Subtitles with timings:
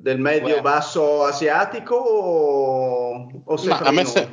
[0.00, 4.30] del medio-basso asiatico o, o a, me se,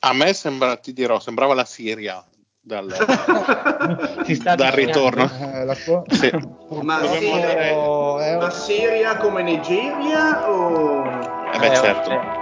[0.00, 2.24] a me sembra, ti dirò, sembrava la Siria
[2.58, 2.86] dal,
[4.56, 5.30] dal ritorno.
[5.38, 6.02] Eh, la sua...
[6.08, 6.30] sì.
[6.82, 8.36] Ma, sì, andare...
[8.38, 11.04] ma Siria come Nigeria o...
[11.52, 12.41] Eh beh, certo.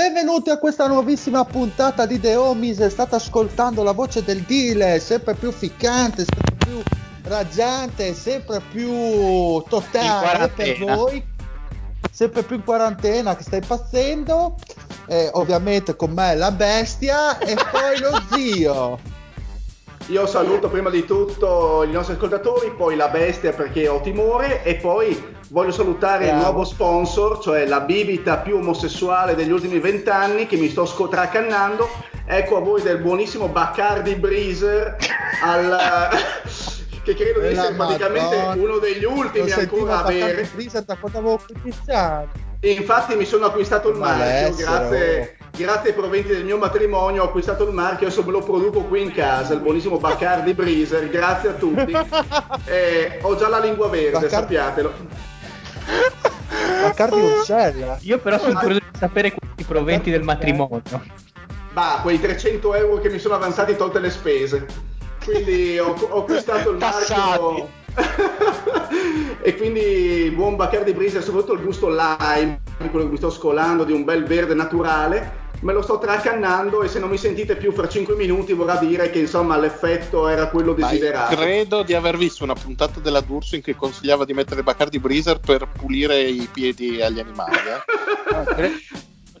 [0.00, 2.86] Benvenuti a questa nuovissima puntata di The Homies.
[2.86, 6.82] State ascoltando la voce del Dile, sempre più ficcante, sempre più
[7.24, 11.22] raggiante, sempre più totale per voi.
[12.10, 14.54] Sempre più in quarantena che stai impazzendo.
[15.06, 19.19] Eh, ovviamente con me la bestia e poi lo zio.
[20.10, 24.74] Io saluto prima di tutto i nostri ascoltatori, poi la bestia perché ho timore e
[24.74, 26.36] poi voglio salutare Bravo.
[26.36, 31.88] il nuovo sponsor, cioè la bibita più omosessuale degli ultimi vent'anni che mi sto scotracannando.
[32.26, 34.96] Ecco a voi del buonissimo Bacardi Breezer
[35.44, 35.78] al...
[37.04, 40.50] che credo di essere praticamente uno degli ultimi ancora a avere.
[40.52, 42.28] Breezer da quando avevo 15 anni.
[42.62, 45.36] Infatti mi sono acquistato il marchio grazie.
[45.56, 49.02] Grazie ai proventi del mio matrimonio ho acquistato il marchio adesso me lo produco qui
[49.02, 51.96] in casa il buonissimo Bacardi Breezer grazie a tutti.
[52.66, 54.34] Eh, ho già la lingua verde Bacardi...
[54.34, 54.92] sappiatelo.
[56.82, 57.98] Bacardi Uccella.
[58.02, 60.82] Io però sono curioso di sapere questi proventi del matrimonio.
[61.72, 64.66] Bah quei 300 euro che mi sono avanzati tolte le spese.
[65.24, 67.68] Quindi ho, ho acquistato il marchio.
[69.42, 73.92] E quindi buon Bacardi Breezer, soprattutto il gusto lime, quello che mi sto scolando di
[73.92, 77.88] un bel verde naturale, me lo sto tracannando e se non mi sentite più fra
[77.88, 81.34] 5 minuti vorrà dire che insomma l'effetto era quello desiderato.
[81.34, 84.98] Dai, credo di aver visto una puntata della D'Urso in cui consigliava di mettere Bacardi
[84.98, 87.56] Breezer per pulire i piedi agli animali.
[87.56, 88.72] Eh?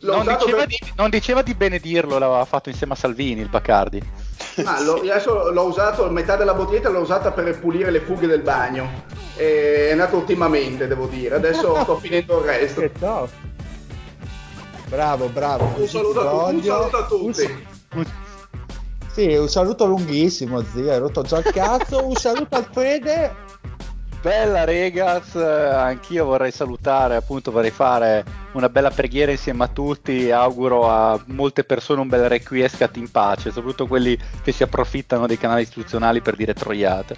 [0.00, 0.66] non, diceva per...
[0.66, 4.00] di, non diceva di benedirlo, l'aveva fatto insieme a Salvini il Bacardi.
[4.64, 8.42] Ah, lo, adesso l'ho usato, metà della bottiglietta l'ho usata per pulire le fughe del
[8.42, 9.04] bagno.
[9.36, 11.36] è andato ottimamente, devo dire.
[11.36, 12.80] Adesso sto finendo il resto.
[12.80, 13.30] Che top.
[14.90, 15.72] Bravo, bravo.
[15.76, 17.64] Un saluto, a, un saluto a tutti.
[17.94, 18.04] Un,
[19.12, 20.90] sì, un saluto lunghissimo, zio.
[20.90, 22.04] Hai rotto già il cazzo.
[22.04, 23.48] un saluto al Fede.
[24.20, 30.90] Bella Regas, anch'io vorrei salutare, appunto vorrei fare una bella preghiera insieme a tutti, auguro
[30.90, 35.62] a molte persone un bel requiescat in pace, soprattutto quelli che si approfittano dei canali
[35.62, 37.16] istituzionali per dire troiate.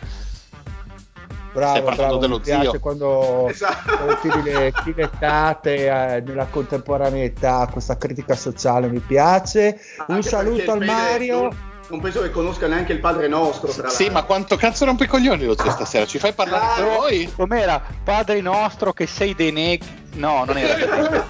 [1.52, 2.80] Bravo, bravo, dello mi piace zio.
[2.80, 3.96] quando, esatto.
[3.96, 9.78] quando tiri le chivettate eh, nella contemporaneità, questa critica sociale mi piace.
[10.06, 13.70] Un Anche saluto al Mario non penso che conosca neanche il padre nostro.
[13.70, 16.06] Tra sì, ma quanto cazzo rompe i coglioni lo zio stasera?
[16.06, 17.30] Ci fai parlare ah, poi?
[17.36, 17.82] Com'era?
[18.02, 20.00] Padre nostro che sei dei negri.
[20.14, 21.26] No, non era.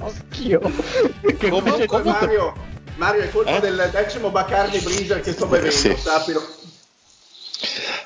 [0.00, 0.60] Occhio.
[1.38, 2.54] Che comunque Mario,
[2.96, 3.60] Mario è colpa eh?
[3.60, 5.96] del decimo Bacardi Breezer che sto bevendo, sì.
[5.96, 6.42] sappilo.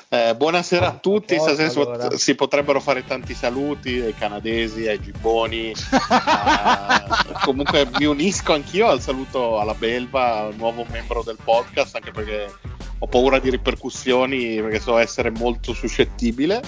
[0.09, 2.17] Eh, buonasera a tutti, stasera allora.
[2.17, 5.71] si potrebbero fare tanti saluti ai canadesi, ai gibboni.
[5.71, 12.51] uh, comunque mi unisco anch'io al saluto alla Belva, nuovo membro del podcast, anche perché
[12.97, 16.61] ho paura di ripercussioni perché so essere molto suscettibile.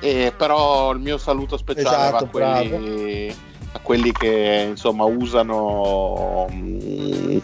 [0.00, 3.34] E, però il mio saluto speciale esatto, va a quelli,
[3.74, 7.40] a quelli che insomma usano um,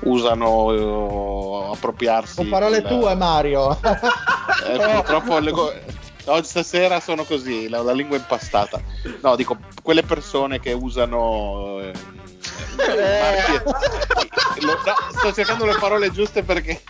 [0.00, 2.90] usano uh, appropriarsi con parole del...
[2.90, 5.72] tue Mario eh, purtroppo le go...
[6.26, 8.80] Oggi stasera sono così, la, la, lingua impastata.
[9.22, 11.80] No, dico, quelle persone che usano...
[11.80, 11.92] Eh,
[12.76, 13.62] eh.
[14.60, 16.82] Lo, no, sto cercando le parole giuste perché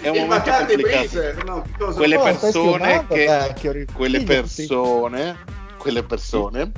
[0.00, 1.44] è un Il momento complicato.
[1.44, 3.86] no, quelle persone che...
[3.92, 5.36] Quelle persone
[5.78, 6.72] quelle persone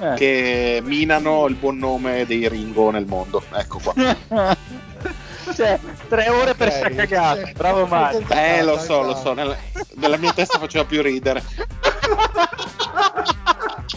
[0.00, 0.14] eh.
[0.14, 3.42] che minano il buon nome dei Ringo nel mondo.
[3.52, 3.94] Ecco qua.
[5.54, 6.94] cioè, tre ore per okay.
[6.94, 7.50] cagata.
[7.56, 8.24] Bravo Mario.
[8.28, 9.32] Eh, lo so, lo so.
[9.32, 9.56] Nella,
[9.96, 11.42] nella mia testa faceva più ridere.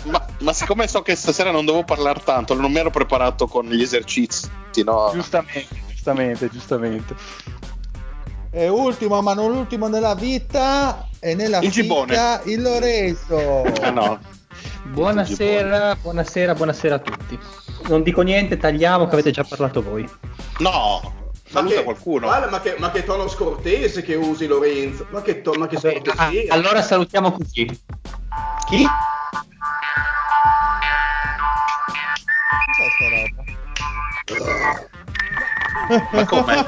[0.03, 3.65] ma, ma, siccome so che stasera non devo parlare tanto, non mi ero preparato con
[3.65, 4.49] gli esercizi,
[4.83, 5.11] no?
[5.13, 7.15] Giustamente, giustamente, giustamente.
[8.53, 13.63] E ultimo, ma non l'ultimo nella vita, e nella il vita, il Lorenzo.
[13.81, 14.19] Ah, no.
[14.83, 17.39] Buonasera, buonasera, buonasera a tutti.
[17.87, 20.09] Non dico niente, tagliamo che avete già parlato voi.
[20.59, 22.27] No, saluta che, qualcuno.
[22.27, 25.05] Guarda, ma, che, ma che tono scortese che usi Lorenzo.
[25.11, 27.65] Ma che, to, ma che Vabbè, ah, allora salutiamo così.
[28.67, 28.85] Chi?
[32.65, 33.43] Cos'è sta roba?
[36.11, 36.65] ma come?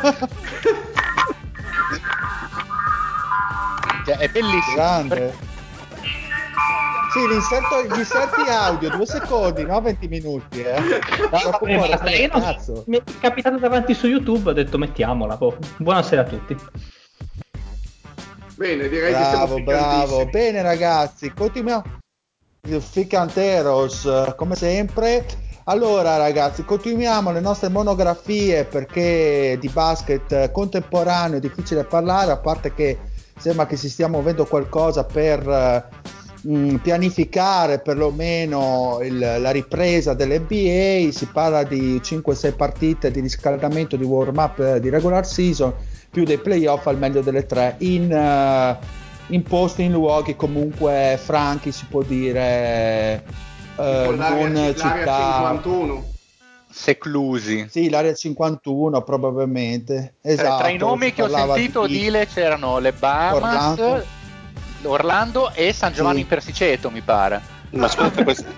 [4.05, 4.75] cioè, è bellissimo.
[4.75, 5.51] Grande.
[7.13, 10.63] Sì, l'inserto, gli inserti audio, due secondi, no 20 minuti.
[10.63, 10.79] Eh.
[10.79, 15.37] No, eh, basta, non, mi è capitato davanti su YouTube, ho detto mettiamola.
[15.39, 15.55] Oh.
[15.77, 16.57] Buonasera a tutti.
[18.55, 21.83] Bene, direi bravo, che Bravo, bene ragazzi, continuiamo.
[22.79, 25.23] Ficanteros, come sempre.
[25.65, 32.73] Allora ragazzi, continuiamo le nostre monografie perché di basket contemporaneo è difficile parlare, a parte
[32.73, 32.97] che
[33.37, 35.91] sembra che si stia muovendo qualcosa per
[36.43, 43.95] mh, mm, pianificare perlomeno il, la ripresa dell'NBA, si parla di 5-6 partite di riscaldamento
[43.95, 45.73] di warm up eh, di regular season,
[46.09, 51.71] più dei playoff al meglio delle tre, in, uh, in posti, in luoghi comunque franchi,
[51.71, 53.23] si può dire,
[53.77, 55.47] uh, non città...
[55.53, 56.11] 51
[56.73, 57.67] seclusi.
[57.69, 60.15] Sì, l'area 51 probabilmente.
[60.21, 61.99] Esatto, tra i nomi che ho sentito di...
[61.99, 64.22] Dile c'erano le Bahamas, Orlando.
[64.83, 66.25] Orlando e San Giovanni sì.
[66.25, 67.41] Persiceto, mi pare.
[67.71, 68.49] Ma ascolta, questa,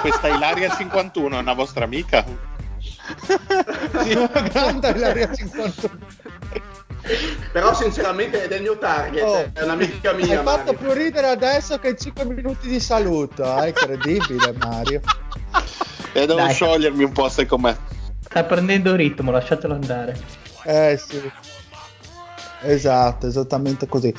[0.00, 2.24] questa Ilaria 51 è una vostra amica?
[4.02, 6.22] sì, grande Ilaria 51.
[7.52, 10.38] Però sinceramente è del mio target, oh, è un'amica mia.
[10.38, 15.02] Hai fatto più ridere adesso che in 5 minuti di saluto, è incredibile Mario.
[16.12, 16.54] E devo Dai.
[16.54, 17.76] sciogliermi un po', sai com'è.
[18.20, 20.18] Sta prendendo ritmo, lasciatelo andare.
[20.64, 21.30] Eh sì.
[22.62, 24.14] Esatto, esattamente così.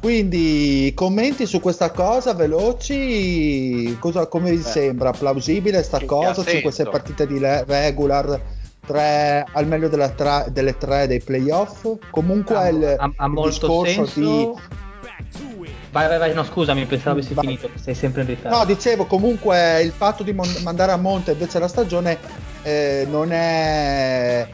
[0.00, 5.12] Quindi commenti su questa cosa veloci, cosa, come vi sembra?
[5.12, 6.42] Plausibile sta cosa?
[6.42, 8.40] 5-6 partite di regular,
[8.86, 11.86] 3 al meglio tra- delle 3 dei playoff?
[12.10, 14.20] Comunque ha, il, ha, ha il molto senso.
[14.20, 14.72] Di...
[15.90, 17.44] Vai, vai, vai, no scusami, pensavo avessi vai.
[17.44, 18.58] finito, sei sempre in ritardo.
[18.58, 22.18] No, dicevo, comunque il fatto di mon- mandare a monte invece la stagione
[22.62, 24.46] eh, non è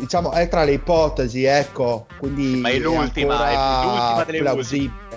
[0.00, 5.08] diciamo è tra le ipotesi, ecco, quindi Ma è l'ultima, è l'ultima delle plausibile.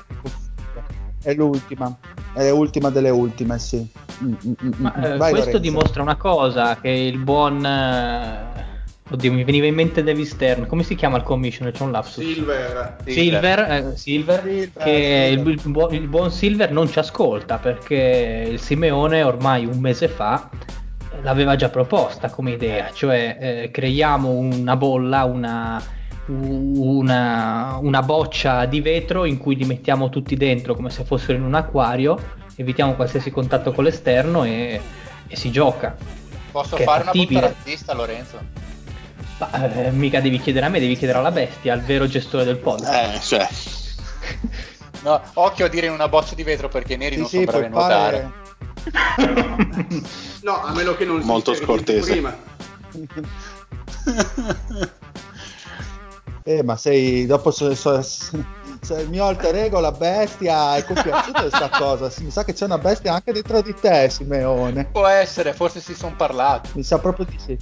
[1.24, 1.98] È l'ultima,
[2.34, 3.88] è l'ultima delle ultime, sì.
[4.24, 5.58] Mm, mm, mm, Ma, eh, Vai, questo Lorenzo.
[5.58, 7.66] dimostra una cosa, che il buon...
[7.66, 8.72] Eh...
[9.10, 10.66] Oddio, mi veniva in mente David Stern.
[10.66, 11.72] Come si chiama il commissioner?
[11.72, 12.24] C'è un lapsus.
[12.24, 12.98] Silver.
[13.06, 15.92] Silver, eh, Silver, Silver che Silver.
[15.92, 20.50] Il, il, buon Silver non ci ascolta perché il Simeone ormai un mese fa
[21.22, 25.82] l'aveva già proposta come idea, cioè eh, creiamo una bolla, una,
[26.28, 31.44] una, una, boccia di vetro in cui li mettiamo tutti dentro come se fossero in
[31.44, 32.18] un acquario,
[32.56, 34.82] evitiamo qualsiasi contatto con l'esterno e,
[35.28, 35.96] e si gioca.
[36.52, 38.40] Posso fare una puntata Lorenzo?
[39.40, 42.58] Ma, eh, mica devi chiedere a me, devi chiedere alla bestia, al vero gestore del
[42.58, 43.16] podcast.
[43.16, 43.48] Eh, cioè.
[45.04, 47.36] no, occhio a dire in una boccia di vetro perché i neri sì, non sì,
[47.38, 48.22] sono bravi a nuotare.
[48.22, 48.43] Fare
[50.42, 52.12] no, a meno che non sia molto scortese.
[52.12, 52.36] Prima.
[56.44, 61.42] eh, ma sei dopo se, se, se il mio alter ego, la bestia, è compiaciuto
[61.42, 62.12] questa cosa.
[62.22, 64.86] Mi sa che c'è una bestia anche dentro di te, Simeone.
[64.92, 66.72] Può essere, forse si sono parlati.
[66.74, 67.58] Mi sa proprio di sì.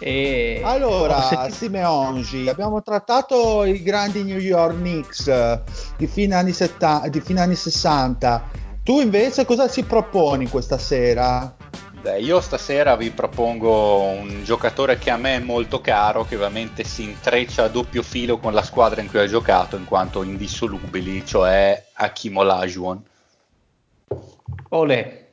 [0.00, 0.60] E...
[0.62, 1.54] Allora, sentito...
[1.54, 5.60] Simeongi, abbiamo trattato i grandi New York Knicks
[5.96, 11.54] di fine anni, 70, di fine anni 60 tu invece cosa ci proponi questa sera?
[12.00, 16.84] Beh, io stasera vi propongo un giocatore che a me è molto caro, che ovviamente
[16.84, 21.26] si intreccia a doppio filo con la squadra in cui ha giocato, in quanto indissolubili,
[21.26, 23.02] cioè Hakim Olajuwon.
[24.70, 25.26] Ole.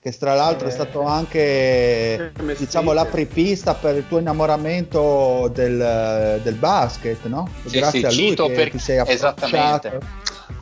[0.00, 6.54] Che tra l'altro eh, è stato anche diciamo, l'apripista per il tuo innamoramento del, del
[6.54, 7.46] basket, no?
[7.66, 8.70] Sì, Grazie sì, a lui che per...
[8.70, 10.00] ti sei Esattamente.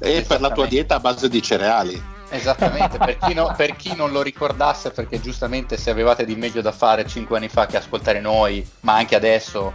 [0.01, 2.19] E per la tua dieta a base di cereali.
[2.31, 6.63] Esattamente, per chi, no, per chi, non lo ricordasse, perché giustamente se avevate di meglio
[6.63, 9.73] da fare 5 anni fa che ascoltare noi, ma anche adesso,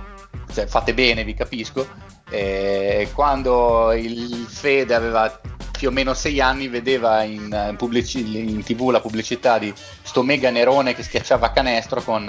[0.53, 1.85] cioè, fate bene, vi capisco,
[2.29, 5.39] eh, quando il Fede aveva
[5.77, 10.24] più o meno sei anni vedeva in, in, pubblici, in tv la pubblicità di sto
[10.24, 12.25] mega nerone che schiacciava canestro con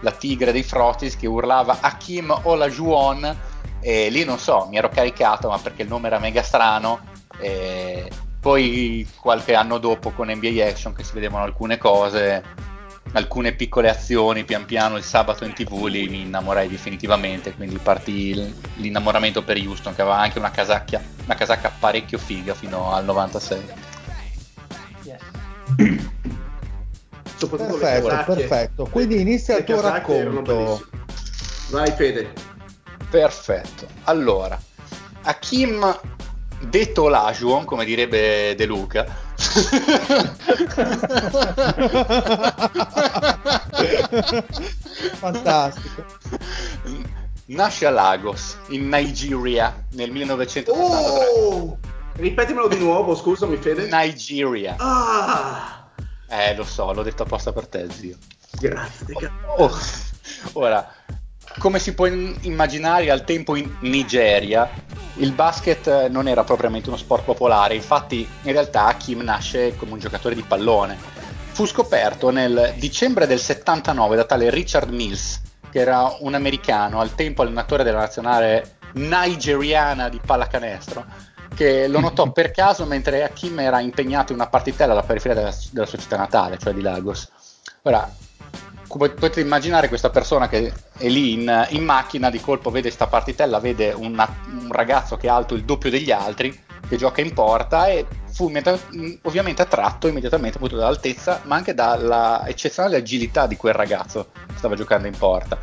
[0.00, 3.36] la tigre dei Frotis che urlava Hakim Olajuwon
[3.80, 7.00] e lì non so, mi ero caricato ma perché il nome era mega strano
[7.38, 8.08] e
[8.44, 12.42] poi qualche anno dopo con NBA Action che si vedevano alcune cose
[13.12, 18.54] alcune piccole azioni pian piano il sabato in tv lì mi innamorai definitivamente quindi partì
[18.76, 23.62] l'innamoramento per Houston che aveva anche una casacchia una casacca parecchio figa fino al 96
[25.04, 25.20] yes.
[27.48, 28.88] perfetto perfetto.
[28.90, 30.86] Quindi inizia il tuo racconto.
[31.70, 32.32] vai Fede.
[33.10, 33.86] Perfetto.
[34.04, 34.58] Allora
[35.22, 36.00] Hakim
[36.66, 39.24] detto Lajuon come direbbe De Luca
[45.16, 46.04] Fantastico.
[47.46, 50.72] Nasce a Lagos, in Nigeria, nel 1973.
[50.74, 51.78] Oh!
[52.14, 53.88] Ripetimelo di nuovo, scusami Fede.
[53.90, 54.76] Nigeria.
[54.78, 55.88] Ah!
[56.28, 58.16] Eh, lo so, l'ho detto apposta per te, zio.
[58.58, 59.30] Grazie.
[59.56, 59.70] Oh,
[60.54, 60.88] ora,
[61.58, 64.68] come si può immaginare al tempo in Nigeria
[65.18, 69.98] il basket non era propriamente uno sport popolare, infatti in realtà Kim nasce come un
[69.98, 70.96] giocatore di pallone.
[71.52, 77.14] Fu scoperto nel dicembre del 79 da tale Richard Mills, che era un americano, al
[77.14, 81.04] tempo allenatore della nazionale nigeriana di pallacanestro,
[81.54, 85.54] che lo notò per caso mentre Hakim era impegnato in una partitella alla periferia della,
[85.70, 87.28] della sua città natale, cioè di Lagos.
[87.82, 88.10] Ora,
[88.86, 93.06] come potete immaginare questa persona che è lì in, in macchina di colpo vede questa
[93.06, 97.32] partitella, vede una, un ragazzo che è alto il doppio degli altri, che gioca in
[97.32, 98.52] porta e fu
[99.22, 104.74] ovviamente attratto immediatamente appunto dall'altezza, ma anche dalla eccezionale agilità di quel ragazzo che stava
[104.74, 105.58] giocando in porta.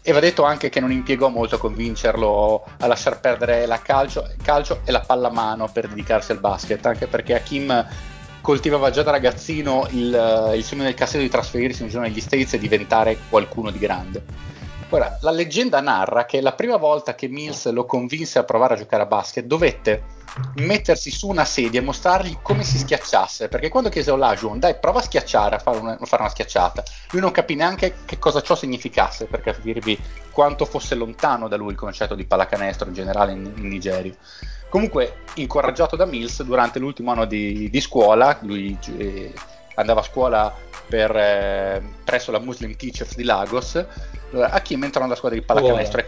[0.00, 4.26] E va detto anche che non impiegò molto a convincerlo a lasciar perdere la calcio,
[4.42, 7.86] calcio e la pallamano per dedicarsi al basket, anche perché Hakim
[8.40, 12.20] coltivava già da ragazzino il, eh, il sogno del cassetto di trasferirsi un giorno negli
[12.20, 14.24] States e diventare qualcuno di grande.
[14.90, 18.78] Ora, la leggenda narra che la prima volta che Mills lo convinse a provare a
[18.78, 20.16] giocare a basket dovette
[20.56, 24.78] mettersi su una sedia e mostrargli come si schiacciasse, perché quando chiese a Olajuwon, dai,
[24.78, 28.18] prova a schiacciare, a fare una, a fare una schiacciata, lui non capì neanche che
[28.18, 29.98] cosa ciò significasse, per capirvi
[30.30, 34.14] quanto fosse lontano da lui il concetto di pallacanestro in generale in, in Nigeria.
[34.68, 39.32] Comunque, incoraggiato da Mills, durante l'ultimo anno di, di scuola, lui eh,
[39.74, 40.54] andava a scuola
[40.86, 43.82] per, eh, presso la Muslim Teachers di Lagos,
[44.32, 46.04] Hakim entrò nella squadra di pallacanestro.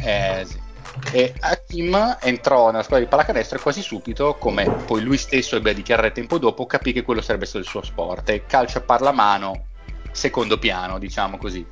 [0.00, 0.66] Eh, sì.
[1.12, 5.70] E Hakim entrò nella squadra di pallacanestro e quasi subito, come poi lui stesso ebbe
[5.70, 8.28] a dichiarare tempo dopo, capì che quello sarebbe stato il suo sport.
[8.30, 9.66] E calcio a parlamano,
[10.12, 11.66] secondo piano, diciamo così.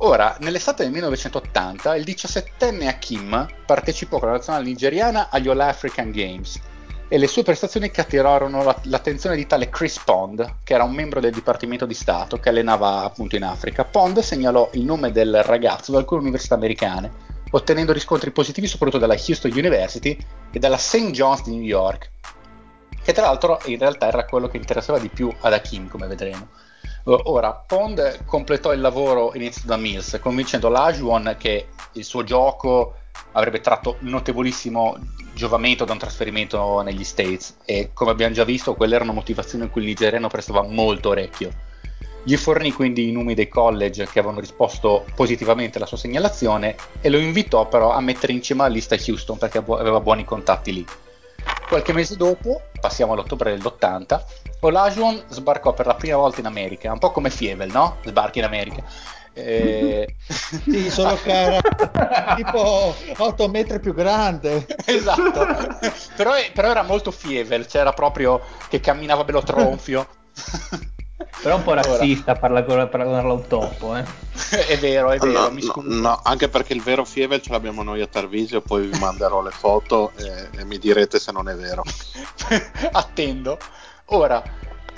[0.00, 6.12] Ora, nell'estate del 1980, il 17enne Hakim partecipò con la nazionale nigeriana agli All African
[6.12, 6.60] Games
[7.08, 11.32] e le sue prestazioni catturarono l'attenzione di tale Chris Pond, che era un membro del
[11.32, 13.84] Dipartimento di Stato che allenava appunto in Africa.
[13.84, 17.10] Pond segnalò il nome del ragazzo da alcune università americane,
[17.50, 20.16] ottenendo riscontri positivi soprattutto dalla Houston University
[20.52, 21.10] e dalla St.
[21.10, 22.10] John's di New York,
[23.02, 26.66] che tra l'altro in realtà era quello che interessava di più ad Hakim, come vedremo.
[27.10, 32.96] Ora, Pond completò il lavoro iniziato da Mills, convincendo l'Ajuon che il suo gioco
[33.32, 34.98] avrebbe tratto notevolissimo
[35.32, 39.64] giovamento da un trasferimento negli States e come abbiamo già visto quella era una motivazione
[39.64, 41.50] in cui il nigeriano prestava molto orecchio.
[42.24, 47.08] Gli fornì quindi i nomi dei college che avevano risposto positivamente alla sua segnalazione e
[47.08, 50.84] lo invitò però a mettere in cima alla lista Houston perché aveva buoni contatti lì.
[51.68, 54.20] Qualche mese dopo, passiamo all'ottobre dell'80,
[54.60, 57.98] Olajuwon sbarcò per la prima volta in America, un po' come Fievel, no?
[58.04, 58.82] Sbarchi in America.
[59.32, 60.16] E...
[60.26, 61.60] sì, solo che era
[62.34, 64.66] tipo 8 metri più grande.
[64.84, 65.46] esatto,
[66.16, 70.06] però, però, era molto Fievel, c'era proprio che camminava bello tronfio.
[71.42, 74.04] Però un po' razzista paragonarlo a un topo, eh.
[74.66, 75.82] è vero, è vero, no.
[75.82, 79.40] No, no, anche perché il vero Fievel ce l'abbiamo noi a Tarvisio, poi vi manderò
[79.42, 81.82] le foto e, e mi direte se non è vero.
[82.92, 83.58] Attendo.
[84.10, 84.42] Ora,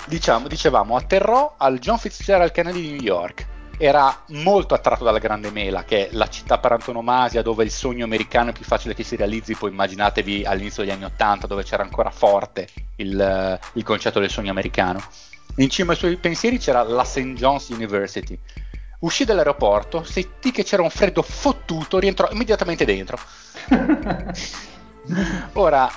[0.07, 3.47] diciamo, dicevamo, atterrò al John Fitzgerald Kennedy di New York.
[3.77, 8.05] Era molto attratto dalla Grande Mela, che è la città per antonomasia dove il sogno
[8.05, 9.57] americano è più facile che si realizzi.
[9.57, 14.51] Poi immaginatevi all'inizio degli anni Ottanta, dove c'era ancora forte il, il concetto del sogno
[14.51, 15.03] americano.
[15.57, 17.33] In cima ai suoi pensieri c'era la St.
[17.33, 18.39] John's University.
[19.01, 23.19] Uscì dall'aeroporto, sentì che c'era un freddo fottuto, rientrò immediatamente dentro.
[25.55, 25.91] Ora,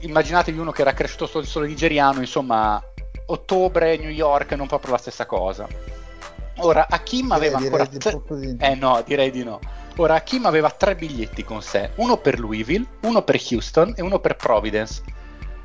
[0.00, 2.82] immaginatevi uno che era cresciuto sul sole nigeriano, insomma,
[3.26, 5.66] ottobre, New York, non proprio la stessa cosa.
[6.56, 7.86] Ora, Hakim aveva ancora...
[7.86, 8.20] Tre...
[8.58, 9.60] Eh no, direi di no.
[9.96, 14.18] Ora, Hakim aveva tre biglietti con sé, uno per Louisville, uno per Houston e uno
[14.18, 15.02] per Providence.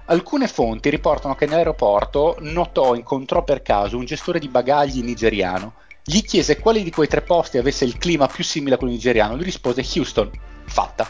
[0.06, 5.74] Alcune fonti riportano che nell'aeroporto notò, incontrò per caso un gestore di bagagli nigeriano.
[6.04, 9.36] Gli chiese quale di quei tre posti avesse il clima più simile a quello nigeriano.
[9.36, 10.30] Lui rispose Houston.
[10.66, 11.10] Fatta.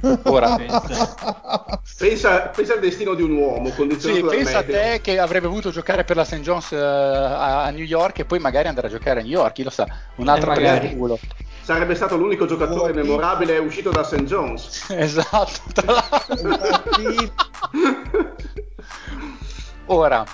[0.24, 0.56] Ora
[1.98, 4.76] pensa, pensa, al destino di un uomo condizionato sì, pensa meteo.
[4.76, 6.40] a te che avrebbe voluto giocare per la St.
[6.40, 9.62] John's uh, a New York e poi magari andare a giocare a New York, chi
[9.64, 9.86] lo sa,
[10.16, 11.18] un altro eh, culo.
[11.62, 14.22] Sarebbe stato l'unico giocatore oh, memorabile uscito da St.
[14.22, 14.86] John's.
[14.90, 15.82] Esatto.
[19.86, 20.24] Ora,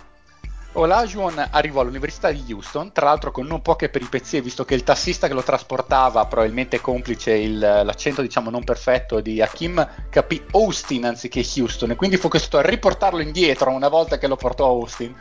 [0.74, 5.28] Olajuwon arrivò all'Università di Houston, tra l'altro con non poche peripezie, visto che il tassista
[5.28, 11.44] che lo trasportava, probabilmente complice il, l'accento diciamo non perfetto di Hakim, capì Austin anziché
[11.56, 15.14] Houston e quindi fu costretto a riportarlo indietro una volta che lo portò a Austin.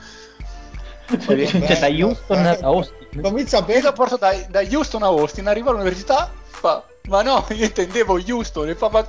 [1.20, 3.22] Cioè, cioè da Houston a Austin.
[3.22, 3.82] Comincia bene.
[3.82, 8.70] Lo porto da, da Houston a Austin, arrivo all'università, fa ma no, io intendevo Houston
[8.70, 9.06] e fa ma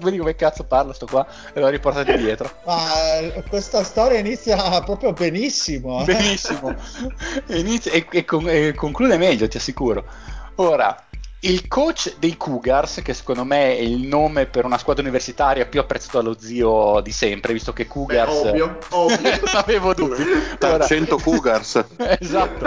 [0.00, 2.50] vedi come cazzo parlo sto qua e l'ho riportato indietro.
[2.66, 6.02] Ma eh, questa storia inizia proprio benissimo.
[6.02, 6.04] Eh.
[6.04, 6.74] Benissimo.
[7.48, 10.04] Inizia, e, e, con, e conclude meglio, ti assicuro.
[10.56, 11.07] Ora,
[11.40, 15.78] il coach dei Cougars, che secondo me è il nome per una squadra universitaria più
[15.78, 18.42] apprezzato dallo zio di sempre, visto che Cougars.
[18.42, 19.30] Beh, ovvio, ovvio.
[19.30, 20.24] non avevo dubbi.
[20.60, 20.84] Ora...
[20.84, 21.84] 100 Cougars.
[22.18, 22.66] esatto.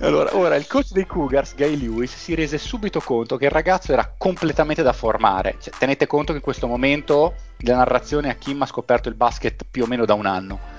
[0.00, 3.92] allora, ora il coach dei Cougars, Guy Lewis, si rese subito conto che il ragazzo
[3.92, 5.56] era completamente da formare.
[5.60, 9.84] Cioè, tenete conto che in questo momento della narrazione Hakim ha scoperto il basket più
[9.84, 10.77] o meno da un anno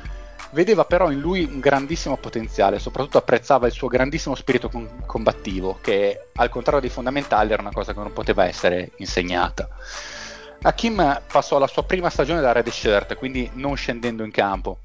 [0.51, 5.77] Vedeva però in lui un grandissimo potenziale, soprattutto apprezzava il suo grandissimo spirito con- combattivo,
[5.79, 9.67] che al contrario dei fondamentali era una cosa che non poteva essere insegnata.
[10.61, 14.79] Hakim passò la sua prima stagione da red shirt, quindi non scendendo in campo.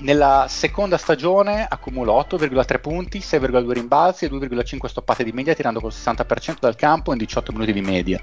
[0.00, 5.90] Nella seconda stagione accumulò 8,3 punti, 6,2 rimbalzi e 2,5 stoppate di media, tirando col
[5.90, 8.20] 60% dal campo in 18 minuti di media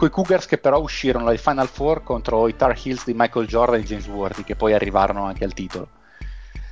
[0.00, 3.80] coi Cougars che però uscirono dai Final Four contro i Tar Heels di Michael Jordan
[3.80, 5.88] e James Worthy che poi arrivarono anche al titolo.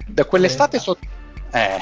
[0.07, 0.97] Da quell'estate, so-
[1.51, 1.79] eh,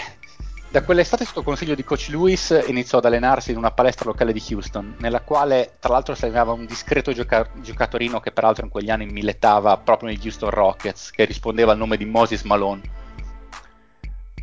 [0.68, 4.42] da quell'estate sotto consiglio di coach Lewis iniziò ad allenarsi in una palestra locale di
[4.50, 8.90] Houston nella quale tra l'altro si allenava un discreto gioca- giocatorino che peraltro in quegli
[8.90, 12.82] anni militava proprio negli Houston Rockets che rispondeva al nome di Moses Malone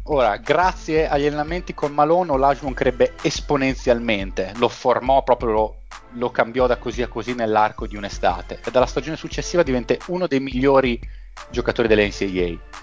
[0.08, 5.76] Ora, grazie agli allenamenti con Malone, Olajuwon crebbe esponenzialmente, lo formò proprio, lo,
[6.16, 10.28] lo, cambiò da così a così nell'arco di un'estate e dalla stagione successiva divenne uno
[10.28, 11.00] dei migliori
[11.50, 12.82] giocatori dell'NCAA.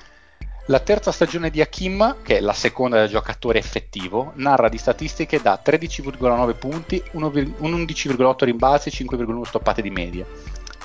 [0.66, 5.42] La terza stagione di Hakim, che è la seconda del giocatore effettivo, narra di statistiche
[5.42, 10.24] da 13,9 punti, 11,8 rimbalzi e 5,1 stoppate di media.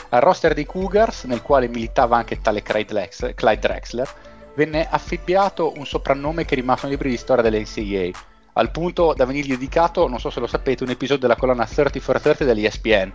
[0.09, 4.13] Al roster dei Cougars, nel quale militava anche tale Clyde Drexler,
[4.55, 9.49] venne affibbiato un soprannome che rimase nei libri di storia dell'NCAA, al punto da venirgli
[9.49, 13.11] dedicato, non so se lo sapete, un episodio della colonna 30 for 30 dell'ESPN,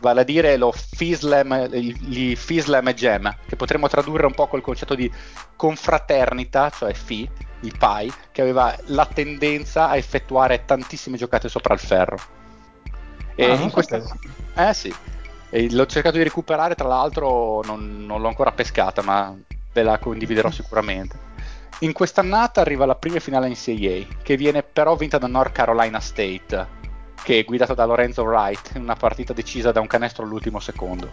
[0.00, 4.94] vale a dire lo Fislam, gli Fislam Gem, che potremmo tradurre un po' col concetto
[4.94, 5.10] di
[5.56, 7.28] confraternita, cioè Fi,
[7.60, 12.18] di Pi, che aveva la tendenza a effettuare tantissime giocate sopra il ferro.
[13.34, 14.00] E ah, in questa...
[14.54, 14.94] Eh sì,
[15.50, 19.36] e l'ho cercato di recuperare, tra l'altro non, non l'ho ancora pescata, ma
[19.76, 21.34] ve la condividerò sicuramente.
[21.80, 26.00] In quest'annata arriva la prima finale in CAA, che viene però vinta da North Carolina
[26.00, 26.74] State,
[27.22, 31.12] che è guidata da Lorenzo Wright in una partita decisa da un canestro all'ultimo secondo.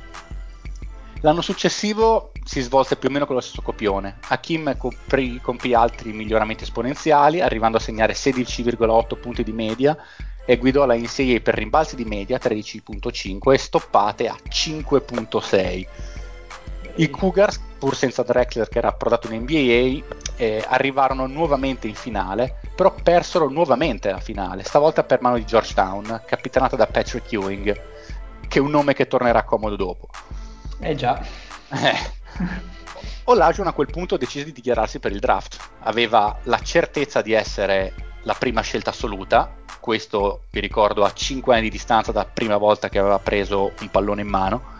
[1.19, 4.19] L'anno successivo si svolse più o meno con lo stesso copione.
[4.28, 9.97] Hakim compì, compì altri miglioramenti esponenziali, arrivando a segnare 16,8 punti di media
[10.45, 15.86] e guidò la NCAA per rimbalzi di media 13.5 e stoppate a 5.6
[16.95, 20.06] i Cougars, pur senza Drexler che era approdato in NBA,
[20.38, 26.22] eh, arrivarono nuovamente in finale, però persero nuovamente la finale, stavolta per mano di Georgetown,
[26.26, 27.82] capitanata da Patrick Ewing,
[28.48, 30.08] che è un nome che tornerà comodo dopo.
[30.80, 31.22] Eh già.
[31.72, 32.12] Eh.
[33.26, 35.58] Olajuwon a quel punto decise di dichiararsi per il draft.
[35.80, 41.63] Aveva la certezza di essere la prima scelta assoluta, questo vi ricordo a 5 anni
[41.63, 44.72] di distanza dalla prima volta che aveva preso un pallone in mano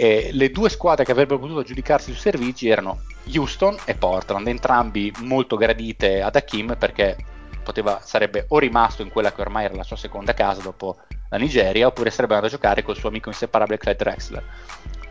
[0.00, 3.00] eh, le due squadre che avrebbero potuto aggiudicarsi sui servigi erano
[3.34, 7.16] Houston e Portland, entrambi molto gradite ad Hakim perché
[7.64, 10.98] poteva, sarebbe o rimasto in quella che ormai era la sua seconda casa dopo
[11.30, 14.44] la Nigeria, oppure sarebbe andato a giocare col suo amico inseparabile Clyde Drexler.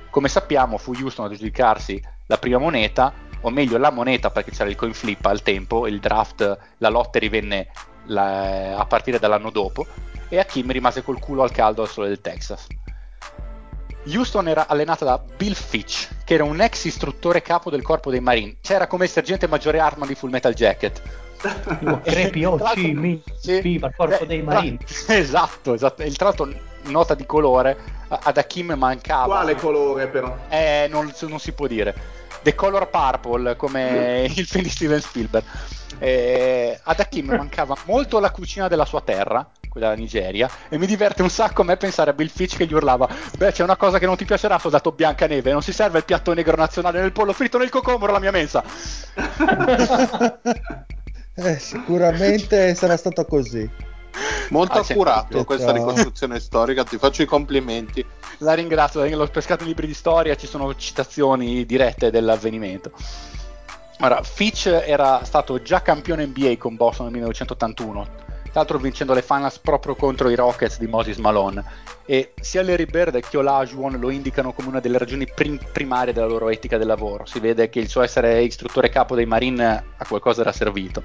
[0.09, 4.69] Come sappiamo fu Houston ad aggiudicarsi la prima moneta, o meglio la moneta perché c'era
[4.69, 7.67] il coin flip al tempo, il draft, la lottery venne
[8.05, 9.85] la, a partire dall'anno dopo,
[10.29, 12.67] e Hakim rimase col culo al caldo al sole del Texas.
[14.13, 18.21] Houston era allenata da Bill Fitch, che era un ex istruttore capo del corpo dei
[18.21, 18.57] Marine.
[18.61, 21.01] C'era come il sergente maggiore Hartman di Full Metal Jacket.
[22.03, 24.77] Crepi, oh, sì, mi, sì, viva il corpo eh, dei Marine.
[25.07, 26.01] Esatto, esatto.
[26.01, 26.51] E tra l'altro
[26.85, 29.25] nota di colore, ad Hakim mancava.
[29.25, 30.35] Quale colore però?
[30.49, 31.95] Eh, non, non si può dire.
[32.41, 35.45] The Color Purple, come il film di Steven Spielberg.
[35.99, 40.85] Eh, ad Hakim mancava molto la cucina della sua terra, quella della Nigeria, e mi
[40.85, 43.75] diverte un sacco a me pensare a Bill Fitch che gli urlava: Beh, c'è una
[43.75, 47.11] cosa che non ti piacerà, soldato Biancaneve, non si serve il piatto negro nazionale nel
[47.11, 48.63] pollo fritto nel cocomero alla mia mensa.
[51.35, 53.69] eh, sicuramente sarà stato così.
[54.49, 58.05] Molto ah, accurato questa ricostruzione storica, ti faccio i complimenti.
[58.39, 62.91] La ringrazio, l'ho pescato in libri di storia, ci sono citazioni dirette dell'avvenimento.
[63.99, 68.26] Ora, Fitch era stato già campione NBA con Boston nel 1981, tra
[68.57, 71.63] l'altro vincendo le finals proprio contro i Rockets di Moses Malone.
[72.05, 76.25] E sia Larry Bird che Olajuwon lo indicano come una delle ragioni prim- primarie della
[76.25, 77.25] loro etica del lavoro.
[77.25, 81.03] Si vede che il suo essere istruttore capo dei Marine a qualcosa era servito.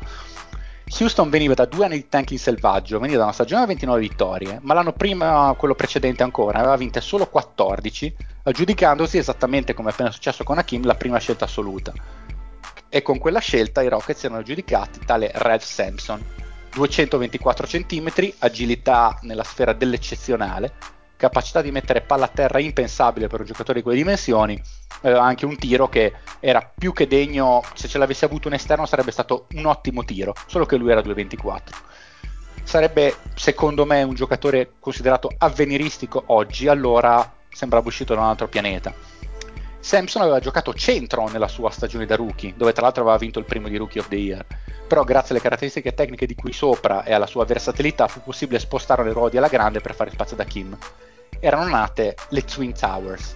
[0.98, 4.58] Houston veniva da due anni di tanking selvaggio, veniva da una stagione a 29 vittorie,
[4.62, 10.44] ma l'anno prima, quello precedente ancora, aveva vinte solo 14, aggiudicandosi esattamente come appena successo
[10.44, 11.92] con Hakim la prima scelta assoluta.
[12.88, 16.22] E con quella scelta i Rockets erano aggiudicati tale Red Sampson,
[16.74, 20.72] 224 cm, agilità nella sfera dell'eccezionale,
[21.16, 24.60] capacità di mettere palla a terra impensabile per un giocatore di quelle dimensioni,
[25.02, 28.86] aveva anche un tiro che era più che degno, se ce l'avesse avuto un esterno
[28.86, 31.60] sarebbe stato un ottimo tiro, solo che lui era 2,24.
[32.64, 38.92] Sarebbe secondo me un giocatore considerato avveniristico oggi, allora sembrava uscito da un altro pianeta.
[39.82, 43.44] Sampson aveva giocato centro nella sua stagione da rookie, dove tra l'altro aveva vinto il
[43.44, 44.46] primo di Rookie of the Year,
[44.86, 49.04] però grazie alle caratteristiche tecniche di cui sopra e alla sua versatilità fu possibile spostare
[49.04, 50.78] le ruote alla grande per fare spazio da Kim
[51.44, 53.34] erano nate le Twin Towers.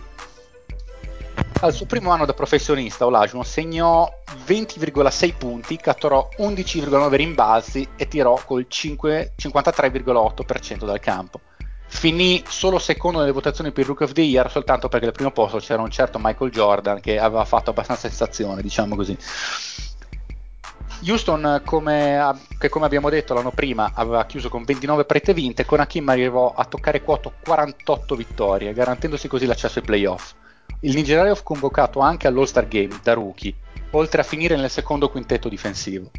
[1.61, 4.09] Al suo primo anno da professionista, Olajuwon segnò
[4.47, 11.41] 20,6 punti, catturò 11,9 rimbalzi e tirò col 5, 53,8% dal campo.
[11.89, 15.59] Finì solo secondo nelle votazioni per Rookie of the Year soltanto perché al primo posto
[15.59, 19.17] c'era un certo Michael Jordan che aveva fatto abbastanza sensazione, diciamo così.
[21.05, 25.81] Houston, come, che come abbiamo detto l'anno prima, aveva chiuso con 29 partite vinte, con
[25.81, 30.33] Hakim arrivò a toccare quoto 48 vittorie, garantendosi così l'accesso ai playoff.
[30.81, 33.55] Il nigeriano fu convocato anche all'All-Star Game da rookie,
[33.91, 36.11] oltre a finire nel secondo quintetto difensivo.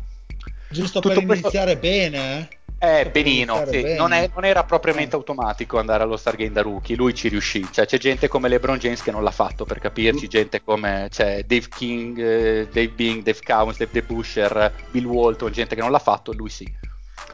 [0.69, 1.47] Giusto Tutto per questo...
[1.47, 2.56] iniziare bene, eh?
[2.79, 3.95] Eh, benino, sì.
[3.95, 5.17] non, è, non, era propriamente eh.
[5.17, 9.01] automatico andare allo Stargame da rookie, lui ci riuscì, cioè, c'è gente come LeBron James
[9.01, 10.29] che non l'ha fatto per capirci, mm.
[10.29, 15.73] gente come cioè, Dave King, eh, Dave Bing, Dave Cowens, Dave DeBusher, Bill Walton, gente
[15.73, 16.71] che non l'ha fatto, lui sì.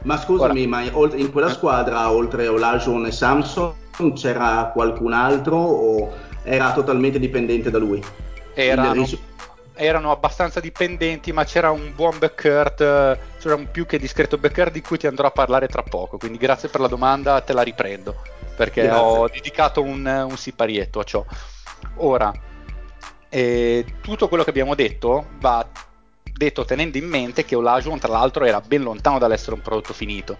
[0.04, 3.74] Ma scusami, Ora, ma in quella squadra oltre Olajuwon e Samson
[4.14, 8.02] c'era qualcun altro o era totalmente dipendente da lui?
[8.54, 9.06] Erano,
[9.74, 14.80] erano abbastanza dipendenti, ma c'era un buon backcourt, c'era un più che discreto backcourt di
[14.80, 16.16] cui ti andrò a parlare tra poco.
[16.16, 18.22] Quindi grazie per la domanda, te la riprendo
[18.56, 19.00] perché grazie.
[19.00, 21.24] ho dedicato un, un, siparietto a ciò.
[21.96, 22.32] Ora,
[23.28, 25.66] eh, tutto quello che abbiamo detto va
[26.22, 30.36] detto tenendo in mente che Olajuwon tra l'altro era ben lontano dall'essere un prodotto finito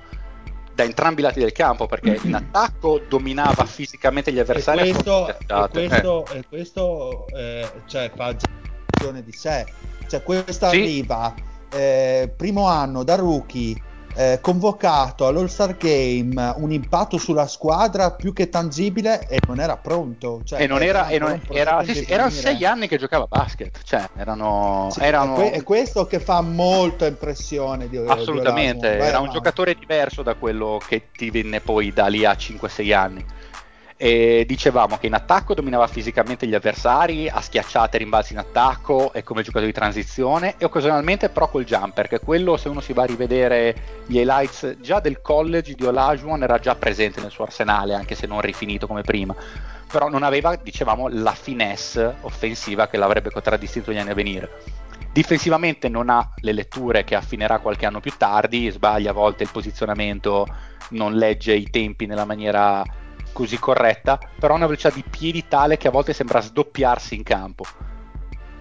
[0.74, 5.28] da entrambi i lati del campo perché in attacco dominava fisicamente gli avversari e questo,
[5.28, 6.38] e questo, eh.
[6.38, 9.66] e questo eh, cioè, fa di sé.
[10.08, 10.76] Cioè, questa sì.
[10.76, 11.34] arriva
[11.74, 13.74] eh, primo anno da rookie,
[14.16, 19.76] eh, convocato all'All Star Game, un impatto sulla squadra più che tangibile e non era
[19.76, 20.42] pronto.
[20.44, 23.28] Cioè, e non era, e non, era sì, sì, erano sei anni che giocava a
[23.28, 25.36] basket, cioè erano, sì, erano...
[25.50, 27.88] È, questo che fa molta impressione.
[27.88, 32.24] Di, Assolutamente, di era un giocatore diverso da quello che ti venne poi da lì
[32.24, 33.24] a 5-6 anni.
[34.04, 39.22] E dicevamo che in attacco dominava fisicamente gli avversari, a schiacciate rimbalzi in attacco e
[39.22, 43.04] come giocatore di transizione e occasionalmente però col jumper, che quello se uno si va
[43.04, 47.94] a rivedere gli highlights già del college di Olajuwon era già presente nel suo arsenale,
[47.94, 49.34] anche se non rifinito come prima.
[49.90, 54.50] Però non aveva, dicevamo, la finesse offensiva che l'avrebbe contraddistinto negli anni a venire.
[55.14, 59.50] Difensivamente non ha le letture che affinerà qualche anno più tardi, sbaglia a volte il
[59.50, 60.46] posizionamento,
[60.90, 62.84] non legge i tempi nella maniera
[63.34, 67.22] così corretta, però ha una velocità di piedi tale che a volte sembra sdoppiarsi in
[67.22, 67.66] campo.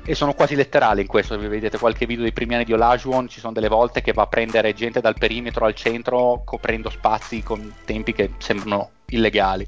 [0.05, 3.29] E sono quasi letterali in questo, se vedete qualche video dei primi anni di Olajuwon,
[3.29, 7.41] ci sono delle volte che va a prendere gente dal perimetro al centro coprendo spazi
[7.41, 9.65] con tempi che sembrano illegali.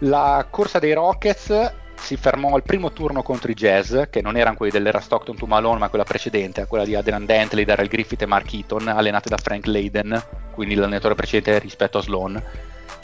[0.00, 4.56] La corsa dei Rockets si fermò al primo turno contro i Jazz, che non erano
[4.56, 8.26] quelli dell'era Stockton to Malone, ma quella precedente, quella di Adrian Dantley, Daryl Griffith e
[8.26, 12.42] Mark Eaton, allenate da Frank Layden, quindi l'allenatore precedente rispetto a Sloan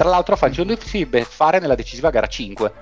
[0.00, 2.72] tra l'altro facendosi fare nella decisiva gara 5,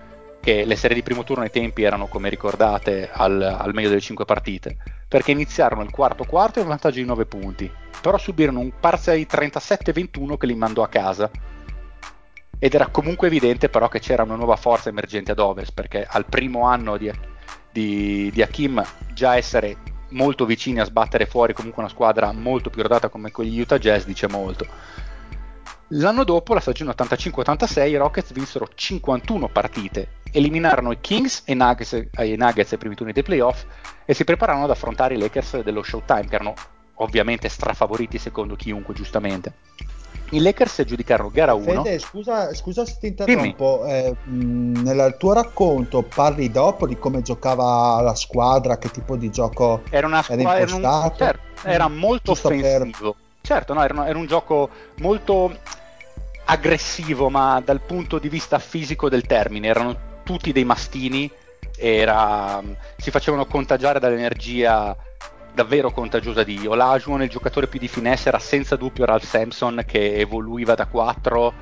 [0.41, 4.01] che le serie di primo turno ai tempi erano, come ricordate, al, al meglio delle
[4.01, 4.77] 5 partite,
[5.09, 7.69] perché iniziarono il quarto quarto in vantaggio di 9 punti,
[8.01, 11.29] però subirono un parziale di 37-21 che li mandò a casa.
[12.57, 16.25] ed era comunque evidente però che c'era una nuova forza emergente ad ovest perché al
[16.25, 17.11] primo anno di,
[17.73, 18.81] di, di Hakim
[19.13, 19.77] già essere
[20.11, 24.05] molto vicini a sbattere fuori comunque una squadra molto più rodata come quegli Utah Jazz
[24.05, 24.67] dice molto
[25.89, 31.57] l'anno dopo la stagione 85-86 i Rockets vinsero 51 partite eliminarono i Kings e i
[31.57, 33.65] Nuggets, i Nuggets ai primi turni dei playoff
[34.05, 36.55] e si prepararono ad affrontare i Lakers dello Showtime che erano
[37.01, 39.55] ovviamente strafavoriti secondo chiunque giustamente
[40.31, 41.83] i Lakers si aggiudicarono gara 1.
[41.83, 43.87] Fede, scusa, scusa se ti interrompo.
[43.87, 49.31] Eh, mh, nel tuo racconto parli dopo di come giocava la squadra, che tipo di
[49.31, 53.13] gioco era una squadra era, un, certo, era molto Giusto offensivo.
[53.13, 53.27] Per...
[53.41, 55.57] Certo, no, era, era un gioco molto
[56.51, 61.31] aggressivo, ma dal punto di vista fisico del termine, erano tutti dei mastini,
[61.77, 62.63] era,
[62.97, 64.97] si facevano contagiare dall'energia
[65.55, 70.17] davvero contagiosa di Olajuwon, il giocatore più di finesse era senza dubbio Ralph Sampson che
[70.17, 71.53] evoluiva da 4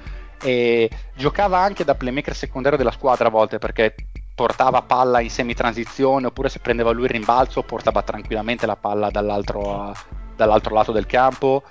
[0.42, 3.94] e giocava anche da playmaker secondario della squadra a volte perché
[4.35, 9.94] portava palla in semi-transizione oppure se prendeva lui il rimbalzo portava tranquillamente la palla dall'altro,
[10.37, 11.62] dall'altro lato del campo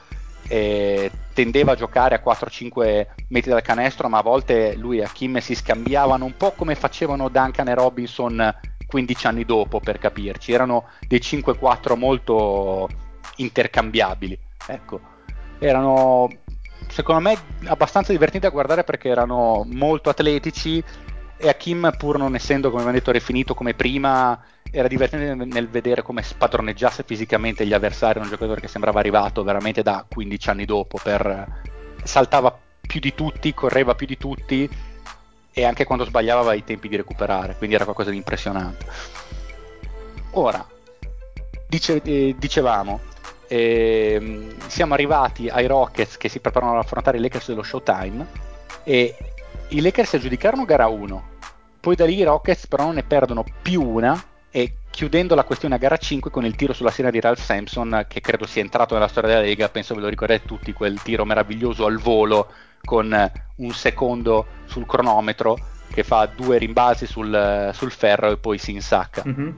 [0.48, 5.40] e tendeva a giocare a 4-5 metri dal canestro ma a volte lui e Hakim
[5.40, 8.56] si scambiavano un po' come facevano Duncan e Robinson
[8.86, 12.88] 15 anni dopo per capirci, erano dei 5-4 molto
[13.38, 15.00] intercambiabili, ecco,
[15.60, 16.30] erano
[16.88, 20.84] secondo me abbastanza divertenti da guardare perché erano molto atletici
[21.38, 26.02] e Hakim pur non essendo come abbiamo detto rifinito come prima era divertente nel vedere
[26.02, 31.00] come spadroneggiasse fisicamente gli avversari, un giocatore che sembrava arrivato veramente da 15 anni dopo,
[31.02, 31.62] per...
[32.04, 34.70] saltava più di tutti, correva più di tutti
[35.52, 38.86] e anche quando sbagliava aveva i tempi di recuperare, quindi era qualcosa di impressionante.
[40.32, 40.68] Ora,
[41.68, 43.00] dice, eh, dicevamo,
[43.48, 48.28] eh, siamo arrivati ai Rockets che si preparano ad affrontare i Lakers dello Showtime
[48.84, 49.16] e
[49.70, 51.30] i Lakers si aggiudicarono gara 1,
[51.80, 55.76] poi da lì i Rockets però non ne perdono più una e chiudendo la questione
[55.76, 58.94] a gara 5 con il tiro sulla sera di Ralph Sampson che credo sia entrato
[58.94, 62.50] nella storia della Lega, penso ve lo ricordate tutti, quel tiro meraviglioso al volo
[62.84, 65.58] con un secondo sul cronometro
[65.92, 69.24] che fa due rimbalzi sul, sul ferro e poi si insacca.
[69.28, 69.50] Mm-hmm.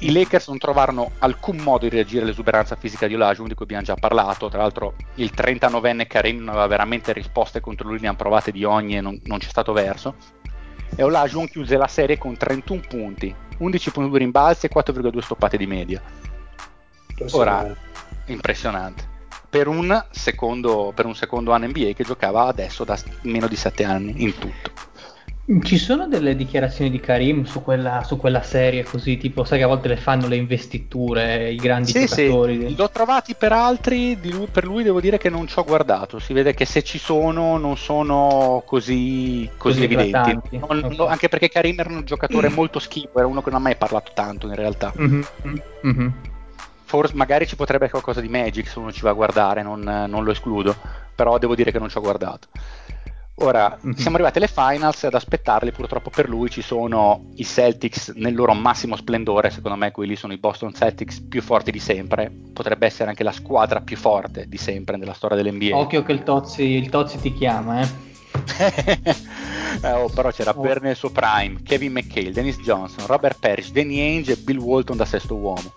[0.00, 3.82] I Lakers non trovarono alcun modo di reagire all'esuberanza fisica di Olajuwon, di cui abbiamo
[3.82, 4.48] già parlato.
[4.48, 8.64] Tra l'altro, il 39enne Karim non aveva veramente risposte contro lui, ne hanno provate di
[8.64, 10.14] ogni e non, non c'è stato verso.
[10.94, 16.02] E Olajuwon chiuse la serie con 31 punti, 11.2 rimbalzi e 4,2 stoppate di media.
[17.32, 17.74] Ora,
[18.26, 19.14] impressionante
[19.56, 23.84] per un, secondo, per un secondo anno NBA che giocava adesso da meno di 7
[23.84, 24.70] anni in tutto.
[25.62, 29.64] Ci sono delle dichiarazioni di Karim su quella, su quella, serie così, tipo sai che
[29.64, 32.66] a volte le fanno le investiture, i grandi sì, giocatori?
[32.66, 36.18] Sì, l'ho trovati per altri, lui, per lui devo dire che non ci ho guardato,
[36.18, 40.96] si vede che se ci sono non sono così, così, così evidenti, non, okay.
[40.96, 43.76] no, anche perché Karim era un giocatore molto schifo, era uno che non ha mai
[43.76, 44.92] parlato tanto in realtà.
[44.98, 45.22] Mm-hmm.
[45.86, 46.08] Mm-hmm
[46.86, 50.22] forse magari ci potrebbe qualcosa di Magic se uno ci va a guardare, non, non
[50.22, 50.74] lo escludo,
[51.14, 52.46] però devo dire che non ci ho guardato.
[53.38, 53.96] Ora, mm-hmm.
[53.96, 58.54] siamo arrivati alle finals ad aspettarli, purtroppo per lui ci sono i Celtics nel loro
[58.54, 63.10] massimo splendore, secondo me quelli sono i Boston Celtics più forti di sempre, potrebbe essere
[63.10, 65.76] anche la squadra più forte di sempre nella storia dell'NBA.
[65.76, 67.88] Occhio che il Tozzi, il Tozzi ti chiama, eh.
[69.92, 70.78] oh, però c'era oh.
[70.80, 75.04] nel suo prime, Kevin McHale, Dennis Johnson, Robert Parrish, Danny Ainge e Bill Walton da
[75.04, 75.74] sesto uomo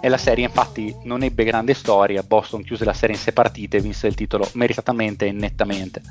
[0.00, 3.76] e la serie infatti non ebbe grande storia, Boston chiuse la serie in sei partite
[3.76, 6.02] e vinse il titolo meritatamente e nettamente.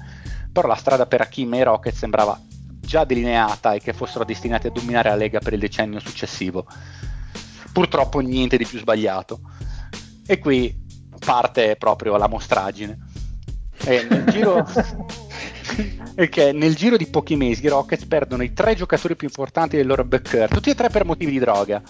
[0.56, 2.40] Però la strada per Hakim e i Rockets sembrava
[2.80, 6.66] già delineata e che fossero destinati a dominare la Lega per il decennio successivo.
[7.74, 9.42] Purtroppo niente di più sbagliato.
[10.26, 10.74] E qui
[11.26, 12.98] parte proprio la mostragine.
[13.84, 14.66] E nel giro...
[16.30, 19.86] che nel giro di pochi mesi i Rockets perdono i tre giocatori più importanti del
[19.86, 21.82] loro backcourt, tutti e tre per motivi di droga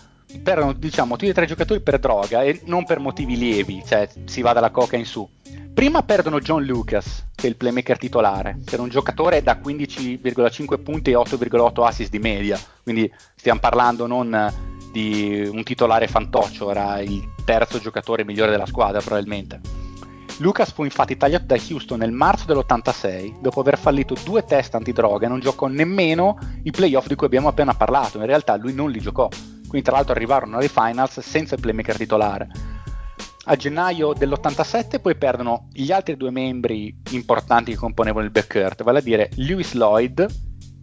[0.42, 4.10] per diciamo tutti e tre i giocatori per droga e non per motivi lievi, cioè
[4.26, 5.30] si va dalla coca in su.
[5.76, 10.82] Prima perdono John Lucas, che è il playmaker titolare, che era un giocatore da 15,5
[10.82, 14.54] punti e 8,8 assist di media, quindi stiamo parlando non
[14.94, 19.60] di un titolare fantoccio, era il terzo giocatore migliore della squadra probabilmente.
[20.38, 25.26] Lucas fu infatti tagliato da Houston nel marzo dell'86 dopo aver fallito due test antidroga
[25.26, 28.90] e non giocò nemmeno i playoff di cui abbiamo appena parlato, in realtà lui non
[28.90, 29.28] li giocò,
[29.68, 32.75] quindi tra l'altro arrivarono alle finals senza il playmaker titolare.
[33.48, 39.00] A gennaio dell'87 poi perdono gli altri due membri importanti che componevano il backcourt, vale
[39.00, 40.26] a dire Lewis Lloyd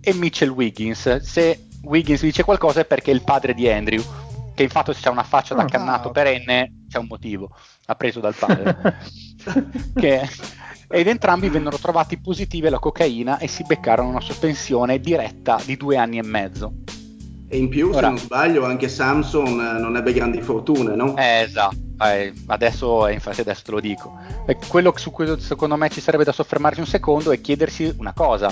[0.01, 1.17] e Mitchell Wiggins.
[1.23, 4.01] Se Wiggins dice qualcosa è perché è il padre di Andrew,
[4.55, 7.51] che infatti se c'è una faccia da ah, cannato perenne c'è un motivo,
[7.87, 8.97] ha preso dal padre.
[9.97, 10.29] che,
[10.89, 15.97] ed entrambi vennero trovati positivi alla cocaina e si beccarono una sospensione diretta di due
[15.97, 16.75] anni e mezzo.
[17.53, 21.19] E in più, Ora, se non sbaglio, anche Samson non ebbe grandi fortune, no?
[21.19, 24.19] Eh, esatto, eh, adesso, infatti adesso te lo dico.
[24.47, 28.15] E quello su cui secondo me ci sarebbe da soffermarci un secondo è chiedersi una
[28.15, 28.51] cosa.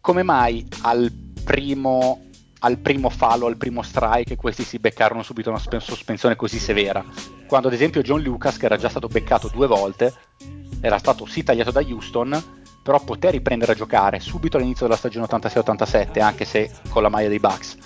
[0.00, 1.10] Come mai al
[1.42, 2.26] primo,
[2.60, 7.04] al primo fallo, al primo strike, questi si beccarono subito una sospensione così severa?
[7.48, 10.14] Quando ad esempio John Lucas, che era già stato beccato due volte,
[10.80, 12.40] era stato sì tagliato da Houston,
[12.80, 17.26] però poté riprendere a giocare subito all'inizio della stagione 86-87, anche se con la maglia
[17.26, 17.76] dei Bucks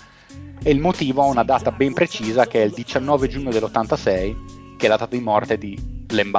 [0.63, 4.85] e il motivo ha una data ben precisa che è il 19 giugno dell'86 che
[4.85, 5.77] è la data di morte di
[6.09, 6.31] Len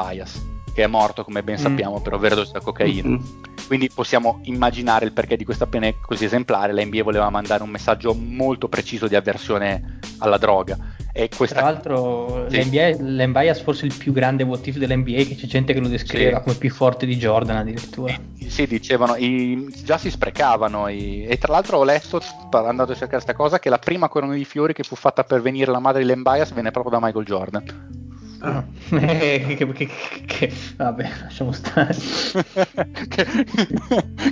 [0.73, 1.63] che è morto come ben mm.
[1.63, 3.25] sappiamo per overdose da cocaina mm-hmm.
[3.67, 7.71] quindi possiamo immaginare il perché di questa pena così esemplare la NBA voleva mandare un
[7.71, 10.79] messaggio molto preciso di avversione alla droga
[11.15, 11.57] e questa...
[11.57, 12.71] Tra l'altro sì.
[12.71, 16.45] l'NBA, forse il più grande motivo dell'NBA che c'è gente che lo descriveva sì.
[16.45, 18.15] come più forte di Jordan addirittura.
[18.15, 22.19] Eh, sì, dicevano, i, già si sprecavano i, e tra l'altro ho letto,
[22.51, 25.43] andando a cercare questa cosa, che la prima corona di fiori che fu fatta per
[25.43, 28.01] venire la madre di Lembias venne proprio da Michael Jordan.
[28.45, 28.65] Ah.
[28.89, 29.89] che, che, che,
[30.27, 31.95] che, vabbè, lasciamo stare.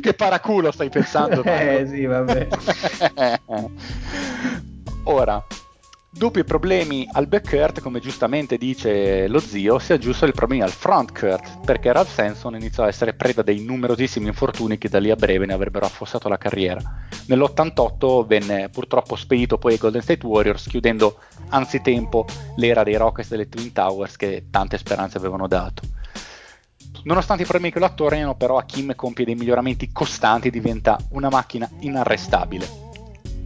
[0.01, 1.43] che, paraculo stai pensando?
[1.47, 2.49] eh sì, vabbè.
[5.05, 5.45] Ora,
[6.13, 10.73] Dopo i problemi al backcourt, come giustamente dice lo zio, si aggiustano i problemi al
[10.73, 15.15] frontcourt, perché Ralph Sanson iniziò a essere preda dei numerosissimi infortuni che da lì a
[15.15, 16.81] breve ne avrebbero affossato la carriera.
[17.27, 21.21] Nell'88 venne purtroppo spedito poi ai Golden State Warriors, chiudendo
[21.51, 25.83] anzitempo l'era dei Rockets delle Twin Towers che tante speranze avevano dato.
[27.05, 31.29] Nonostante i problemi che lo attorniano, però Hakim compie dei miglioramenti costanti e diventa una
[31.29, 32.69] macchina inarrestabile.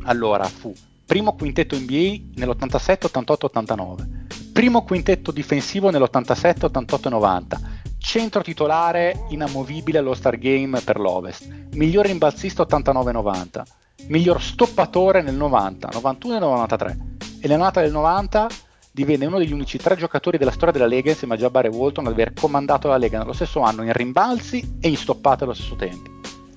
[0.05, 0.72] Allora fu
[1.07, 4.09] primo quintetto NBA nell'87, 88, 89,
[4.53, 7.61] primo quintetto difensivo nell'87, 88 90,
[7.99, 13.62] centro titolare inamovibile allo Star Game per l'Ovest, miglior rimbalzista 89-90,
[14.07, 16.99] miglior stoppatore nel 90, 91 e 93
[17.40, 18.49] e nell'annata del 90
[18.90, 22.07] divenne uno degli unici tre giocatori della storia della Lega insieme a Jabbar e Walton
[22.07, 25.77] ad aver comandato la Lega nello stesso anno in rimbalzi e in stoppate allo stesso
[25.77, 26.13] tempo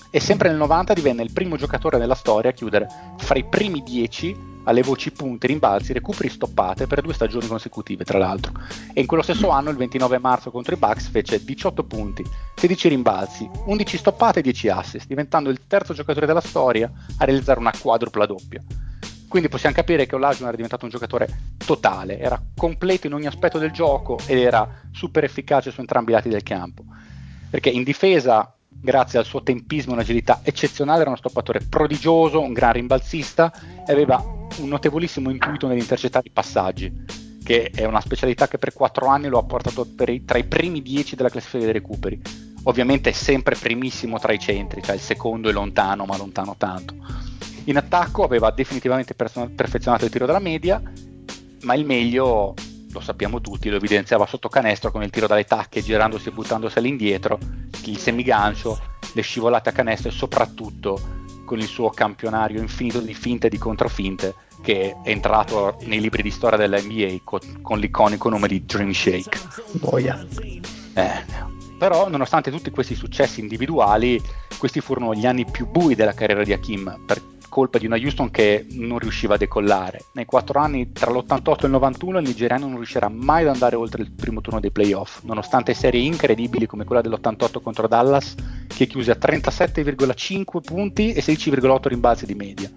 [0.09, 3.83] e sempre nel 90 divenne il primo giocatore nella storia a chiudere fra i primi
[3.83, 8.51] 10 alle voci punti, rimbalzi, recuperi stoppate per due stagioni consecutive, tra l'altro.
[8.93, 12.89] E in quello stesso anno, il 29 marzo contro i Bucks, fece 18 punti, 16
[12.89, 17.71] rimbalzi, 11 stoppate e 10 assist, diventando il terzo giocatore della storia a realizzare una
[17.77, 18.61] quadrupla doppia.
[19.27, 21.27] Quindi possiamo capire che Olajuwon era diventato un giocatore
[21.65, 26.13] totale, era completo in ogni aspetto del gioco ed era super efficace su entrambi i
[26.13, 26.83] lati del campo.
[27.49, 32.53] Perché in difesa grazie al suo tempismo e un'agilità eccezionale, era uno stoppatore prodigioso, un
[32.53, 33.51] gran rimbalzista
[33.85, 34.23] e aveva
[34.59, 36.91] un notevolissimo intuito nell'intercettare i passaggi,
[37.43, 40.81] che è una specialità che per quattro anni lo ha portato i, tra i primi
[40.81, 42.21] dieci della classifica dei recuperi.
[42.63, 46.95] Ovviamente è sempre primissimo tra i centri, cioè il secondo è lontano, ma lontano tanto.
[47.65, 50.81] In attacco aveva definitivamente perfezionato il tiro dalla media,
[51.61, 52.53] ma il meglio
[52.91, 56.77] lo sappiamo tutti, lo evidenziava sotto canestro con il tiro dalle tacche, girandosi e buttandosi
[56.77, 57.37] all'indietro,
[57.85, 58.79] il semigancio,
[59.13, 60.99] le scivolate a canestro e soprattutto
[61.45, 66.21] con il suo campionario infinito di finte e di controfinte che è entrato nei libri
[66.21, 69.39] di storia della NBA con, con l'iconico nome di Dream Shake.
[69.73, 70.25] Boia.
[70.93, 71.25] Eh,
[71.77, 74.21] però nonostante tutti questi successi individuali,
[74.57, 78.31] questi furono gli anni più bui della carriera di Hakim, per colpa di una Houston
[78.31, 80.05] che non riusciva a decollare.
[80.13, 83.75] Nei quattro anni tra l'88 e il 91 il nigeriano non riuscirà mai ad andare
[83.75, 88.35] oltre il primo turno dei playoff, nonostante serie incredibili come quella dell'88 contro Dallas,
[88.67, 92.71] che chiuse a 37,5 punti e 16,8 rimbalzi di media.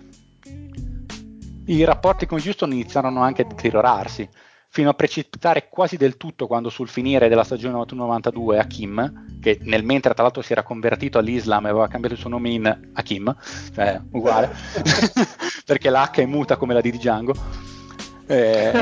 [1.66, 4.28] I rapporti con Houston iniziarono anche a deteriorarsi
[4.72, 9.82] fino a precipitare quasi del tutto quando sul finire della stagione 91-92 Hakim, che nel
[9.82, 13.34] mentre tra l'altro si era convertito all'Islam e aveva cambiato il suo nome in Hakim,
[13.74, 14.54] cioè uguale,
[15.66, 17.34] perché l'H è muta come la di Django.
[18.26, 18.70] Eh,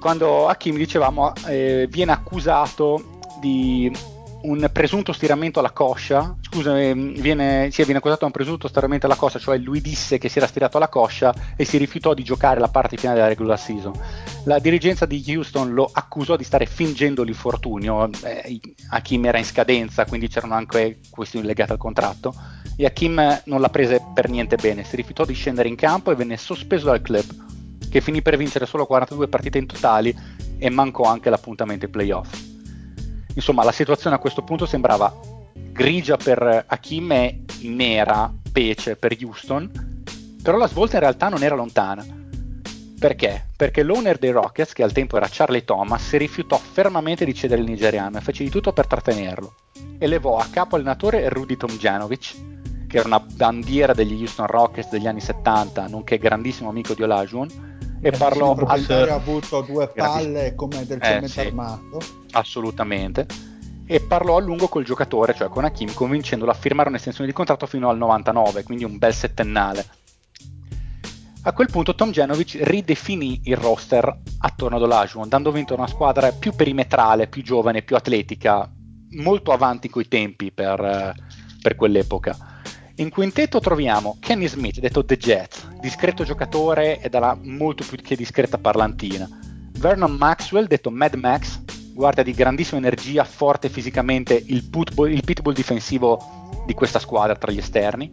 [0.00, 3.88] quando Hakim, dicevamo, eh, viene accusato di
[4.42, 9.06] un presunto stiramento alla coscia, scusa, ehm, viene, sì, viene accusato da un presunto stiramento
[9.06, 12.24] alla coscia, cioè lui disse che si era stirato alla coscia e si rifiutò di
[12.24, 13.92] giocare la parte finale della regular season.
[14.44, 18.60] La dirigenza di Houston lo accusò di stare fingendo l'infortunio, eh,
[18.90, 22.34] Hakim era in scadenza, quindi c'erano anche questioni legate al contratto,
[22.76, 26.16] e Hakim non la prese per niente bene, si rifiutò di scendere in campo e
[26.16, 27.24] venne sospeso dal club,
[27.88, 30.16] che finì per vincere solo 42 partite in totali
[30.58, 32.50] e mancò anche l'appuntamento ai playoff.
[33.34, 35.14] Insomma, la situazione a questo punto sembrava
[35.54, 39.90] grigia per Hakim e nera, pece per Houston,
[40.42, 42.04] Però la svolta in realtà non era lontana.
[42.98, 43.46] Perché?
[43.56, 47.60] Perché l'owner dei Rockets, che al tempo era Charlie Thomas, si rifiutò fermamente di cedere
[47.60, 49.54] il nigeriano e fece di tutto per trattenerlo.
[49.98, 52.34] Elevò a capo allenatore Rudy Tomjanovic,
[52.92, 57.96] che era una bandiera degli Houston Rockets degli anni 70, nonché grandissimo amico di Olajuwon,
[58.02, 58.84] e parlò al...
[58.86, 62.00] ha avuto due palle come del cemento eh, sì, armato.
[62.32, 63.26] Assolutamente.
[63.86, 67.64] E parlò a lungo col giocatore cioè con Hakim convincendolo a firmare un'estensione di contratto
[67.64, 69.86] fino al 99 quindi un bel settennale.
[71.44, 75.86] A quel punto Tom Genovic ridefinì il roster attorno ad Olajuwon dando vinto a una
[75.86, 78.70] squadra più perimetrale più giovane più atletica
[79.12, 81.14] molto avanti coi tempi per,
[81.62, 82.51] per quell'epoca
[83.02, 88.14] in quintetto troviamo Kenny Smith, detto The Jet, discreto giocatore e dalla molto più che
[88.14, 89.28] discreta parlantina.
[89.72, 91.60] Vernon Maxwell, detto Mad Max,
[91.92, 97.50] guardia di grandissima energia, forte fisicamente, il, putbull, il pitbull difensivo di questa squadra tra
[97.50, 98.08] gli esterni.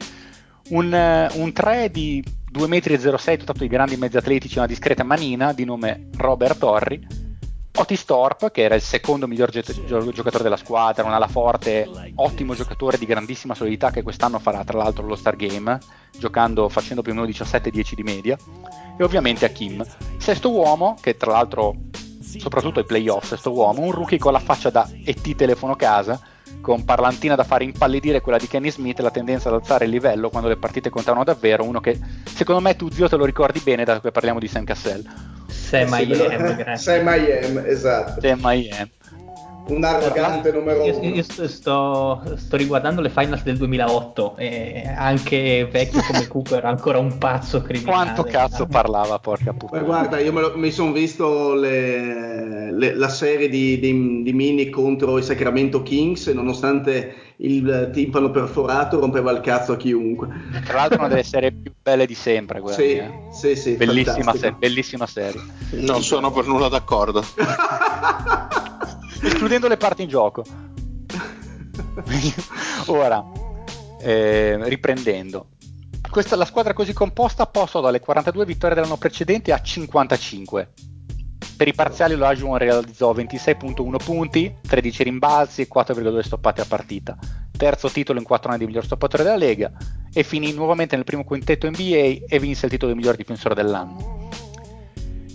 [0.70, 5.04] Un, uh, un 3 di 2,06 m, dotato di grandi mezzi atletici e una discreta
[5.04, 7.29] manina, di nome Robert Horry
[7.76, 12.54] Otis Thorpe, che era il secondo miglior gi- giocatore della squadra, un ala forte, ottimo
[12.54, 15.80] giocatore di grandissima solidità che quest'anno farà tra l'altro lo Star Game,
[16.18, 18.38] giocando, facendo più o meno 17-10 di media,
[18.98, 19.86] e ovviamente Hakim.
[20.18, 21.76] Sesto uomo, che tra l'altro,
[22.20, 26.20] soprattutto ai playoff, sesto uomo, un rookie con la faccia da ET telefono casa,
[26.62, 30.30] con parlantina da fare impallidire quella di Kenny Smith la tendenza ad alzare il livello
[30.30, 33.86] quando le partite contavano davvero, uno che secondo me tu zio te lo ricordi bene
[33.86, 38.20] dato che parliamo di Sam Cassell Sam I Am, Sam I Am, esatto.
[39.70, 42.22] Un arrogante numero io, io sto, sto,
[42.58, 48.14] riguardando le finals del 2008 e anche vecchio come Cooper era ancora un pazzo criminale.
[48.14, 49.84] Quanto cazzo parlava, porca puttana.
[49.84, 55.18] guarda, io lo, mi sono visto le, le, la serie di, di, di, Mini contro
[55.18, 60.28] i Sacramento Kings e nonostante il timpano perforato rompeva il cazzo a chiunque.
[60.66, 62.60] Tra l'altro una delle serie più belle di sempre.
[62.60, 63.12] Quella, sì, eh.
[63.32, 65.42] sì, sì, bellissima, se- bellissima serie.
[65.72, 67.24] Non sono per nulla d'accordo.
[69.22, 70.44] escludendo le parti in gioco.
[72.88, 73.24] Ora,
[74.02, 75.48] eh, riprendendo.
[76.10, 80.70] Questa, la squadra così composta passò dalle 42 vittorie dell'anno precedente a 55.
[81.56, 87.18] Per i parziali lo Ajuon realizzò 26.1 punti, 13 rimbalzi e 4,2 stoppate a partita.
[87.56, 89.72] Terzo titolo in 4 anni di miglior stoppatore della Lega
[90.12, 94.30] e finì nuovamente nel primo quintetto NBA e vinse il titolo di miglior difensore dell'anno.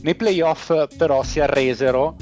[0.01, 2.17] Nei playoff però si arresero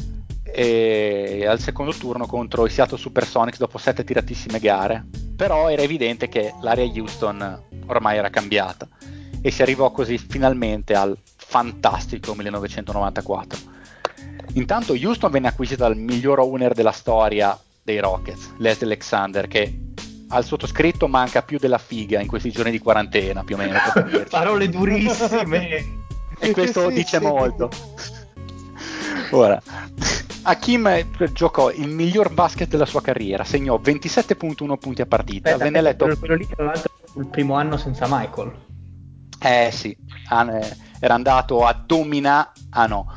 [0.54, 6.28] e al secondo turno contro i Seattle Supersonics dopo sette tiratissime gare, però era evidente
[6.28, 8.86] che l'area Houston ormai era cambiata
[9.40, 13.58] e si arrivò così finalmente al fantastico 1994.
[14.54, 19.78] Intanto Houston venne acquisita dal miglior owner della storia dei Rockets, Leslie Alexander, che
[20.28, 23.78] al sottoscritto manca più della figa in questi giorni di quarantena, più o meno.
[24.28, 26.04] Parole durissime.
[26.38, 27.24] e questo sì, dice sì.
[27.24, 27.70] molto.
[29.30, 29.60] Ora,
[30.42, 35.50] Hakim giocò il miglior basket della sua carriera, segnò 27.1 punti a partita.
[35.50, 36.16] Aspetta, venne letto...
[36.18, 38.52] Quello lì, tra l'altro, il primo anno senza Michael.
[39.40, 39.96] Eh sì,
[40.28, 42.50] era andato a dominare.
[42.70, 43.16] Ah no.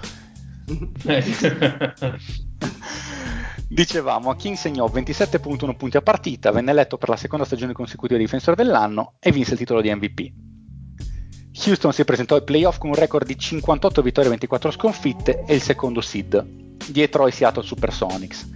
[3.67, 8.55] Dicevamo, Hakim segnò 27.1 punti a partita, venne eletto per la seconda stagione consecutiva difensore
[8.55, 10.31] dell'anno e vinse il titolo di MVP.
[11.63, 15.55] Houston si presentò ai playoff con un record di 58 vittorie e 24 sconfitte e
[15.55, 16.43] il secondo seed,
[16.87, 18.49] dietro ai Seattle Supersonics.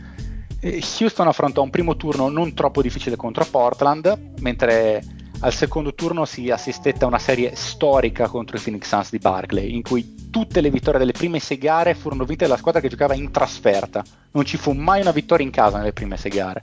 [0.62, 5.02] Houston affrontò un primo turno non troppo difficile contro Portland, mentre
[5.42, 9.74] al secondo turno si assistette a una serie storica contro i Phoenix Suns di Barclay,
[9.74, 13.14] in cui tutte le vittorie delle prime sei gare furono vinte dalla squadra che giocava
[13.14, 14.04] in trasferta.
[14.32, 16.62] Non ci fu mai una vittoria in casa nelle prime sei gare.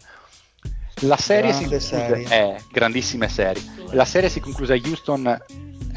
[1.01, 3.63] La serie Grande si concluse, eh, grandissime serie.
[3.93, 5.39] La serie si concluse a Houston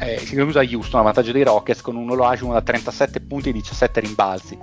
[0.00, 3.50] eh, si conclusa a Houston a vantaggio dei Rockets con un Olajuwon da 37 punti
[3.50, 4.58] e 17 rimbalzi.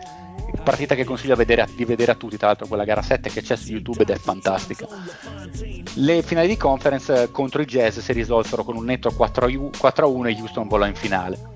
[0.64, 3.42] Partita che consiglio vedere a, di vedere a tutti tra l'altro quella gara 7 che
[3.42, 4.88] c'è su YouTube ed è fantastica.
[5.94, 10.68] Le finali di conference contro i Jazz si risolsero con un netto 4-1 e Houston
[10.68, 11.56] volò in finale.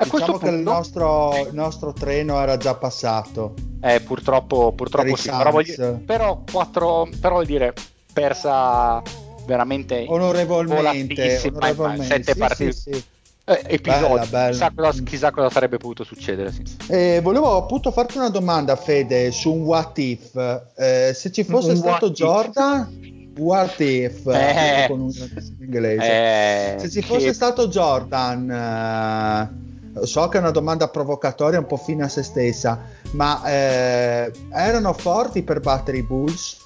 [0.00, 3.54] A diciamo questo che punto, il, nostro, il nostro, treno era già passato.
[3.80, 5.30] Eh, purtroppo, purtroppo sì.
[5.30, 7.72] Però, voglio, però, 4, però vuol dire
[8.12, 9.02] persa
[9.48, 12.04] veramente onorevolmente, onorevolmente.
[12.04, 13.04] sette sì, partite sì, sì.
[13.44, 14.50] Eh, episodi bella, bella.
[14.50, 16.62] Chissà, cosa, chissà, cosa, sarebbe potuto succedere sì.
[16.88, 21.70] eh, volevo appunto farti una domanda Fede su un what if eh, se ci fosse
[21.70, 25.12] un stato Jordan what if eh, con un
[25.60, 27.32] inglese eh, se ci fosse che...
[27.32, 32.82] stato Jordan eh, so che è una domanda provocatoria un po' fine a se stessa
[33.12, 36.58] ma eh, erano forti per battere i Bulls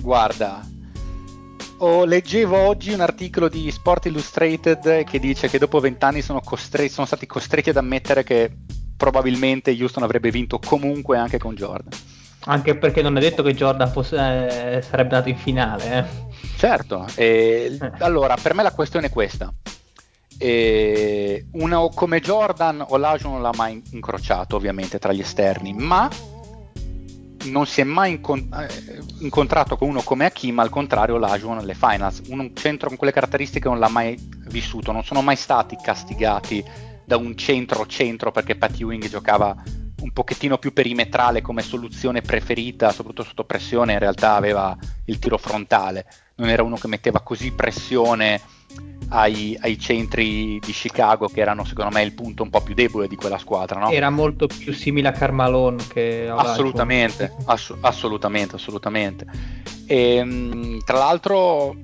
[0.00, 0.64] guarda
[1.82, 6.88] oh, leggevo oggi un articolo di Sport Illustrated che dice che dopo vent'anni sono, costre-
[6.88, 8.50] sono stati costretti ad ammettere che
[8.96, 11.98] probabilmente Houston avrebbe vinto comunque anche con Jordan.
[12.44, 15.98] Anche perché non è detto che Jordan fosse, eh, sarebbe andato in finale.
[15.98, 16.04] Eh.
[16.56, 19.52] Certo, eh, allora per me la questione è questa.
[21.52, 26.10] Uno come Jordan Olajuwon non l'ha mai incrociato ovviamente tra gli esterni, ma
[27.44, 28.68] non si è mai eh,
[29.20, 33.68] incontrato con uno come Hakim, al contrario Olajuwon nelle finals, un centro con quelle caratteristiche
[33.68, 34.16] non l'ha mai
[34.48, 36.64] vissuto, non sono mai stati castigati
[37.04, 39.56] da un centro-centro perché Pat Ewing giocava
[40.02, 44.76] un pochettino più perimetrale come soluzione preferita, soprattutto sotto pressione, in realtà aveva
[45.06, 48.40] il tiro frontale, non era uno che metteva così pressione
[49.08, 53.08] ai, ai, centri di Chicago che erano secondo me il punto un po' più debole
[53.08, 53.80] di quella squadra.
[53.80, 53.90] No?
[53.90, 59.26] Era molto più simile a Carmalone che a Assolutamente, ass- assolutamente, assolutamente.
[59.86, 61.74] E, ehm, tra l'altro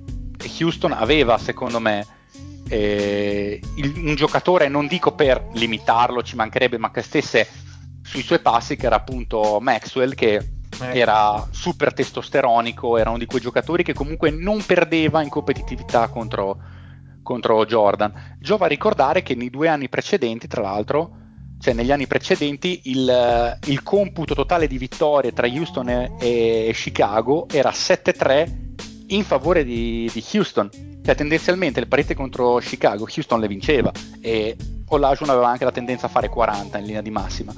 [0.61, 2.07] Houston aveva secondo me
[2.69, 7.47] eh, il, un giocatore, non dico per limitarlo, ci mancherebbe, ma che stesse
[8.03, 10.57] sui suoi passi, che era appunto Maxwell, che
[10.93, 16.59] era super testosteronico, era uno di quei giocatori che comunque non perdeva in competitività contro,
[17.29, 18.37] contro Jordan.
[18.41, 21.11] Giova a ricordare che nei due anni precedenti, tra l'altro,
[21.61, 27.47] cioè negli anni precedenti, il, il computo totale di vittorie tra Houston e, e Chicago
[27.51, 28.67] era 7-3
[29.09, 30.69] in favore di, di Houston
[31.03, 34.55] cioè tendenzialmente le partite contro Chicago Houston le vinceva e
[34.89, 37.55] Olajuwon aveva anche la tendenza a fare 40 in linea di massima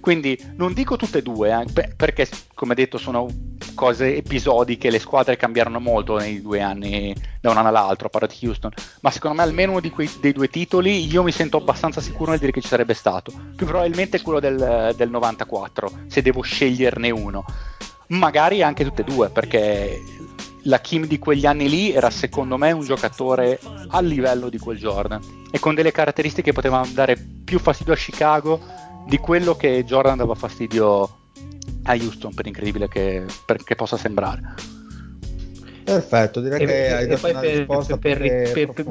[0.00, 3.28] quindi non dico tutte e due eh, perché come detto sono
[3.74, 8.34] cose episodiche le squadre cambiarono molto nei due anni da un anno all'altro a parte
[8.42, 8.70] Houston.
[9.00, 12.40] Ma secondo me almeno uno quei, dei due titoli io mi sento abbastanza sicuro nel
[12.40, 13.32] dire che ci sarebbe stato.
[13.56, 17.44] Più probabilmente quello del, del 94 se devo sceglierne uno.
[18.08, 20.02] Magari anche tutte e due perché
[20.64, 24.78] la Kim di quegli anni lì era secondo me un giocatore a livello di quel
[24.78, 25.20] Jordan.
[25.50, 30.16] E con delle caratteristiche che potevano dare più fastidio a Chicago di quello che Jordan
[30.16, 31.02] dava fastidio
[31.82, 34.54] a Houston per incredibile che, per, che possa sembrare
[35.82, 38.86] perfetto direi e, che hai dato poi una per, risposta per, per, per,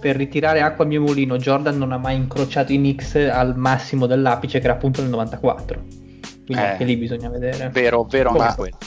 [0.00, 4.06] per ritirare acqua al mio mulino Jordan non ha mai incrociato i Knicks al massimo
[4.06, 5.82] dell'apice che era appunto nel 94
[6.44, 8.78] quindi eh, anche lì bisogna vedere vero vero ma quello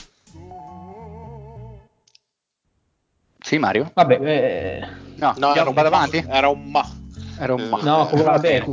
[3.40, 3.90] Sì, Mario?
[3.94, 4.88] Vabbè, eh...
[5.16, 6.22] no, no era, un vado avanti?
[6.28, 6.86] era un ma.
[7.40, 7.80] Era un ma.
[7.82, 8.66] No, vabbè,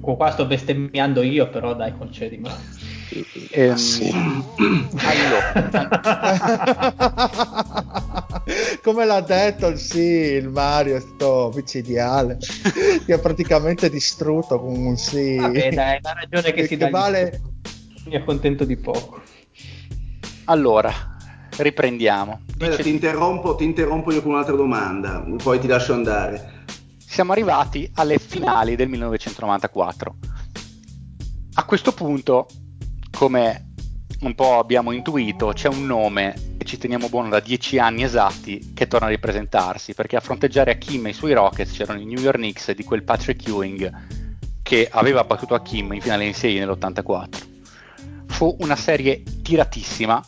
[0.00, 2.48] qua sto bestemmiando io, però dai, concedimi.
[3.50, 4.10] Eh, sì.
[4.96, 5.54] allora.
[8.82, 12.38] Come l'ha detto il sì, il Mario, sto micidiale,
[13.04, 15.36] ti ha praticamente distrutto con un sì.
[15.36, 16.88] Vabbè, dai, la ragione che, che si dà.
[16.88, 17.40] Vale...
[18.04, 19.20] Mi accontento di poco.
[20.44, 21.16] Allora,
[21.56, 22.42] riprendiamo.
[22.56, 22.82] Dice...
[22.82, 26.54] Ti, interrompo, ti interrompo io con un'altra domanda, poi ti lascio andare.
[27.16, 30.16] Siamo arrivati alle finali del 1994.
[31.54, 32.46] A questo punto,
[33.10, 33.72] come
[34.20, 38.74] un po' abbiamo intuito, c'è un nome e ci teniamo buono da dieci anni esatti
[38.74, 42.20] che torna a ripresentarsi, perché a fronteggiare Hakim e i suoi Rockets c'erano i New
[42.20, 43.90] York Knicks di quel Patrick Ewing
[44.62, 47.28] che aveva battuto Hakim in finale in 6 nell'84.
[48.26, 50.22] Fu una serie tiratissima,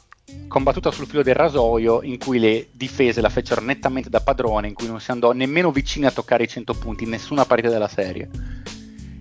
[0.48, 4.74] combattuta sul filo del rasoio in cui le difese la fecero nettamente da padrone, in
[4.74, 7.88] cui non si andò nemmeno vicini a toccare i 100 punti in nessuna partita della
[7.88, 8.28] serie.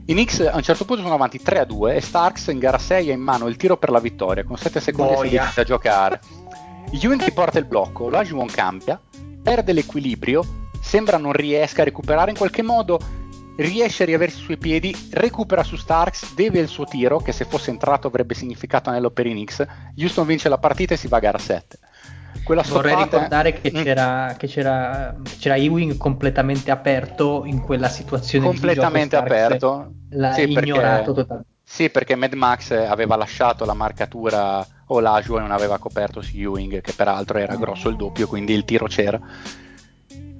[0.05, 3.13] I Knicks a un certo punto sono avanti 3-2 e Starks in gara 6 ha
[3.13, 6.19] in mano il tiro per la vittoria con 7 secondi e 16 da giocare.
[6.91, 8.99] Ewing riporta il blocco, Lajuwon cambia,
[9.43, 10.45] perde l'equilibrio,
[10.79, 12.99] sembra non riesca a recuperare in qualche modo
[13.57, 17.69] riesce a riaversi sui piedi, recupera su Starks, deve il suo tiro, che se fosse
[17.69, 19.65] entrato avrebbe significato anello per i Knicks.
[19.97, 21.79] Houston vince la partita e si va a gara 7.
[22.43, 23.83] Quella Vorrei ricordare che, mm.
[23.83, 30.43] c'era, che, c'era, che c'era Ewing completamente aperto in quella situazione completamente aperto l'ha sì,
[30.43, 36.21] ignorato totalmente sì perché Mad Max aveva lasciato la marcatura Olajue e non aveva coperto
[36.21, 39.19] su Ewing che peraltro era grosso il doppio quindi il tiro c'era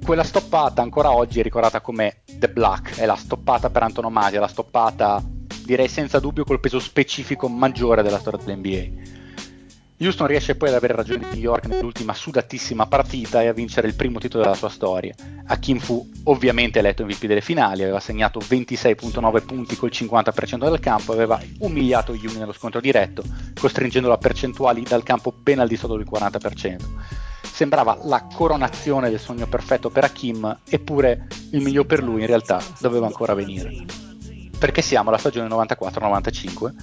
[0.08, 4.48] quella stoppata ancora oggi è ricordata come The Black, è la stoppata per antonomasia, la
[4.48, 5.22] stoppata
[5.66, 8.86] direi senza dubbio col peso specifico maggiore della storia dell'NBA.
[10.00, 13.90] Houston riesce poi ad avere ragione di New York nell'ultima sudatissima partita e a vincere
[13.90, 15.14] il primo titolo della sua storia.
[15.46, 21.12] Hakim fu ovviamente eletto MVP delle finali, aveva segnato 26.9 punti col 50% del campo
[21.12, 23.24] aveva umiliato Ewing nello scontro diretto,
[23.60, 27.26] costringendolo a percentuali dal campo ben al di sotto del 40%
[27.58, 32.62] sembrava la coronazione del sogno perfetto per Hakim, eppure il miglior per lui in realtà
[32.80, 33.84] doveva ancora venire.
[34.60, 36.74] Perché siamo alla stagione 94-95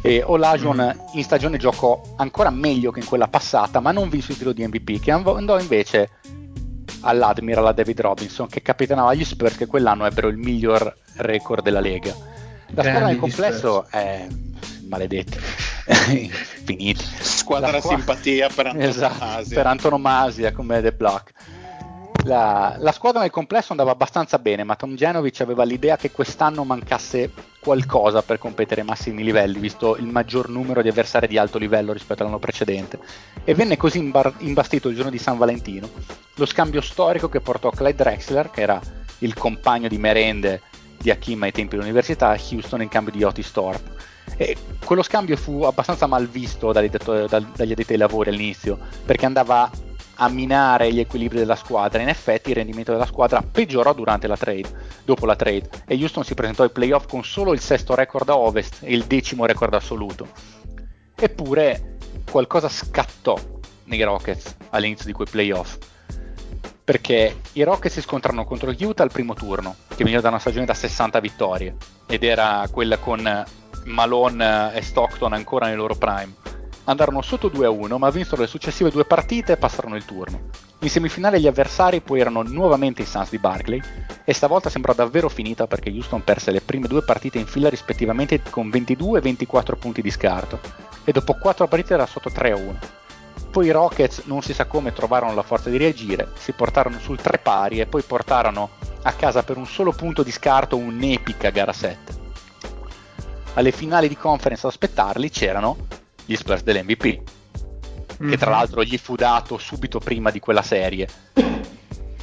[0.00, 1.16] E Olajuwon mm.
[1.18, 4.66] in stagione giocò ancora meglio che in quella passata, ma non vinse il titolo di
[4.66, 6.08] MVP, che andò invece
[7.00, 11.80] all'Admiral, a David Robinson, che capitanava gli Spurs che quell'anno ebbero il miglior record della
[11.80, 12.14] Lega.
[12.68, 14.26] La squadra nel complesso è
[14.94, 15.38] maledetti,
[16.64, 17.04] finiti.
[17.20, 17.96] Squadra qua...
[17.96, 18.88] simpatia per antonomasia.
[18.88, 21.32] Esatto, per antonomasia come The Block.
[22.24, 26.64] La, la, squadra nel complesso andava abbastanza bene, ma Tom Genovic aveva l'idea che quest'anno
[26.64, 27.30] mancasse
[27.60, 31.92] qualcosa per competere ai massimi livelli, visto il maggior numero di avversari di alto livello
[31.92, 32.98] rispetto all'anno precedente.
[33.44, 37.70] E venne così imbar- imbastito il giorno di San Valentino lo scambio storico che portò
[37.70, 38.80] Clyde Drexler, che era
[39.18, 40.62] il compagno di merende
[40.98, 43.90] di Hakim ai tempi dell'università, a Houston in cambio di Otis Thorpe.
[44.36, 49.70] E quello scambio fu abbastanza mal visto dagli, dagli addetti ai lavori all'inizio, perché andava
[50.16, 52.02] a minare gli equilibri della squadra.
[52.02, 54.68] In effetti il rendimento della squadra peggiorò durante la trade,
[55.04, 58.36] dopo la trade, e Houston si presentò ai playoff con solo il sesto record a
[58.36, 60.28] ovest e il decimo record assoluto.
[61.14, 61.98] Eppure
[62.30, 63.38] qualcosa scattò
[63.84, 65.76] nei Rockets all'inizio di quei playoff.
[66.84, 70.66] Perché i Rockets si scontrarono contro Utah al primo turno, che veniva da una stagione
[70.66, 71.76] da 60 vittorie,
[72.06, 73.44] ed era quella con
[73.84, 76.44] Malone e Stockton ancora nel loro prime
[76.84, 80.50] andarono sotto 2-1 ma vinsero le successive due partite e passarono il turno.
[80.80, 83.80] In semifinale gli avversari poi erano nuovamente i Suns di Barclay
[84.24, 88.42] e stavolta sembrò davvero finita perché Houston perse le prime due partite in fila rispettivamente
[88.50, 90.60] con 22 e 24 punti di scarto
[91.04, 93.02] e dopo 4 partite era sotto 3-1.
[93.54, 97.20] Poi i Rockets non si sa come trovarono la forza di reagire, si portarono sul
[97.20, 98.70] tre pari e poi portarono
[99.02, 102.12] a casa per un solo punto di scarto un'epica gara 7.
[103.54, 105.76] Alle finali di conference ad aspettarli c'erano
[106.24, 108.28] gli Spurs dell'MVP, mm-hmm.
[108.28, 108.56] che tra mhm.
[108.56, 111.06] l'altro gli fu dato subito prima di quella serie.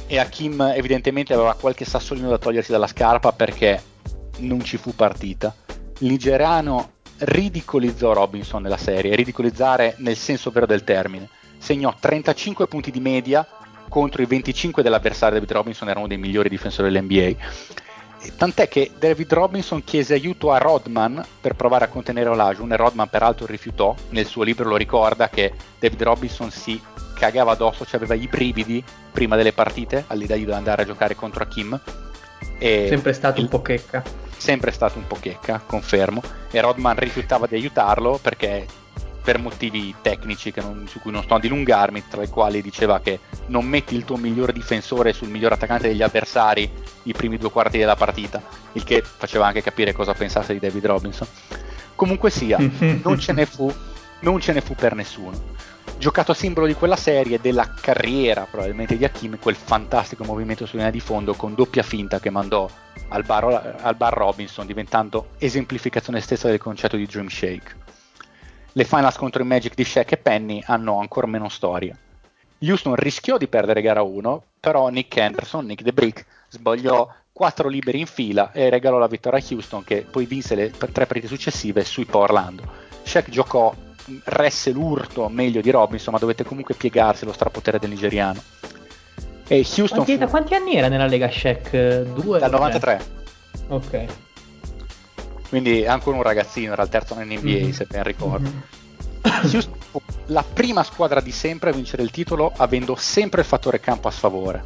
[0.06, 3.82] E Hakim evidentemente aveva qualche sassolino da togliersi dalla scarpa perché
[4.40, 5.54] non ci fu partita.
[6.00, 6.90] Il nigeriano
[7.24, 11.28] ridicolizzò Robinson nella serie, ridicolizzare nel senso vero del termine.
[11.58, 13.46] Segnò 35 punti di media
[13.88, 17.34] contro i 25 dell'avversario David Robinson, era uno dei migliori difensori dell'NBA
[18.36, 23.08] Tant'è che David Robinson chiese aiuto a Rodman per provare a contenere Olajuwon e Rodman
[23.08, 23.94] peraltro rifiutò.
[24.10, 26.80] Nel suo libro lo ricorda che David Robinson si
[27.14, 31.42] cagava addosso, cioè aveva i brividi prima delle partite all'idea di andare a giocare contro
[31.42, 31.78] Hakim.
[32.58, 34.02] E sempre stato il, un po' checca.
[34.42, 36.20] Sempre stato un po' checca, confermo.
[36.50, 38.66] E Rodman rifiutava di aiutarlo perché
[39.22, 43.20] per motivi tecnici non, su cui non sto a dilungarmi, tra i quali diceva che
[43.46, 46.68] non metti il tuo miglior difensore sul miglior attaccante degli avversari
[47.04, 50.86] i primi due quarti della partita, il che faceva anche capire cosa pensasse di David
[50.86, 51.28] Robinson.
[51.94, 52.58] Comunque sia,
[53.04, 53.72] non ce ne fu,
[54.22, 55.40] non ce ne fu per nessuno.
[55.98, 60.84] Giocato a simbolo di quella serie, della carriera probabilmente di Hakim, quel fantastico movimento sulla
[60.84, 62.68] linea di fondo con doppia finta che mandò
[63.08, 67.82] al bar, al bar Robinson, diventando esemplificazione stessa del concetto di Dream Shake
[68.74, 71.96] le finals contro i Magic di Shaq e Penny hanno ancora meno storia.
[72.60, 78.00] Houston rischiò di perdere gara 1, però Nick Anderson, Nick The Brick, sbagliò 4 liberi
[78.00, 81.84] in fila e regalò la vittoria a Houston che poi vinse le tre partite successive
[81.84, 82.62] sui Orlando.
[83.02, 83.74] Shaq giocò,
[84.24, 88.42] resse l'urto meglio di Robinson, ma dovette comunque piegarsi allo strapotere del nigeriano.
[89.46, 90.18] E Houston quanti, fu...
[90.18, 92.02] Da quanti anni era nella Lega Shaq?
[92.14, 92.38] Due?
[92.38, 93.00] Dal 93.
[93.68, 94.04] Ok.
[95.48, 97.70] Quindi ancora un ragazzino, era il terzo anno in NBA mm-hmm.
[97.70, 98.48] se ben ricordo.
[98.48, 99.60] Mm-hmm.
[100.26, 104.10] la prima squadra di sempre a vincere il titolo avendo sempre il fattore campo a
[104.10, 104.64] sfavore.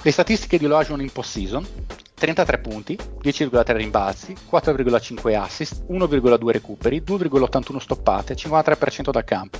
[0.00, 1.66] Le statistiche di Olajuwon in post-season
[2.14, 9.58] 33 punti, 10,3 rimbalzi, 4,5 assist, 1,2 recuperi, 2,81 stoppate, 53% dal campo.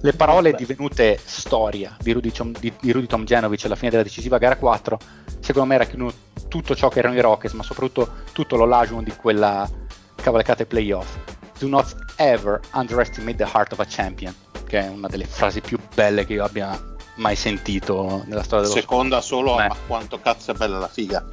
[0.00, 2.30] Le parole divenute storia di Rudy,
[2.60, 4.98] di, di Rudy Tomjanovic alla fine della decisiva gara 4,
[5.40, 6.12] secondo me racchiudono
[6.48, 9.68] tutto ciò che erano i Rockets, ma soprattutto tutto l'Olajuwon di quella
[10.14, 11.16] cavalcate playoff.
[11.58, 14.32] Do not ever underestimate the heart of a champion,
[14.66, 18.80] che è una delle frasi più belle che io abbia mai sentito nella storia dello
[18.80, 19.26] Seconda sport.
[19.26, 21.24] solo a quanto cazzo è bella la figa.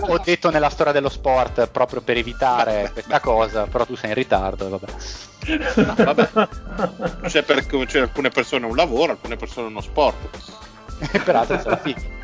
[0.00, 4.16] ho, detto nella storia dello sport proprio per evitare questa cosa, però tu sei in
[4.16, 4.68] ritardo.
[4.68, 4.92] Vabbè.
[5.76, 6.30] No, vabbè.
[7.26, 10.38] C'è, per, c'è alcune persone un lavoro, alcune persone uno sport.
[11.24, 12.20] Peraltro la figa.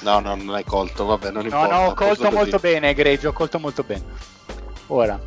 [0.00, 1.74] No, no, non hai colto, vabbè, non no, importa.
[1.74, 4.04] No, ho colto molto bene, Greggio, ho colto molto bene.
[4.88, 5.18] Ora,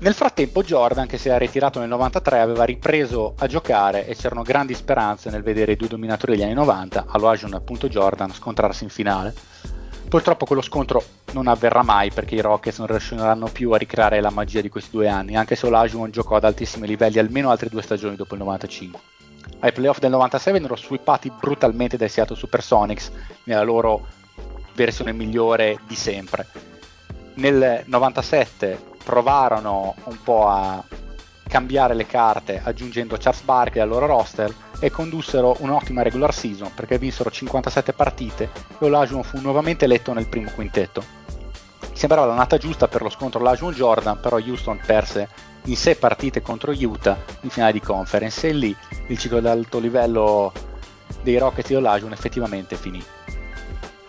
[0.00, 4.42] nel frattempo Jordan, che si era ritirato nel 93, aveva ripreso a giocare e c'erano
[4.42, 8.84] grandi speranze nel vedere i due dominatori degli anni 90, Aloajon e appunto Jordan, scontrarsi
[8.84, 9.34] in finale.
[10.08, 14.30] Purtroppo quello scontro non avverrà mai perché i Rockets non riusciranno più a ricreare la
[14.30, 17.82] magia di questi due anni, anche se Olajuwon giocò ad altissimi livelli almeno altre due
[17.82, 19.00] stagioni dopo il 95
[19.60, 23.10] ai playoff del 96 vennero sweepati brutalmente dai Seattle Supersonics
[23.44, 24.06] nella loro
[24.74, 26.46] versione migliore di sempre.
[27.34, 30.82] Nel 97 provarono un po' a
[31.46, 36.98] cambiare le carte aggiungendo Charles Barkley al loro roster e condussero un'ottima regular season perché
[36.98, 41.22] vinsero 57 partite e Olajuwon fu nuovamente eletto nel primo quintetto.
[41.92, 45.28] Sembrava l'annata giusta per lo scontro Olajuwon-Jordan, però Houston perse
[45.66, 48.76] in 6 partite contro Utah in finale di conference e lì
[49.06, 50.52] il ciclo d'alto livello
[51.22, 53.02] dei Rockets di Olajuwon effettivamente finì.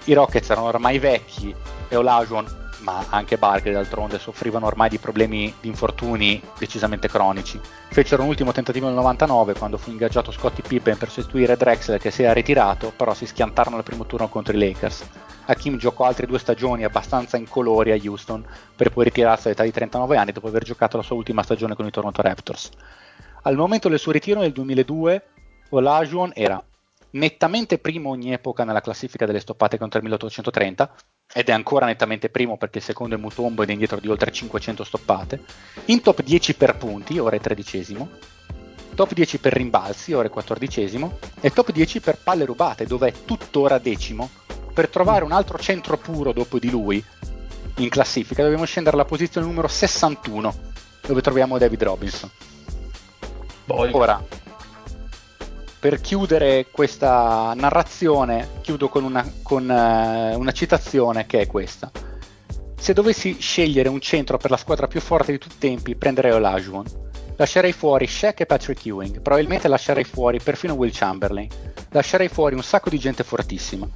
[0.06, 1.54] I Rockets erano ormai vecchi
[1.88, 7.60] e Olajuwon ma anche Barkley d'altronde soffrivano ormai di problemi di infortuni decisamente cronici.
[7.90, 12.12] Fecero un ultimo tentativo nel 99 quando fu ingaggiato Scottie Pippen per sostituire Drexler che
[12.12, 15.04] si era ritirato, però si schiantarono al primo turno contro i Lakers.
[15.48, 20.18] Hakim giocò altre due stagioni abbastanza incolori a Houston per poi ritirarsi all'età di 39
[20.18, 22.70] anni dopo aver giocato la sua ultima stagione con i Toronto Raptors.
[23.42, 25.24] Al momento del suo ritiro nel 2002
[25.70, 26.64] Olajuwon era
[27.16, 30.96] nettamente primo ogni epoca nella classifica delle stoppate contro il 1830
[31.34, 34.32] ed è ancora nettamente primo perché il secondo è Mutombo ed è indietro di oltre
[34.32, 35.42] 500 stoppate,
[35.86, 38.10] in top 10 per punti, ora è tredicesimo,
[38.94, 43.14] top 10 per rimbalzi, ora è quattordicesimo, e top 10 per palle rubate, dove è
[43.26, 44.30] tuttora decimo.
[44.74, 47.04] Per trovare un altro centro puro dopo di lui
[47.78, 50.54] in classifica dobbiamo scendere alla posizione numero 61,
[51.02, 52.30] dove troviamo David Robinson.
[53.66, 53.92] Poi.
[53.94, 54.24] Ora,
[55.86, 61.92] per chiudere questa narrazione, chiudo con una, con, uh, una citazione che è questa.
[62.76, 66.32] Se dovessi scegliere un centro per la squadra più forte di tutti i tempi, prenderei
[66.32, 66.86] Olajuwon.
[67.36, 71.50] Lascerei fuori Shaq e Patrick Ewing, probabilmente lascerei fuori perfino Will Chamberlain.
[71.90, 73.88] Lascerei fuori un sacco di gente fortissima.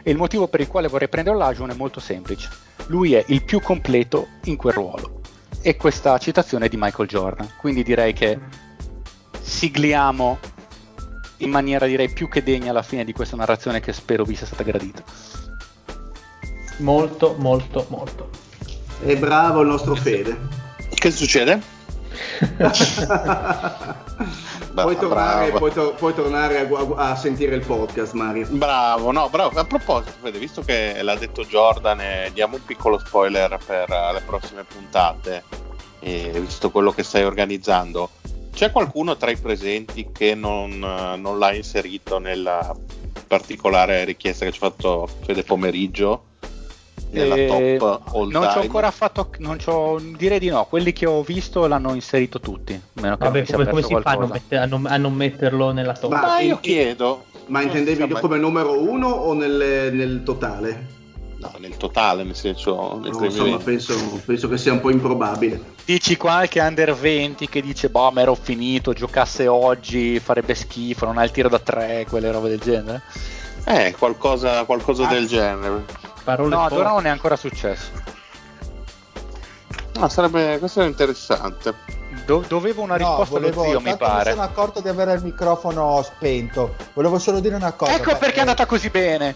[0.00, 2.48] E il motivo per il quale vorrei prendere Olajuwon è molto semplice.
[2.86, 5.22] Lui è il più completo in quel ruolo.
[5.60, 7.54] E questa citazione è di Michael Jordan.
[7.56, 8.38] Quindi direi che
[9.40, 10.38] sigliamo
[11.42, 14.46] in maniera direi più che degna alla fine di questa narrazione che spero vi sia
[14.46, 15.02] stata gradita.
[16.78, 18.30] Molto, molto, molto.
[19.04, 20.36] E bravo il nostro Fede.
[20.94, 21.80] Che succede?
[24.74, 28.46] puoi, tornare, puoi, to- puoi tornare, a, a, sentire il podcast, Mario.
[28.50, 29.58] Bravo, no, bravo.
[29.58, 34.12] A proposito, Fede, visto che l'ha detto Jordan, eh, diamo un piccolo spoiler per uh,
[34.12, 35.42] le prossime puntate,
[36.00, 38.10] eh, visto quello che stai organizzando.
[38.52, 42.74] C'è qualcuno tra i presenti che non, non l'ha inserito nella
[43.26, 46.24] particolare richiesta che ci ha fatto Fede pomeriggio?
[47.10, 50.64] Nella eh, top all non ci ho ancora fatto, non c'ho, direi di no.
[50.64, 52.78] Quelli che ho visto l'hanno inserito tutti.
[52.94, 55.72] Meno che Vabbè, come, come si fa a non, metter, a, non, a non, metterlo
[55.72, 56.10] nella top?
[56.10, 57.24] Ma, ma io chiedo.
[57.46, 61.00] Ma intendevi come numero uno o nel, nel totale?
[61.42, 63.00] No, nel totale, nel senso.
[63.02, 65.74] Nel no, insomma, penso, penso, che sia un po' improbabile.
[65.84, 71.18] Dici qualche under 20 che dice, boh, ma ero finito, giocasse oggi, farebbe schifo, non
[71.18, 73.02] ha il tiro da tre, quelle robe del genere?
[73.64, 75.84] Eh, qualcosa, qualcosa ah, del genere.
[76.22, 77.90] Parole no, ad ora non è ancora successo.
[79.94, 81.74] No, sarebbe, questo è interessante.
[82.24, 84.30] Do- dovevo una risposta no, volevo, zio, mi pare.
[84.30, 86.74] Mi sono accorto di avere il microfono spento.
[86.92, 87.94] Volevo solo dire una cosa.
[87.94, 89.34] Ecco perché è andata così bene.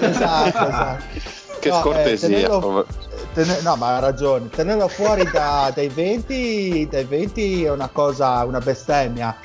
[0.00, 2.26] Esatto, esatto che no, scortesia.
[2.26, 2.86] Eh, tenerlo,
[3.32, 4.48] tener, no, ma ha ragione.
[4.48, 9.36] Tenerlo fuori da, dai, 20, dai 20 è una cosa, una bestemmia.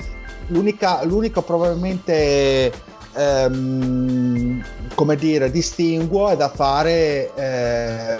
[0.48, 2.72] L'unica, l'unico probabilmente,
[3.14, 4.64] ehm,
[4.94, 8.18] come dire, distinguo è da fare eh,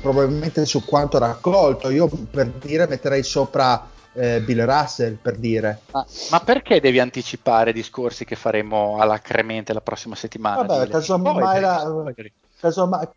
[0.00, 1.90] probabilmente su quanto raccolto.
[1.90, 5.80] Io per dire metterei sopra eh, Bill Russell per dire.
[5.92, 10.62] Ma, ma, perché devi anticipare discorsi che faremo all'acremente la prossima settimana?
[10.62, 12.12] Vabbè, casomai, la,
[12.58, 13.08] casomai,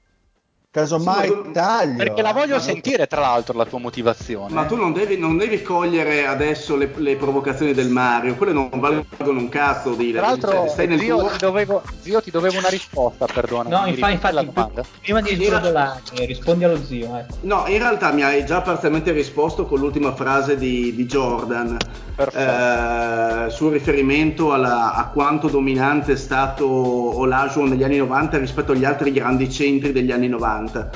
[0.69, 1.95] Casomai sì, taglio.
[1.95, 4.53] Perché la voglio sentire, tra l'altro, la tua motivazione.
[4.53, 8.69] Ma tu non devi, non devi cogliere adesso le, le, provocazioni del Mario, quelle non
[8.73, 9.93] valgono un cazzo.
[9.93, 11.29] Di, tra l'altro, stai nel zio, tuo...
[11.29, 13.69] ti dovevo, zio, ti dovevo una risposta, perdona.
[13.69, 17.17] No, infatti, infatti prima di rispondere, rispondi allo zio.
[17.17, 17.35] Ecco.
[17.41, 21.77] No, in realtà mi hai già parzialmente risposto con l'ultima frase di, di Jordan
[22.17, 28.85] eh, sul riferimento alla, a quanto dominante è stato Olajuwon negli anni 90 rispetto agli
[28.85, 30.56] altri grandi centri degli anni 90.
[30.57, 30.89] 90.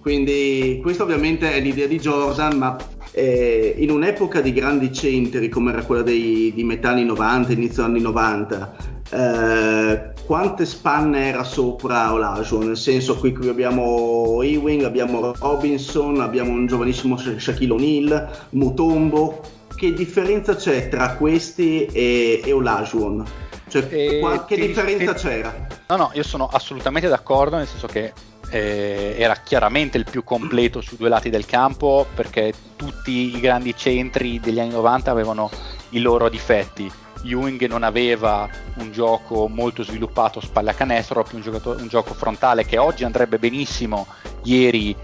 [0.00, 2.76] Quindi questa ovviamente è l'idea di Jordan, ma
[3.10, 7.82] eh, in un'epoca di grandi centri come era quella dei, di metà anni 90, inizio
[7.82, 8.76] anni 90,
[9.10, 12.66] eh, quante spanne era sopra Olajuwon?
[12.66, 19.40] Nel senso qui, qui abbiamo Ewing, abbiamo Robinson, abbiamo un giovanissimo Shaquille O'Neal, Mutombo.
[19.74, 23.24] Che differenza c'è tra questi e, e Olajuwon?
[23.68, 25.20] Cioè, e qual- che differenza ti...
[25.20, 25.66] c'era?
[25.88, 28.12] No, no, io sono assolutamente d'accordo, nel senso che
[28.50, 33.74] eh, era chiaramente il più completo su due lati del campo perché tutti i grandi
[33.76, 35.50] centri degli anni 90 avevano
[35.90, 36.90] i loro difetti.
[37.24, 42.64] Ewing non aveva un gioco molto sviluppato spalle a canestro, proprio un, un gioco frontale
[42.64, 44.06] che oggi andrebbe benissimo.
[44.44, 44.94] Ieri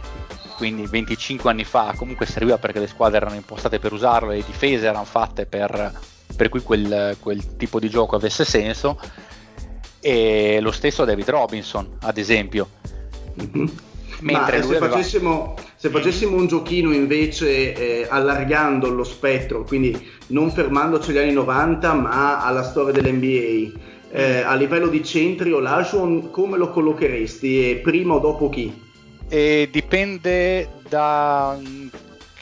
[0.56, 4.44] quindi 25 anni fa comunque serviva perché le squadre erano impostate per usarlo e le
[4.44, 5.92] difese erano fatte per,
[6.36, 9.00] per cui quel, quel tipo di gioco avesse senso
[9.98, 12.68] e lo stesso David Robinson ad esempio
[13.40, 13.68] mm-hmm.
[14.20, 14.88] Mentre Ma se, aveva...
[14.88, 21.32] facessimo, se, facessimo, un giochino invece eh, allargando lo spettro, quindi non fermandoci agli anni
[21.32, 23.80] 90 ma alla storia dell'NBA,
[24.12, 27.70] eh, a livello di centri o Lajuan come lo collocheresti?
[27.70, 28.72] E prima o dopo chi?
[29.28, 31.58] E dipende da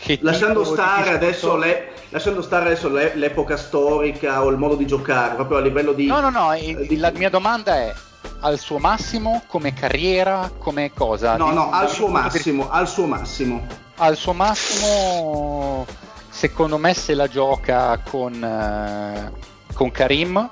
[0.01, 4.87] che lasciando stare, adesso le, lasciando stare adesso le, l'epoca storica o il modo di
[4.87, 6.07] giocare, proprio a livello di...
[6.07, 6.97] No, no, no, eh, di...
[6.97, 7.95] la mia domanda è
[8.41, 11.37] al suo massimo come carriera, come cosa?
[11.37, 12.69] No, no, al suo massimo, di...
[12.73, 13.67] al suo massimo.
[13.97, 15.87] Al suo massimo,
[16.29, 20.49] secondo me se la gioca con, uh, con Karim,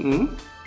[0.00, 0.26] mm.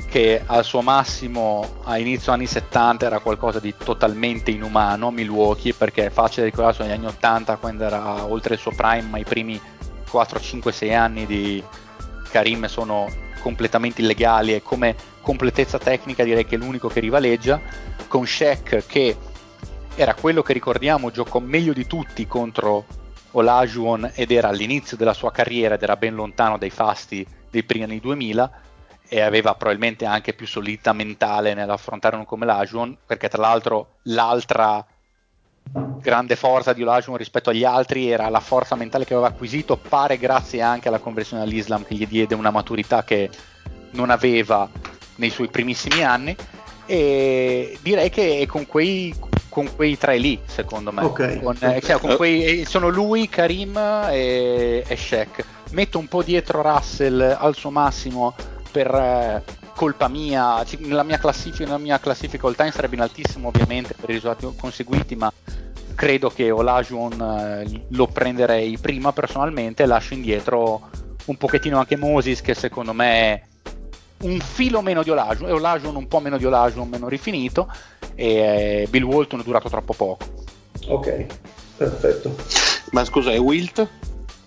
[0.10, 5.74] che al suo massimo a inizio anni 70 era qualcosa di totalmente inumano a Milwaukee,
[5.74, 9.24] perché è facile ricordarsi negli anni 80 quando era oltre il suo prime, ma i
[9.24, 9.60] primi
[10.10, 11.64] 4, 5, 6 anni di
[12.30, 13.08] Karim sono
[13.42, 17.60] completamente illegali e come completezza tecnica direi che è l'unico che rivaleggia,
[18.08, 19.16] con Shaq che
[19.96, 22.86] era quello che ricordiamo giocò meglio di tutti contro
[23.32, 27.86] Olajuwon ed era all'inizio della sua carriera ed era ben lontano dai fasti dei primi
[27.86, 28.52] anni 2000
[29.08, 34.86] e aveva probabilmente anche più solidità mentale nell'affrontare uno come Olajuwon perché tra l'altro l'altra
[36.00, 40.18] grande forza di Olajuwon rispetto agli altri era la forza mentale che aveva acquisito pare
[40.18, 43.30] grazie anche alla conversione all'Islam che gli diede una maturità che
[43.92, 44.70] non aveva
[45.16, 46.36] nei suoi primissimi anni
[46.86, 49.14] e direi che è con quei,
[49.50, 51.04] con quei tre lì secondo me.
[51.04, 51.42] Okay.
[51.42, 55.46] con, eh, cioè, con quei, sono lui, Karim e, e Shaq.
[55.72, 58.36] Metto un po' dietro Russell al suo massimo
[58.72, 59.44] per eh,
[59.74, 60.66] colpa mia.
[60.80, 64.54] Nella mia classifica nella mia classifica all time sarebbe in altissimo ovviamente per i risultati
[64.58, 65.32] conseguiti ma
[65.96, 70.90] credo che Olajuwon eh, lo prenderei prima personalmente lascio indietro
[71.26, 73.42] un pochettino anche Moses che secondo me è
[74.22, 77.72] un filo meno di Olajuwon e Olajuwon un po' meno di Olajuwon meno rifinito
[78.16, 80.26] e Bill Walton è durato troppo poco.
[80.88, 81.26] Ok
[81.78, 82.36] perfetto.
[82.92, 83.88] Ma scusa è Wilt?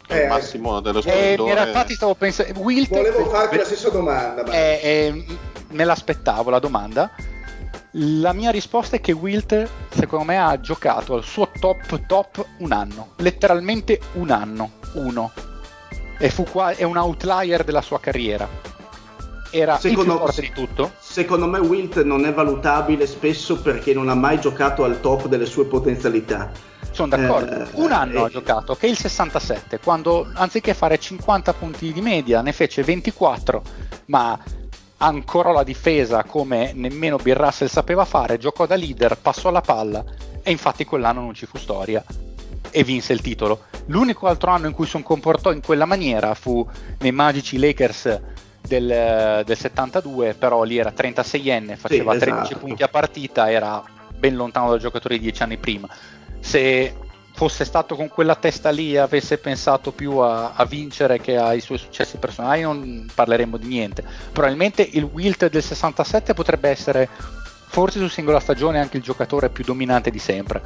[0.07, 1.65] Eh, il massimo dello splendore.
[1.65, 4.53] eh, infatti stavo pensando Wilt volevo farti la stessa domanda ma...
[4.53, 5.25] eh, eh,
[5.71, 7.11] me l'aspettavo la domanda.
[7.99, 12.73] La mia risposta è che Wilt secondo me ha giocato al suo top top un
[12.73, 15.33] anno letteralmente un anno uno.
[16.19, 18.49] E fu qua, è un outlier della sua carriera
[19.55, 20.93] era secondo, il più forte di tutto.
[20.99, 25.47] Secondo me Wilt non è valutabile spesso perché non ha mai giocato al top delle
[25.47, 26.51] sue potenzialità.
[26.91, 27.63] Sono d'accordo.
[27.63, 31.93] Eh, Un anno eh, ha giocato, che è il 67, quando anziché fare 50 punti
[31.93, 33.63] di media ne fece 24,
[34.07, 34.39] ma
[34.99, 40.05] ancora la difesa come nemmeno Bill Russell sapeva fare, giocò da leader, passò la palla
[40.43, 42.05] e infatti quell'anno non ci fu storia
[42.71, 43.65] e vinse il titolo.
[43.87, 46.67] L'unico altro anno in cui si comportò in quella maniera fu
[46.99, 48.21] nei magici Lakers
[48.67, 52.59] del, del 72, però lì era 36enne, faceva sì, 13 esatto.
[52.59, 53.83] punti a partita, era
[54.17, 55.89] ben lontano dal giocatore di 10 anni prima.
[56.41, 56.95] Se
[57.33, 61.61] fosse stato con quella testa lì e avesse pensato più a, a, vincere che ai
[61.61, 64.05] suoi successi personali non parleremmo di niente.
[64.33, 67.09] Probabilmente il Wilt del 67 potrebbe essere
[67.67, 70.63] forse su singola stagione anche il giocatore più dominante di sempre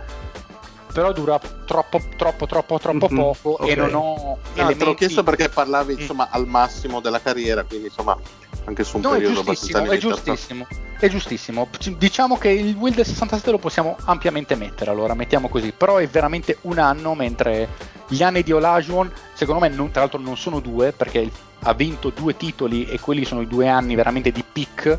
[0.98, 3.68] però dura troppo troppo troppo troppo mm-hmm, poco okay.
[3.70, 4.78] e non ho no, elementi...
[4.78, 5.98] te l'ho chiesto perché parlavi mm.
[6.00, 8.18] insomma al massimo della carriera quindi insomma
[8.64, 10.66] anche su un no, periodo abbastanza limitato è giustissimo
[10.98, 15.70] è giustissimo diciamo che il Will del 67 lo possiamo ampiamente mettere allora mettiamo così
[15.70, 17.68] però è veramente un anno mentre
[18.08, 21.30] gli anni di Olajuwon secondo me non, tra l'altro non sono due perché
[21.60, 24.98] ha vinto due titoli e quelli sono i due anni veramente di peak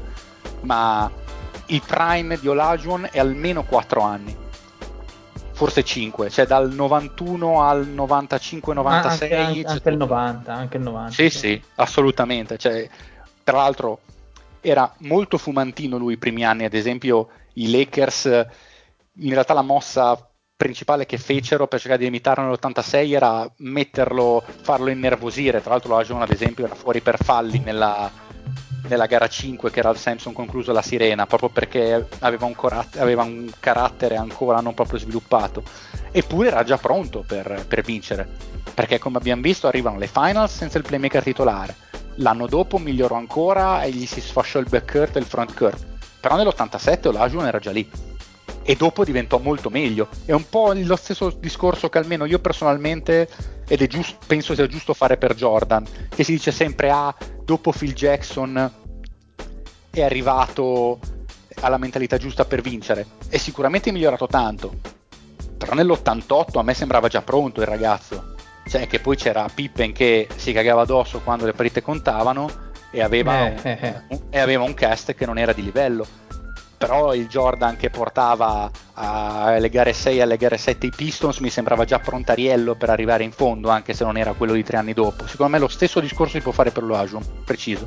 [0.62, 1.12] ma
[1.66, 4.47] il prime di Olajuwon è almeno 4 anni
[5.60, 8.88] forse 5, cioè dal 91 al 95-96.
[8.88, 11.12] Ah, anche, anche, anche il 90, anche il 90.
[11.12, 12.57] Sì, sì, assolutamente.
[12.57, 12.89] Cioè,
[13.43, 13.99] tra l'altro
[14.62, 18.45] era molto fumantino lui i primi anni, ad esempio i Lakers,
[19.16, 24.89] in realtà la mossa principale che fecero per cercare di imitarlo nell'86 era metterlo, farlo
[24.89, 28.10] innervosire, tra l'altro la Ragione ad esempio era fuori per falli nella,
[28.88, 32.98] nella gara 5 che era il Samson concluso la Sirena, proprio perché aveva un, corat-
[32.98, 35.64] aveva un, carattere ancora non proprio sviluppato,
[36.12, 38.28] eppure era già pronto per, per, vincere,
[38.74, 41.76] perché come abbiamo visto arrivano le finals senza il playmaker titolare,
[42.16, 45.86] l'anno dopo migliorò ancora e gli si sfasciò il backcourt e il frontcourt,
[46.20, 47.90] però nell'87 Olajuwon era già lì.
[48.70, 50.10] E dopo diventò molto meglio.
[50.26, 53.28] È un po' lo stesso discorso che almeno io personalmente,
[53.68, 57.72] ed è giusto, penso sia giusto fare per Jordan, che si dice sempre: Ah, dopo
[57.72, 58.72] Phil Jackson
[59.90, 61.00] è arrivato
[61.62, 63.08] alla mentalità giusta per vincere.
[63.28, 64.76] E sicuramente è migliorato tanto.
[65.58, 68.36] però nell'88 a me sembrava già pronto il ragazzo.
[68.68, 73.48] Cioè che poi c'era Pippen che si cagava addosso quando le partite contavano e aveva,
[73.48, 74.02] Eh, eh, eh.
[74.10, 76.06] un, e aveva un cast che non era di livello.
[76.80, 81.50] Però il Jordan che portava alle gare 6 e alle gare 7 i Pistons mi
[81.50, 84.94] sembrava già prontariello per arrivare in fondo, anche se non era quello di tre anni
[84.94, 85.28] dopo.
[85.28, 87.86] Secondo me lo stesso discorso si può fare per l'Oasion, preciso.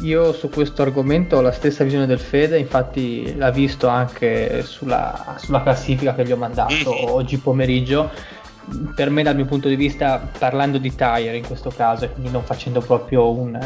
[0.00, 5.36] Io su questo argomento ho la stessa visione del Fede, infatti l'ha visto anche sulla,
[5.38, 7.08] sulla classifica che gli ho mandato Mhm.
[7.10, 8.10] oggi pomeriggio.
[8.96, 12.30] Per me, dal mio punto di vista, parlando di tire in questo caso, e quindi
[12.30, 13.58] non facendo proprio un,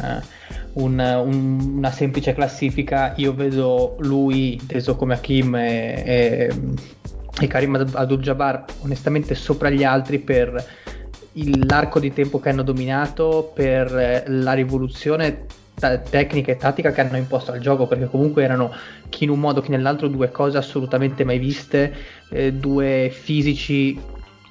[0.75, 6.55] un- un- una semplice classifica, io vedo lui, inteso come Hakim e, e,
[7.41, 10.65] e Karim Abdul-Jabbar, onestamente sopra gli altri per
[11.35, 15.47] l'arco di tempo che hanno dominato, per la rivoluzione
[15.79, 18.73] ta- tecnica e tattica che hanno imposto al gioco, perché comunque erano
[19.09, 21.95] chi in un modo chi nell'altro due cose assolutamente mai viste,
[22.29, 23.99] eh, due fisici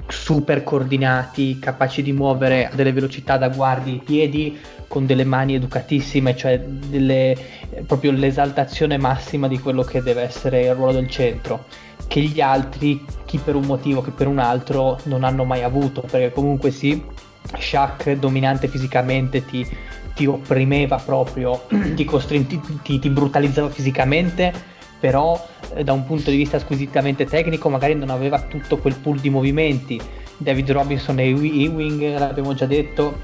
[0.08, 5.56] super coordinati, capaci di muovere a delle velocità da guardi i piedi con delle mani
[5.56, 7.38] educatissime, cioè delle-
[7.86, 11.66] proprio l'esaltazione massima di quello che deve essere il ruolo del centro
[12.08, 16.02] che gli altri, chi per un motivo, chi per un altro, non hanno mai avuto,
[16.02, 17.02] perché comunque sì,
[17.58, 19.66] Shaq dominante fisicamente ti,
[20.14, 22.06] ti opprimeva proprio, ti-
[22.82, 24.52] ti- ti brutalizzava fisicamente,
[25.02, 25.44] però
[25.74, 29.30] eh, da un punto di vista squisitamente tecnico magari non aveva tutto quel pool di
[29.30, 30.00] movimenti.
[30.38, 33.18] David Robinson e Ewing, l'abbiamo già detto,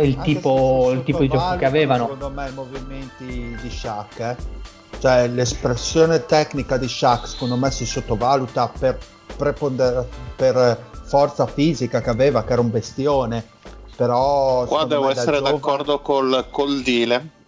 [0.00, 2.04] il, tipo, il tipo di gioco che avevano.
[2.04, 4.36] Secondo me i movimenti di Shaq, eh.
[4.98, 8.98] cioè l'espressione tecnica di Shaq secondo me si sottovaluta per,
[9.36, 10.06] preponder-
[10.36, 13.44] per forza fisica che aveva, che era un bestione.
[13.94, 17.40] Però Qua devo essere giovane- d'accordo col, col Dile.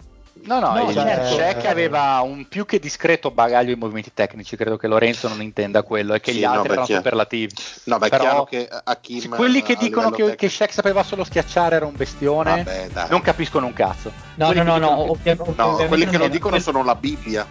[0.47, 1.35] No, no, No, il certo.
[1.37, 5.83] Shaq aveva un più che discreto bagaglio in movimenti tecnici, credo che Lorenzo non intenda
[5.83, 7.03] quello e che Sì, gli no, altri beh, erano chiaro.
[7.03, 7.55] superlativi.
[7.85, 11.03] No, beh, è Però chiaro che Hakim quelli che dicono che, che tecnico- Shaq sapeva
[11.03, 14.13] solo schiacciare era un bestione Vabbè, non capiscono un cazzo.
[14.35, 16.85] No, Quelli no, che no, no, che- No, ovviamente quelli che lo dicono quel- sono
[16.85, 17.47] la Bibbia.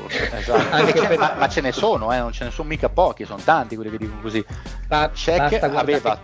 [0.00, 0.30] Forse.
[0.38, 0.92] Esatto.
[0.92, 3.74] Per- ma, ma ce ne sono, eh, non ce ne sono mica pochi, sono tanti
[3.76, 4.44] quelli che dicono così.
[4.86, 6.20] Ba- Shaq aveva-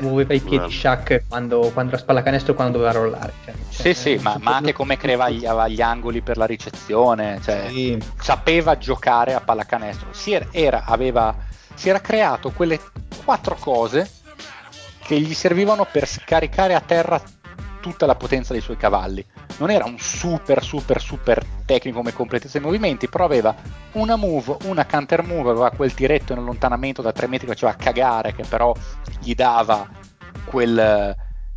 [0.00, 0.70] muoveva i piedi Eh.
[0.70, 3.32] Shaq quando, quando era spallacanestro e quando doveva rollare.
[3.44, 7.40] Cioè, Sì, cioè, sì, ma, ma anche come creava gli, gli angoli per la ricezione,
[7.42, 8.02] cioè, Sì.
[8.20, 10.08] sapeva giocare a pallacanestro.
[10.12, 11.34] Si era, era- aveva,
[11.74, 12.80] si era creato quelle
[13.24, 14.10] quattro cose
[15.02, 17.20] che gli servivano per scaricare a terra
[17.84, 19.22] tutta la potenza dei suoi cavalli.
[19.58, 23.54] Non era un super, super, super tecnico come completezza dei movimenti, però aveva
[23.92, 27.74] una move, una counter move, aveva quel tiretto in allontanamento da 3 metri che faceva
[27.74, 28.74] cagare, che però
[29.20, 29.86] gli dava
[30.46, 31.14] quel,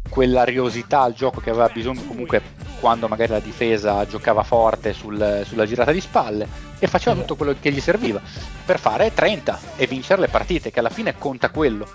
[0.09, 2.41] quell'ariosità al gioco che aveva bisogno comunque
[2.81, 6.45] quando magari la difesa giocava forte sul- sulla girata di spalle
[6.77, 8.19] e faceva tutto quello che gli serviva
[8.65, 11.87] per fare 30 e vincere le partite, che alla fine conta quello.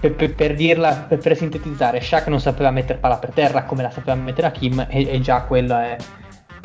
[0.00, 3.90] Per, per- per dirla, per, sintetizzare, Shaq non sapeva mettere palla per terra come la
[3.90, 5.96] sapeva mettere Hakim e, e già quella è,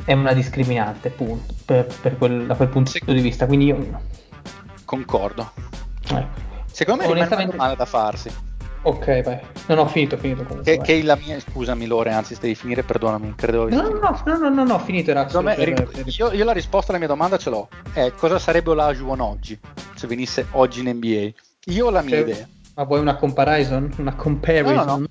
[0.06, 3.02] è una discriminante, punto, per, per quel- da quel punto Sì.
[3.06, 3.46] di vista.
[3.46, 4.02] Quindi io...
[4.86, 5.52] Concordo.
[6.10, 6.44] ecco.
[6.72, 8.30] Secondo me rimane una domanda da farsi.
[8.84, 9.40] Ok, vai.
[9.68, 10.78] Non ho finito, finito comunque.
[10.78, 14.38] Che, che la mia, scusami Lore, anzi stai di finire, perdonami, credevo No, no, no,
[14.38, 17.38] no, no, no, finito era Secondo me, per- io, io la risposta alla mia domanda
[17.38, 17.68] ce l'ho.
[17.92, 19.60] È cosa sarebbe Olajuwon oggi?
[19.96, 21.32] Se venisse oggi in NBA?
[21.74, 22.48] Io ho la mia Cioè, idea.
[22.76, 23.94] Ma vuoi una comparison?
[23.98, 24.76] Una comparison?
[24.76, 25.06] No, no, no.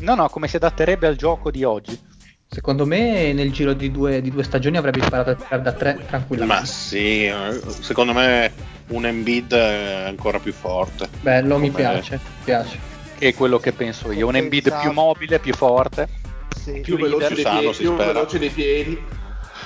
[0.00, 1.98] No, no, come si adatterebbe al gioco di oggi.
[2.46, 5.94] Secondo me nel giro di due, di due stagioni avrebbe imparato a tirare da tre
[5.96, 6.66] Ma tranquillamente.
[6.66, 8.50] sì, eh, secondo me
[8.88, 11.08] un Embiid è ancora più forte.
[11.20, 12.78] Bello, mi piace, mi piace.
[13.18, 14.26] Che è quello che penso io.
[14.26, 16.08] Un Embiid più mobile, più forte,
[16.56, 16.80] Sì.
[16.80, 19.02] più leader, veloce dei sano, piedi, si più veloce dei piedi.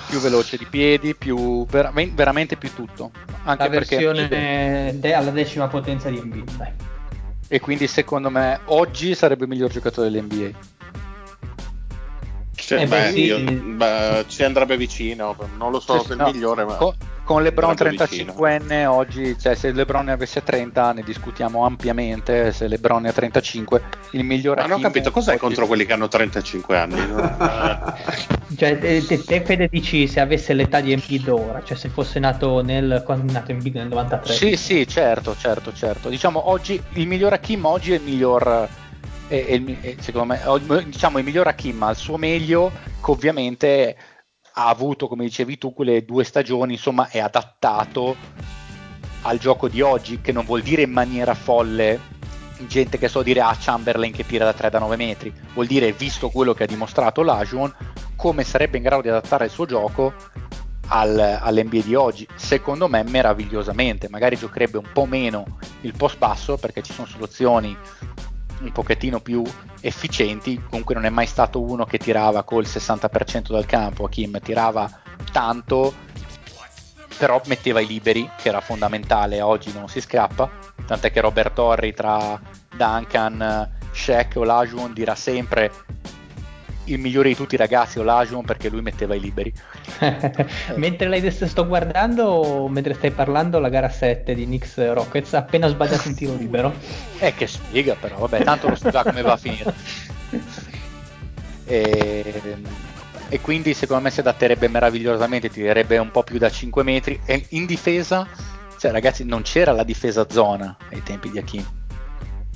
[0.09, 3.13] più veloce di piedi, più veramen- veramente più tutto.
[3.45, 4.29] Anche La perché versione
[4.99, 6.73] de- alla decima potenza di Embiid, dai.
[7.49, 10.73] E quindi secondo me oggi sarebbe il miglior giocatore dell'NBA.
[12.57, 13.21] Cioè, Eh, beh, beh, sì.
[13.25, 13.39] io-
[13.75, 16.95] beh, ci andrebbe vicino, non lo so Sì, se è il no, migliore, ma con,
[17.25, 22.69] con LeBron andrebbe 35enne oggi, cioè se LeBron ne avesse 30 ne discutiamo ampiamente, se
[22.69, 25.93] LeBron ne ha 35 il migliore Ma non ho capito cos'è oggi- contro quelli che
[25.95, 27.01] hanno 35 anni.
[28.57, 32.63] Cioè, te, te, Fede dici se avesse l'età di Embiid ora, cioè se fosse nato
[32.63, 34.33] nel quando è nato Embiid nel 93.
[34.33, 36.09] Sì, sì, certo, certo, certo.
[36.09, 38.69] Diciamo oggi il miglior Hakim oggi è il miglior
[39.27, 42.71] è- è è, secondo me diciamo il miglior Hakim al suo meglio
[43.03, 43.97] che ovviamente
[44.57, 48.17] ha avuto come dicevi tu quelle due stagioni, insomma, è adattato
[49.23, 52.13] al gioco di oggi, che non vuol dire in maniera folle
[52.69, 55.93] gente che so dire a Chamberlain che tira da 3 da 9 metri, vuol dire
[55.93, 57.75] visto quello che ha dimostrato l'Ajuon
[58.15, 60.15] come sarebbe in grado di adattare il suo gioco
[60.89, 62.27] al, all'NBA di oggi?
[62.37, 67.77] Secondo me meravigliosamente, magari giocherebbe un po' meno il post basso perché ci sono soluzioni
[68.65, 69.43] un pochettino più
[69.81, 74.91] efficienti, comunque non è mai stato uno che tirava col 60% dal campo, Kim tirava
[75.31, 75.95] tanto,
[77.19, 80.51] però metteva i liberi, che era fondamentale, oggi non si scappa,
[80.87, 82.41] tant'è che Robert Torri tra
[82.75, 85.71] Duncan, Shaq o Lajuan dirà sempre
[86.85, 89.53] il migliore di tutti i ragazzi Olajuwon perché lui metteva i liberi.
[90.77, 95.69] Mentre lei sto guardando mentre stai parlando la gara 7 di Knicks Rockets ha appena
[95.69, 96.75] sbagliato un tiro libero.
[97.19, 99.75] Eh che spiega però vabbè tanto lo so già come va a finire.
[101.67, 102.43] E,
[103.31, 107.19] e, quindi secondo me si adatterebbe meravigliosamente tirerebbe un po' più da 5 metri.
[107.25, 108.29] E in difesa
[108.77, 111.84] cioè ragazzi non c'era la difesa zona ai tempi di Hakim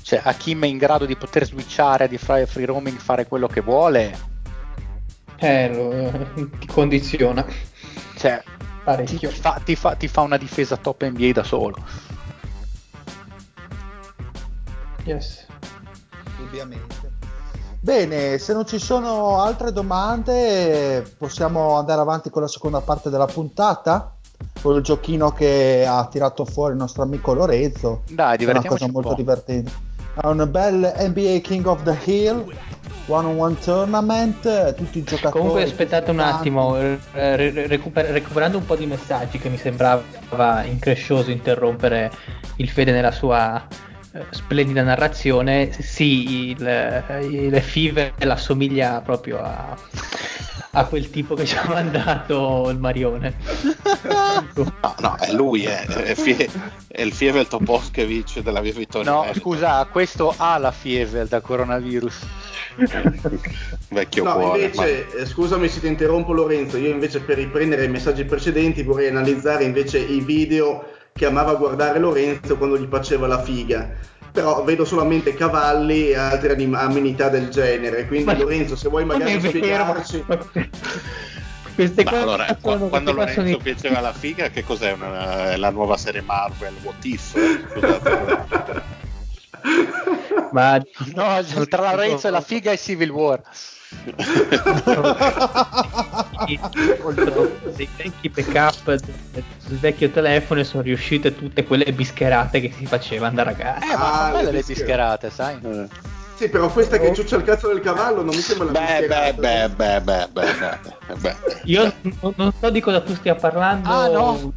[0.01, 3.61] cioè Hakim è in grado di poter switchare, di fare free roaming, fare quello che
[3.61, 4.17] vuole.
[5.37, 7.45] Eh, lo, ti condiziona.
[8.15, 8.43] Cioè,
[9.05, 11.77] ti, ti, fa, ti, fa, ti fa una difesa top NBA da solo.
[15.03, 15.45] Yes.
[16.41, 17.17] Ovviamente.
[17.81, 23.25] Bene, se non ci sono altre domande, possiamo andare avanti con la seconda parte della
[23.25, 24.15] puntata?
[24.61, 28.03] Con il giochino che ha tirato fuori il nostro amico Lorenzo.
[28.09, 28.83] Dai, divertiamoci.
[28.83, 32.53] È una cosa molto divertente a un bel NBA King of the Hill
[33.09, 35.31] one on one tournament tutti i giocatori.
[35.31, 36.97] Comunque aspettate un attimo eh,
[37.67, 42.11] recuper- recuperando un po' di messaggi che mi sembrava increscioso interrompere
[42.57, 43.65] il Fede nella sua
[44.11, 49.75] eh, splendida narrazione sì il, il Fever assomiglia proprio a
[50.71, 53.35] a quel tipo che ci ha mandato il Marione.
[54.55, 56.49] no, no, è lui, è, è, fie,
[56.87, 59.11] è il Fievel Toposkevich della Via Vittoria.
[59.11, 62.19] No, scusa, questo ha la Fievel da coronavirus.
[63.89, 64.61] Vecchio no, cuore.
[64.61, 65.21] Invece, ma...
[65.21, 69.63] Eh, scusami se ti interrompo Lorenzo, io invece per riprendere i messaggi precedenti vorrei analizzare
[69.63, 73.89] invece i video che amava guardare Lorenzo quando gli faceva la figa
[74.31, 78.05] però vedo solamente cavalli e altre anim- amenità del genere.
[78.05, 80.23] Quindi, ma, Lorenzo, se vuoi magari spiegarci.
[81.75, 83.57] Queste ma allora, quando, quando Lorenzo sono...
[83.57, 87.31] piaceva la figa, che cos'è una, la nuova serie Marvel What If?
[87.73, 88.81] Scusate.
[90.51, 90.77] ma
[91.15, 93.41] no, tra Lorenzo e la figa è Civil War
[97.75, 103.35] dei vecchi backup del, vecchio telefono e sono riuscite tutte quelle bischerate che si facevano
[103.35, 103.89] da ragazzi.
[103.91, 105.59] Eh, ma ah, belle le bischerate, sai?
[105.63, 105.87] Eh.
[106.35, 109.33] Sì, però questa che ciuccia il cazzo del cavallo non mi sembra la beh, beh,
[109.33, 111.35] beh, beh, beh, beh, beh,
[111.65, 113.89] Io non, non so di cosa tu stia parlando.
[113.89, 114.53] Ah, no.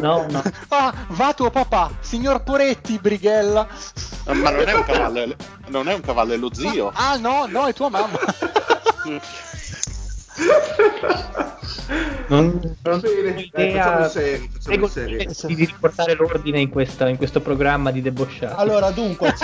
[0.00, 0.42] No, no.
[0.68, 3.66] Ah, va tuo papà, signor Poretti, Brighella.
[4.26, 5.36] Ma non è un cavallo,
[5.68, 6.88] non è un cavallo, è lo zio.
[6.88, 8.18] Ah, ah no, no, è tua mamma.
[12.28, 13.48] non, non bene,
[15.46, 18.54] di riportare l'ordine in, questa, in, questo programma di debosciati.
[18.56, 19.34] Allora dunque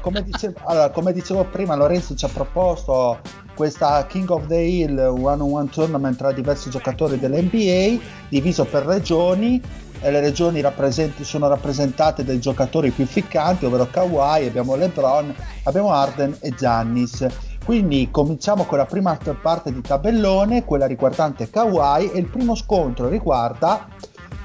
[0.00, 3.20] come, dicevo, allora, come dicevo prima Lorenzo ci ha proposto
[3.54, 8.84] questa King of the Hill one on one tournament tra diversi giocatori dell'NBA diviso per
[8.84, 9.62] regioni
[10.00, 15.90] e le regioni rappresent- sono rappresentate dai giocatori più ficcanti ovvero Kawhi, abbiamo LeBron, abbiamo
[15.90, 17.26] Arden e Giannis
[17.64, 23.08] quindi cominciamo con la prima parte di tabellone, quella riguardante Kawhi e il primo scontro
[23.08, 23.88] riguarda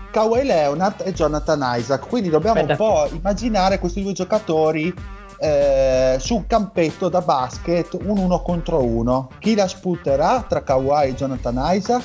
[0.09, 2.07] Kawhi Leonard e Jonathan Isaac.
[2.07, 2.81] Quindi dobbiamo Aspetta.
[2.81, 4.93] un po' immaginare questi due giocatori
[5.37, 9.31] eh, su un campetto da basket, un uno contro uno.
[9.39, 12.03] Chi la sputerà tra Kawhi e Jonathan Isaac?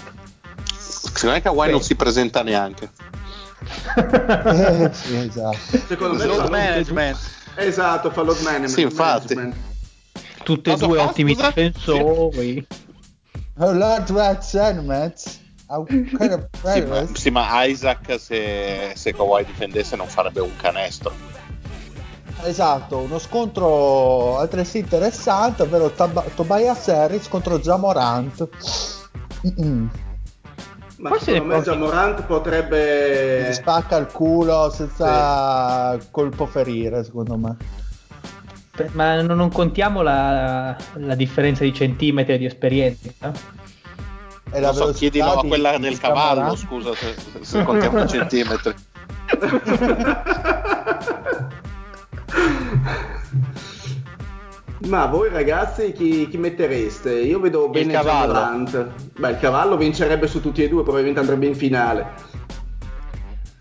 [0.77, 2.91] Secondo me Kawhi non si presenta neanche.
[3.97, 5.57] eh, sì, esatto.
[5.87, 7.17] Secondo me load management.
[7.55, 8.75] Esatto, fa load management.
[8.75, 9.35] Sì, infatti.
[9.37, 9.73] Management
[10.45, 12.65] tutti e due ottimi difensori.
[13.57, 15.15] Lord Ratchet Kind
[16.63, 21.13] sì, ma, sì, ma Isaac se, se Kawhi difendesse non farebbe un canestro.
[22.43, 28.49] Esatto, uno scontro altresì interessante, ovvero Tab- Tobias Harris contro Jamorant.
[29.47, 29.91] Mm-mm.
[30.99, 33.49] Ma Forse secondo me Jamorant potrebbe...
[33.49, 36.07] Gli spacca il culo senza sì.
[36.11, 37.57] colpo ferire, secondo me.
[38.93, 43.33] Ma non, contiamo la, la, differenza di centimetri di esperienza?
[44.51, 48.75] E la so, chiedilo a quella del cavallo, scusa, se, se contiamo i centimetri.
[54.87, 57.13] Ma voi ragazzi chi, chi, mettereste?
[57.13, 58.93] Io vedo bene il cavallo.
[59.17, 62.07] Beh, il cavallo vincerebbe su tutti e due, probabilmente andrebbe in finale.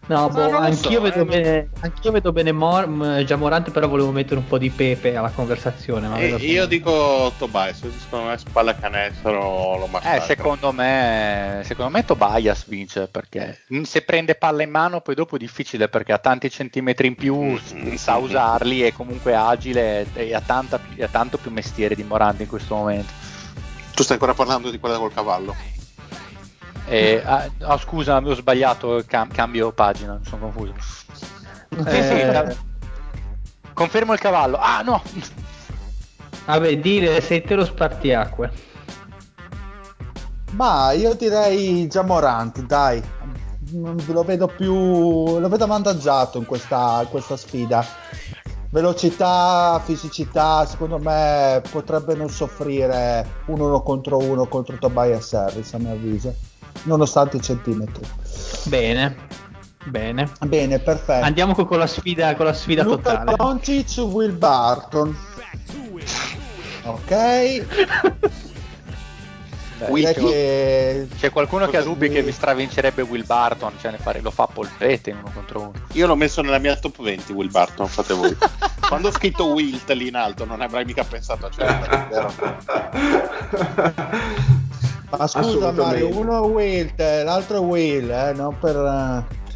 [0.05, 4.35] No, boh, anch'io, so, vedo eh, bene, anch'io, vedo bene, Mor- Giamorante, però volevo mettere
[4.35, 6.09] un po' di pepe alla conversazione.
[6.09, 6.67] Ma io bene.
[6.67, 10.17] dico Tobias, secondo me spalla canestro lo massacro.
[10.17, 15.37] Eh, secondo me, secondo me Tobias vince perché se prende palla in mano poi dopo
[15.37, 17.95] è difficile perché ha tanti centimetri in più, mm-hmm.
[17.95, 22.49] sa usarli, è comunque agile e ha, tanta, ha tanto più mestiere di Morante in
[22.49, 23.11] questo momento.
[23.93, 25.55] Tu stai ancora parlando di quella col cavallo?
[26.85, 30.73] Eh, ah, oh, scusa, ho sbagliato, cam- cambio pagina, mi sono confuso.
[31.85, 32.55] Eh,
[33.73, 34.57] confermo il cavallo.
[34.57, 35.01] Ah, no!
[36.45, 38.51] Vabbè, dire sei te lo spartiacque.
[40.51, 43.01] Ma io direi già Morant, dai.
[43.71, 45.39] Lo vedo più.
[45.39, 47.83] lo vedo avvantaggiato in questa, in questa sfida.
[48.69, 55.77] Velocità, fisicità, secondo me potrebbe non soffrire un uno contro uno contro Tobias Harris, a
[55.77, 56.35] mio avviso
[56.83, 58.05] nonostante i centimetri.
[58.65, 59.15] Bene,
[59.85, 60.29] bene.
[60.45, 61.25] Bene, perfetto.
[61.25, 63.35] Andiamo con la sfida, con la sfida Luca totale.
[63.35, 65.15] Doncic, Will Barton.
[66.83, 67.65] Ok.
[69.89, 71.07] Beh, che...
[71.17, 75.09] C'è qualcuno che ha dubbi che vi stravincerebbe Will Barton, cioè fare, lo fa polpete
[75.09, 75.73] in uno contro uno.
[75.93, 78.35] Io l'ho messo nella mia top 20 Will Barton, fate voi.
[78.87, 82.31] Quando ho scritto Wilt lì in alto non avrai mica pensato a certo, vero?
[85.17, 88.75] Ma scusa Mario, uno è Wilt, l'altro è Will, eh, non per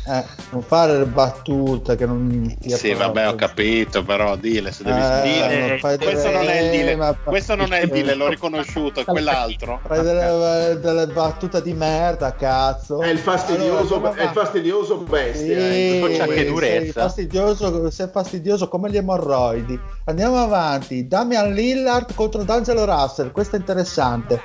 [0.08, 4.84] eh, non fare le battute che non ti Sì, vabbè, ho capito, però dile se
[4.84, 5.98] devi eh, dire.
[5.98, 7.14] Questo, non è il dile, ma...
[7.22, 9.82] questo non è il dile, l'ho riconosciuto, è quell'altro.
[9.86, 13.02] Fai delle, delle, battute di merda, cazzo.
[13.02, 15.60] È il fastidioso, allora, è il fastidioso bestia.
[15.60, 16.28] Sì, eh.
[16.30, 16.80] che durezza.
[16.80, 19.78] Sei fastidioso, sei fastidioso come gli emorroidi.
[20.06, 21.06] Andiamo avanti.
[21.06, 24.42] Damian Lillard contro D'Angelo Russell, questo è interessante.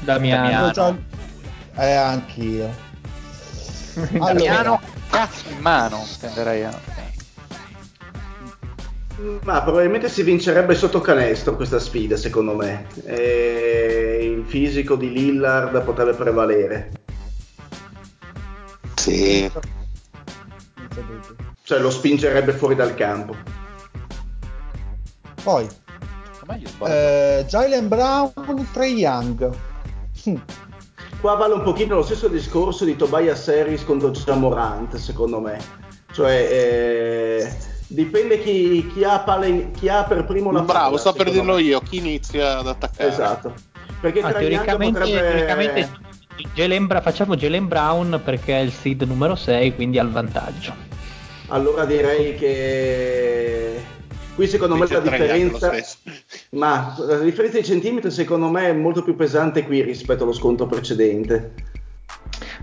[0.00, 0.70] Damiano.
[0.70, 0.96] Già...
[1.76, 2.68] Eh, anch'io.
[4.12, 4.32] allora.
[4.32, 6.98] Damiano, cazzo in mano, tenderei a...
[9.42, 12.86] Ma probabilmente si vincerebbe sotto canestro questa sfida, secondo me.
[13.04, 16.90] E il fisico di Lillard potrebbe prevalere.
[18.94, 19.50] Sì.
[21.62, 23.36] Cioè lo spingerebbe fuori dal campo.
[25.42, 25.68] Poi,
[26.86, 28.32] eh, Jalen Brown,
[28.72, 29.68] Trey Young.
[31.20, 35.58] Qua vale un pochino lo stesso discorso di Tobias Harris contro Jamorant, secondo me.
[36.12, 37.56] Cioè, eh,
[37.86, 40.98] dipende chi, chi, ha pale, chi, ha per primo la Bravo, palla.
[40.98, 41.62] sto per dirlo me.
[41.62, 43.10] io, chi inizia ad attaccare.
[43.10, 43.54] Esatto.
[44.00, 45.28] Perché ah, teoricamente, potrebbe...
[45.28, 45.88] teoricamente
[46.54, 50.88] Jalen facciamo Jalen Brown perché è il seed numero 6, quindi ha il vantaggio.
[51.48, 53.82] Allora direi che
[54.40, 55.70] Qui secondo me la differenza,
[56.50, 60.66] ma la differenza di centimetri secondo me è molto più pesante qui rispetto allo scontro
[60.66, 61.54] precedente.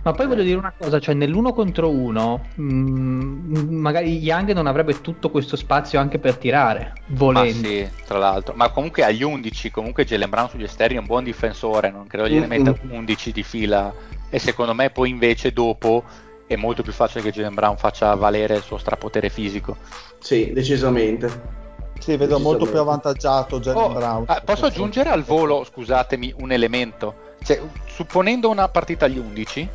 [0.04, 4.68] Ma poi voglio dire una cosa, cioè nell'uno contro uno, mh, mm, magari Young non
[4.68, 7.68] avrebbe tutto questo spazio anche per tirare, volendo.
[7.68, 8.54] Ma sì, tra l'altro.
[8.56, 12.30] Ma comunque agli 11, comunque Jalen Brown sugli esterni è un buon difensore, non credo
[12.30, 13.94] gliene metta 11 di fila.
[14.30, 16.04] E secondo me poi invece dopo
[16.46, 19.76] è molto più facile che Jalen Brown faccia valere il suo strapotere fisico.
[20.20, 21.66] Sì, decisamente.
[22.00, 24.24] Sì, vedo molto più avvantaggiato Jalen oh, Brown.
[24.28, 27.36] Ah, posso aggiungere al volo, scusatemi, un elemento?
[27.44, 29.70] Cioè, supponendo una partita agli 11,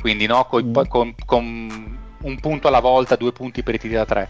[0.00, 0.74] quindi no, con, mm.
[0.88, 4.28] con, con, un punto alla volta, due punti per i tiri da tre,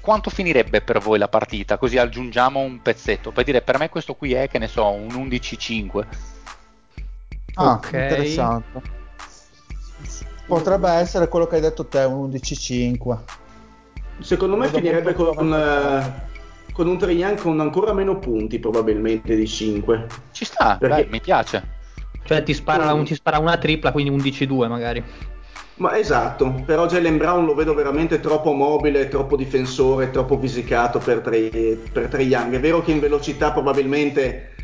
[0.00, 1.78] quanto finirebbe per voi la partita?
[1.78, 3.30] Così aggiungiamo un pezzetto.
[3.30, 6.06] Per dire, per me questo qui è, che ne so, un 11-5.
[7.54, 7.92] Ah, ok.
[7.92, 8.98] Interessante.
[10.46, 13.18] Potrebbe essere quello che hai detto te, un 11-5.
[14.20, 15.50] Secondo me finirebbe con...
[15.50, 16.28] Uh
[16.80, 20.06] con un Trae con ancora meno punti probabilmente di 5.
[20.32, 21.04] Ci sta, Perché...
[21.04, 21.78] Beh, mi piace.
[22.24, 25.04] Cioè ti spara, un, ti spara una tripla, quindi 11-2 magari.
[25.74, 31.20] Ma esatto, però Jalen Brown lo vedo veramente troppo mobile, troppo difensore, troppo fisicato per
[31.20, 32.54] Trae, per Trae Young.
[32.54, 34.54] È vero che in velocità probabilmente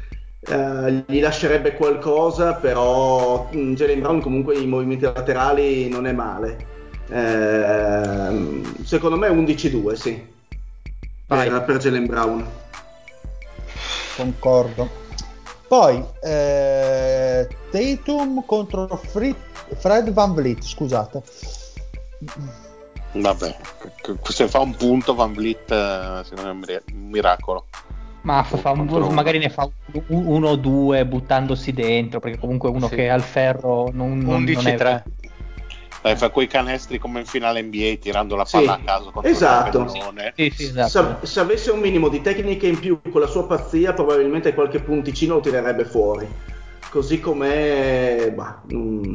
[0.40, 6.56] eh, gli lascerebbe qualcosa, però mm, Jalen Brown comunque in movimenti laterali non è male.
[7.10, 10.34] Eh, secondo me 11-2, sì
[11.26, 12.46] per, per Jalen Brown.
[14.16, 15.04] Concordo.
[15.68, 19.34] Poi eh, Tatum contro Fred,
[19.76, 21.22] Fred Van Vliet, scusate.
[23.12, 23.56] Vabbè,
[24.22, 27.66] se fa un punto Van Vliet eh, secondo me è un miracolo.
[28.22, 29.68] Ma fa un, magari ne fa
[30.08, 32.96] uno o due buttandosi dentro, perché comunque uno sì.
[32.96, 34.76] che al ferro non, non, 11 non è...
[34.76, 35.04] 3.
[36.02, 39.30] Dai, fa quei canestri come in finale NBA tirando la palla sì, a caso contro
[39.30, 39.88] esatto.
[39.88, 41.18] Sì, sì, esatto.
[41.20, 44.80] Se, se, avesse un minimo di tecnica in più con la sua pazzia, probabilmente qualche
[44.80, 46.28] punticino lo tirerebbe fuori.
[46.90, 49.14] Così come bah, mm,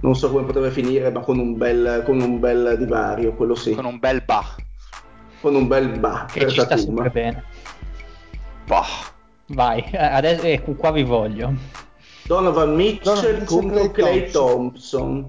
[0.00, 3.74] non so come potrebbe finire, ma con un bel, con un bel divario, quello sì.
[3.74, 4.54] Con un bel bah.
[5.40, 6.26] Con un bel bah.
[6.30, 7.44] Che ci sta sempre bene.
[8.66, 8.86] Bah.
[9.46, 11.52] Vai, adesso ecco, qua vi voglio.
[12.26, 15.28] Donovan Mitchell contro Clay Thompson.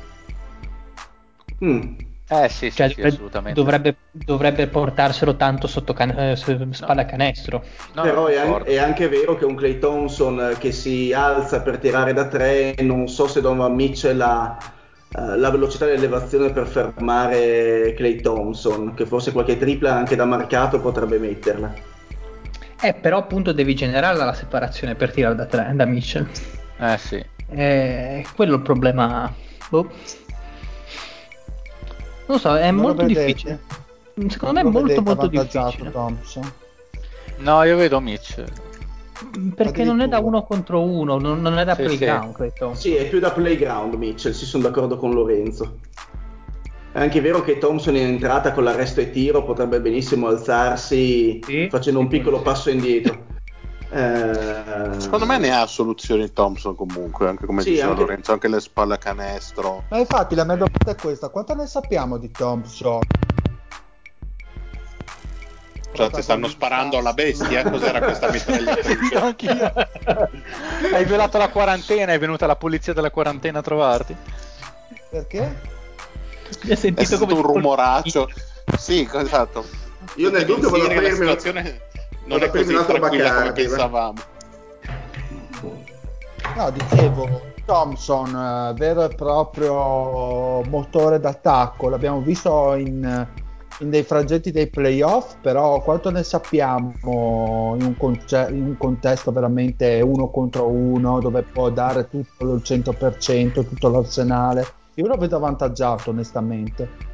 [1.65, 1.93] Mm.
[2.31, 3.59] Eh sì, cioè, sì, assolutamente.
[3.59, 7.07] Dovrebbe, dovrebbe, portarselo tanto sotto can- eh, spalla no.
[7.07, 7.63] canestro.
[7.95, 11.79] No, Però è, an- è, anche vero che un Clay Thompson che si alza per
[11.79, 14.57] tirare da tre, non so se Donovan Mitchell ha
[15.15, 20.25] uh, la velocità di elevazione per fermare Clay Thompson, che forse qualche tripla anche da
[20.25, 21.73] marcato potrebbe metterla.
[22.79, 26.27] Eh, però appunto devi generare la separazione per tirare da tre, da Mitchell.
[26.77, 27.25] Eh sì.
[27.49, 29.33] Eh, quello è il problema.
[29.69, 29.89] Boh.
[32.29, 33.59] Non so, è non molto difficile.
[34.27, 35.89] Secondo non me è molto molto difficile.
[35.89, 36.53] Thompson.
[37.37, 38.43] No, io vedo Mitch.
[39.55, 42.35] Perché non è da uno contro uno, non, non è da sì, playground, sì.
[42.35, 42.73] credo.
[42.75, 45.79] Sì, è più da playground Mitchell, si sono d'accordo con Lorenzo.
[46.91, 51.67] È anche vero che Thompson in entrata con l'arresto e tiro potrebbe benissimo alzarsi sì,
[51.67, 53.25] facendo un piccolo passo indietro.
[53.91, 54.99] Eh...
[54.99, 58.01] Secondo me ne ha soluzioni Thompson comunque, anche come sì, diceva anche...
[58.01, 59.83] Lorenzo, anche le spalle a canestro.
[59.89, 62.99] Ma infatti la mia domanda è questa, quanto ne sappiamo di Thompson?
[65.91, 67.67] Cioè, ti stanno sparando alla bestia?
[67.67, 69.15] Cos'era questa mitragliatrice?
[69.17, 69.73] Anch'io.
[70.93, 74.15] hai violato la quarantena, è venuta la polizia della quarantena a trovarti.
[75.09, 75.61] Perché?
[76.61, 78.29] Mi ha sentito è stato come un rumoraccio.
[78.77, 79.65] Sì, esatto.
[80.15, 81.88] Io nel dubbio volevo aprirmi la situazione
[82.29, 84.19] non è così tranquilla come pensavamo.
[86.55, 93.27] No, dicevo, Thompson, eh, vero e proprio motore d'attacco, l'abbiamo visto in,
[93.79, 99.31] in dei frangenti dei playoff, però quanto ne sappiamo in un, conce- in un, contesto
[99.31, 104.65] veramente uno contro uno, dove può dare tutto il 100%, tutto l'arsenale?
[104.95, 107.08] Io lo vedo avvantaggiato, onestamente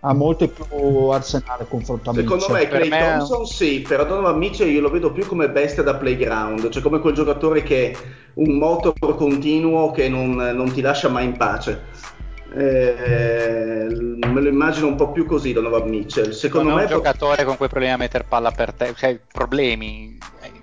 [0.00, 2.54] ha molto più arsenale confronto a Secondo Mitchell.
[2.54, 2.98] me Clay me...
[2.98, 7.00] Thompson sì, però Donovan Mitchell io lo vedo più come bestia da playground, cioè come
[7.00, 7.96] quel giocatore che
[8.34, 12.18] un motor continuo che non, non ti lascia mai in pace.
[12.52, 16.30] Eh, me lo immagino un po' più così Donovan Mitchell.
[16.30, 19.20] Secondo non me è un giocatore con quei problemi a mettere palla per te, cioè
[19.30, 20.18] problemi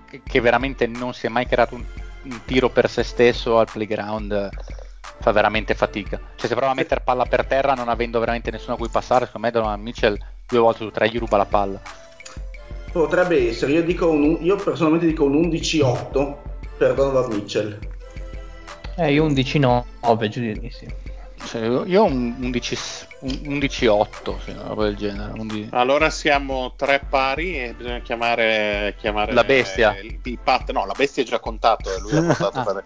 [0.09, 1.83] eh, che veramente non si è mai creato un,
[2.23, 4.49] un tiro per se stesso al playground
[5.27, 6.19] fa veramente fatica.
[6.35, 9.25] Cioè, se prova a mettere palla per terra non avendo veramente nessuno a cui passare,
[9.25, 10.17] secondo me Donovan Mitchell
[10.47, 11.81] due volte su tre gli ruba la palla.
[12.91, 16.35] Potrebbe essere, io, dico un, io personalmente dico un 11-8
[16.77, 17.77] per Donovan Mitchell.
[18.95, 20.87] Eh, io 11-9 giù di sì.
[21.45, 22.77] Cioè, io un 11,
[23.21, 25.39] 11-8, sì, una roba del genere.
[25.39, 25.69] 11...
[25.71, 29.97] Allora siamo tre pari e bisogna chiamare, chiamare la bestia.
[29.99, 32.63] Il, il pat, no, la bestia è già contato, lui ha contato ah.
[32.63, 32.83] per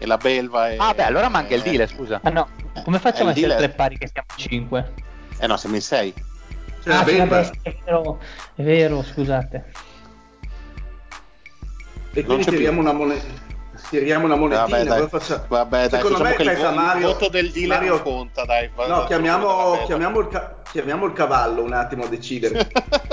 [0.00, 0.70] e la belva.
[0.70, 2.20] E, ah, beh, allora manca il deal, scusa.
[2.22, 2.48] Ah, no,
[2.82, 4.92] come facciamo a essere tre pari che siamo 5?
[5.38, 6.14] Eh no, siamo in 6.
[6.82, 8.18] Cioè, ah, sì, vabbè, è vero,
[8.54, 9.72] è vero, scusate.
[12.14, 13.48] E quindi tiriamo una moneta.
[13.88, 15.42] Tiriamo una monetina, vabbè, dai.
[15.48, 18.70] vabbè, dai, secondo me che il, Mario, il voto del dealer Mario, non conta, dai.
[18.86, 22.68] No, chiamiamo, chiamiamo, il ca- chiamiamo, il cavallo un attimo a decidere.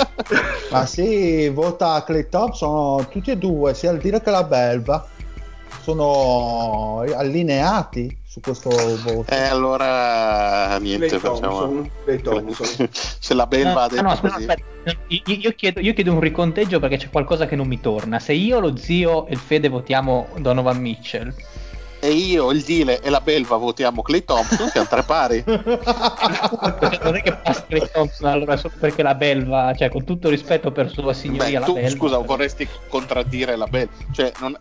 [0.72, 5.08] Ma sì, vota Clay Thompson, tutti e due, sia il dire che la belva
[5.82, 8.70] sono allineati su questo
[9.04, 9.32] voto.
[9.32, 11.90] Eh, allora niente, Clay facciamo.
[12.22, 14.48] Thompson, Se la belva no, ha detto no, no, così.
[15.08, 18.20] Io, io, chiedo, io, chiedo, un riconteggio perché c'è qualcosa che non mi torna.
[18.20, 21.34] Se io, lo zio e il Fede votiamo Donovan Mitchell.
[22.00, 25.44] E io, il Dile e la Belva votiamo Clay Thompson, siamo tre pari.
[25.48, 30.72] non è che passa Clay Thompson allora solo perché la Belva, cioè con tutto rispetto
[30.72, 32.28] per sua signoria Beh, tu, Belva, Scusa, però...
[32.28, 33.92] vorresti contraddire la Belva.
[34.12, 34.58] Cioè, non,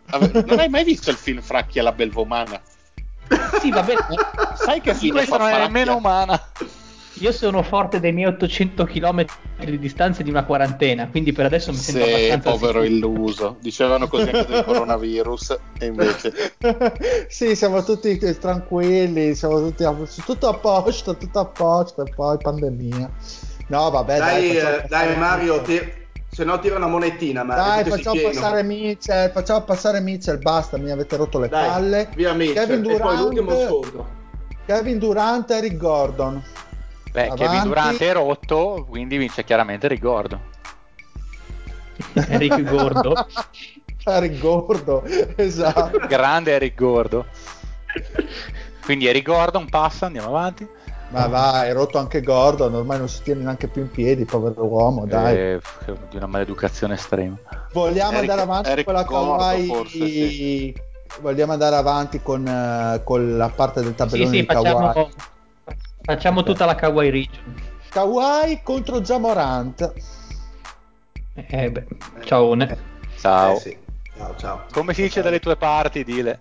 [0.47, 2.61] non hai mai visto il film Fracchi e la Belva umana?
[3.61, 4.01] sì, va bene.
[4.55, 6.41] Sai che fine Questa non è nemmeno umana.
[7.19, 9.25] Io sono forte dei miei 800 km
[9.59, 13.11] di distanza di una quarantena, quindi per adesso mi sento sì, abbastanza povero sicuro.
[13.11, 13.57] illuso.
[13.61, 16.33] Dicevano così anche del coronavirus e invece
[17.29, 19.95] sì, siamo tutti tranquilli, siamo tutti a,
[20.25, 23.11] tutto a posto, tutto a posto, e poi pandemia.
[23.69, 27.43] No, vabbè, Dai, dai, eh, dai Mario, ti- se no tira una monetina.
[27.43, 32.09] Mario, Dai, facciamo passare Mitchell, facciamo passare Mitchell, basta, mi avete rotto le Dai, palle.
[32.15, 32.67] via Mitchell.
[32.67, 34.09] Kevin E poi l'ultimo Durant, scontro.
[34.67, 36.43] Kevin Durant, Eric Gordon.
[37.17, 37.43] Beh, Avanti.
[37.45, 40.39] Kevin Durant è rotto, quindi vince chiaramente Rigordo.
[42.13, 43.15] Eric Gordo.
[44.05, 45.03] Eric Gordo,
[45.35, 45.99] esatto.
[46.09, 47.25] Grande Eric Gordo.
[48.85, 50.69] Quindi Eric Gordon passa, andiamo avanti.
[51.09, 54.67] Ma vai, è rotto anche Gordon, ormai non si tiene neanche più in piedi, povero
[54.67, 55.35] uomo, dai.
[55.37, 55.61] Eh,
[56.11, 57.37] di una maleducazione estrema.
[57.73, 59.67] Vogliamo Eric- andare avanti Eric con la Gordo, Kawhi?
[59.67, 60.75] forse, sì.
[61.23, 65.07] Vogliamo andare avanti con, eh, con la parte del Sì, tabellone sì, di Kawhi.
[66.07, 67.55] Facciamo, tutta la Kawaii Region.
[67.91, 69.93] Kawhi contro Jamorant.
[71.35, 71.87] Eh, beh,
[72.25, 72.57] ciao,
[73.19, 73.57] Ciao.
[73.57, 73.77] Eh, sì.
[74.17, 74.65] Ciao, ciao.
[74.73, 76.41] Come si dice dalle tue parti, dile.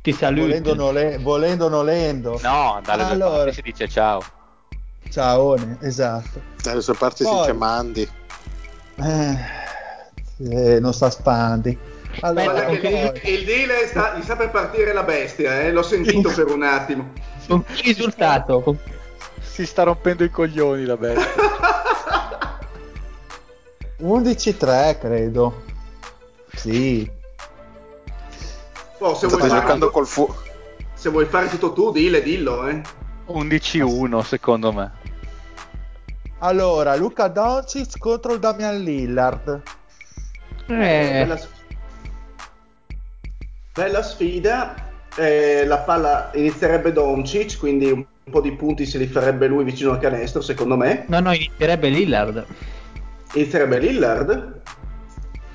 [0.00, 0.46] ti saluto.
[0.46, 2.38] Volendo, nole- volendo nolendo.
[2.42, 3.36] No, dalle tue Allora.
[3.36, 4.22] parti si dice ciao.
[5.10, 6.40] Ciaone, esatto.
[6.62, 8.08] dalle sue parti si Poi- dice Mandi.
[9.02, 9.36] Eh,
[10.50, 11.76] eh, non sta spandi.
[12.20, 15.70] Allora, Allora, il, il dealer sta, gli sta per partire la bestia, eh?
[15.72, 17.12] l'ho sentito per un attimo.
[17.50, 18.76] Con che risultato?
[19.40, 21.34] Si sta rompendo i coglioni la bestia.
[24.00, 25.62] 11-3 credo.
[26.54, 27.10] Sì.
[28.98, 30.32] Oh, se, Sta vuoi fare, giocando col fu.
[30.94, 32.68] se vuoi fare tutto tu, dille, dillo.
[32.68, 32.80] Eh.
[33.28, 34.92] 11-1 secondo me.
[36.38, 39.62] Allora, Luca Doncic contro il Damian Lillard.
[40.66, 41.48] Eh, Bella, s-
[43.74, 44.74] bella sfida.
[45.16, 49.90] Eh, la palla inizierebbe Doncic, quindi un po' di punti se li farebbe lui vicino
[49.92, 51.04] al canestro, secondo me.
[51.08, 52.44] no, no, inizierebbe Lillard.
[53.34, 54.60] Inizierebbe Lillard.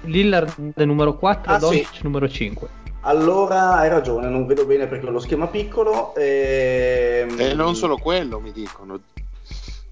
[0.01, 1.99] Lillard numero 4, Ah, Doncic sì.
[2.03, 2.67] numero 5.
[3.01, 6.15] Allora hai ragione, non vedo bene perché ho lo schema piccolo.
[6.15, 8.99] Ehm, E non solo quello, mi dicono.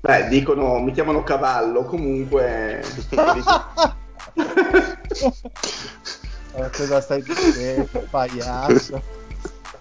[0.01, 2.81] Beh, dicono, mi chiamano cavallo, comunque.
[2.81, 2.83] Eh,
[6.75, 9.01] cosa stai dicendo, pagliasso?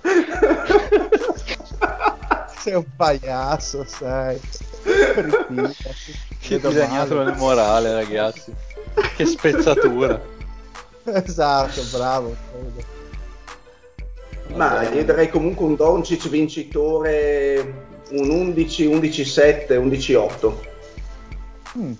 [2.58, 3.86] sei un pagliasso.
[4.82, 5.76] Ritirati.
[6.38, 7.30] Che disegnato male.
[7.30, 8.52] nel morale, ragazzi.
[9.16, 10.30] Che spezzatura.
[11.04, 12.36] Esatto, bravo.
[14.54, 20.54] Ma io darei comunque un Doncic vincitore un 11, 11-7, 11-8.
[21.78, 21.92] Mm.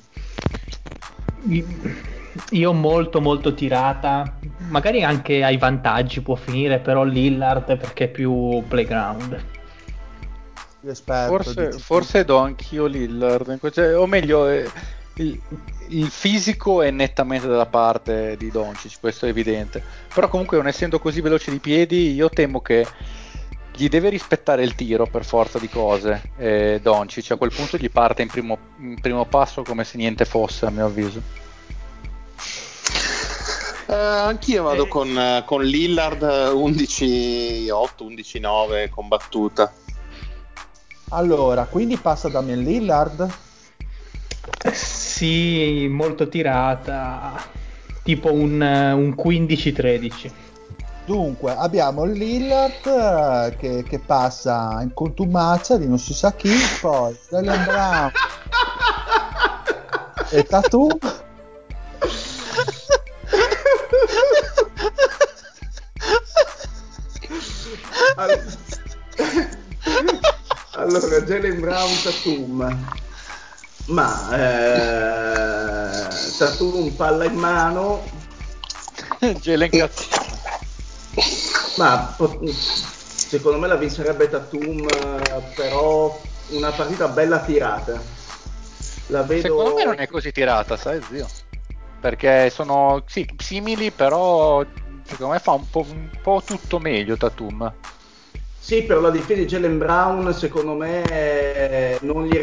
[2.50, 4.38] Io molto molto tirata,
[4.68, 9.44] magari anche ai vantaggi può finire, però Lillard perché è più playground.
[10.84, 13.58] Esperto, Forse, forse do anch'io Lillard.
[13.70, 14.68] cioè, o meglio, eh,
[15.16, 15.38] il,
[15.88, 19.82] il fisico è nettamente dalla parte di Doncic, questo è evidente.
[20.12, 22.86] Però comunque non essendo così veloce di piedi, io temo che
[23.74, 26.30] gli deve rispettare il tiro per forza di cose.
[26.36, 30.24] Eh, Doncic a quel punto gli parte in primo, in primo passo come se niente
[30.24, 31.20] fosse, a mio avviso.
[33.92, 34.88] Eh, anch'io vado Eh.
[34.88, 39.70] con, eh, con Lillard eh, 11-8, 11-9 combattuta.
[41.10, 43.28] Allora, quindi passa Damian Lillard.
[44.72, 47.34] Sì, molto tirata,
[48.02, 50.30] tipo un, un 15-13.
[51.04, 56.50] Dunque, abbiamo Lillard eh, che, che passa in contumacia di non si sa chi,
[56.80, 58.10] poi Jalen Brown
[60.30, 60.98] e Tatum.
[68.16, 68.42] Allora,
[70.72, 73.00] allora Jalen Brown Tatum.
[73.86, 78.04] Ma eh, Tatum palla in mano,
[79.40, 80.04] Jalen cazzo.
[81.76, 88.00] ma po- secondo me la vincerebbe Tatum, eh, però una partita bella tirata.
[89.06, 89.42] La vedo...
[89.42, 91.28] Secondo me non è così tirata, sai zio?
[92.02, 94.66] Perché sono sì, simili, però
[95.04, 97.72] secondo me fa un po', un po' tutto meglio Tatum.
[98.58, 102.36] Sì, però la difesa di Jalen Brown secondo me non gli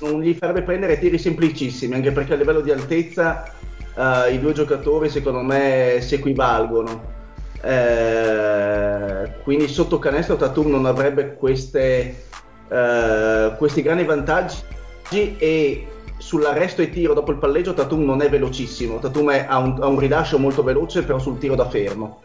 [0.00, 3.50] non gli farebbe prendere tiri semplicissimi, anche perché a livello di altezza
[3.96, 7.16] eh, i due giocatori secondo me si equivalgono.
[7.62, 12.26] Eh, quindi sotto canestro Tatum non avrebbe queste,
[12.68, 15.88] eh, questi grandi vantaggi e
[16.28, 19.86] sull'arresto e tiro dopo il palleggio Tatum non è velocissimo, Tatum è- ha, un, ha
[19.86, 22.20] un rilascio molto veloce però sul tiro da fermo.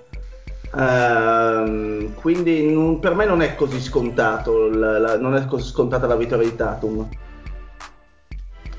[0.74, 6.06] Uh, quindi non, per me non è così scontato, la, la, non è così scontata
[6.06, 7.08] la vittoria di Tatum.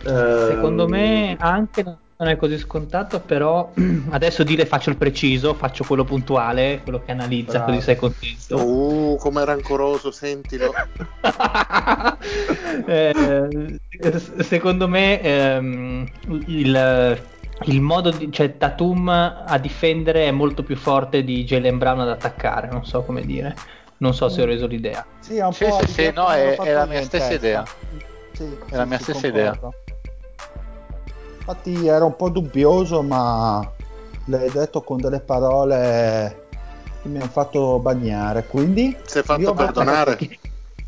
[0.05, 3.71] Uh, Secondo me anche non è così scontato, però
[4.11, 7.67] adesso dire faccio il preciso, faccio quello puntuale, quello che analizza, Bravo.
[7.67, 8.57] così sei contento.
[8.57, 10.73] Uh, come rancoroso, sentilo.
[12.87, 13.79] eh,
[14.39, 16.07] secondo me ehm,
[16.47, 17.23] il,
[17.65, 22.09] il, modo di, cioè Tatum a difendere è molto più forte di Jalen Brown ad
[22.09, 23.55] attaccare, non so come dire.
[23.97, 25.07] Non so se ho reso l'idea.
[25.21, 27.65] Sì, è un sì, po' sì, sì, no, è, è la mia stessa idea.
[28.33, 29.39] Sì, è la mia stessa concordo.
[29.39, 29.84] idea.
[31.47, 33.71] Infatti ero un po' dubbioso, ma
[34.27, 36.47] l'hai detto con delle parole
[37.03, 38.47] che mi hanno fatto bagnare.
[38.47, 40.17] Quindi si è fatto perdonare.
[40.17, 40.39] Che,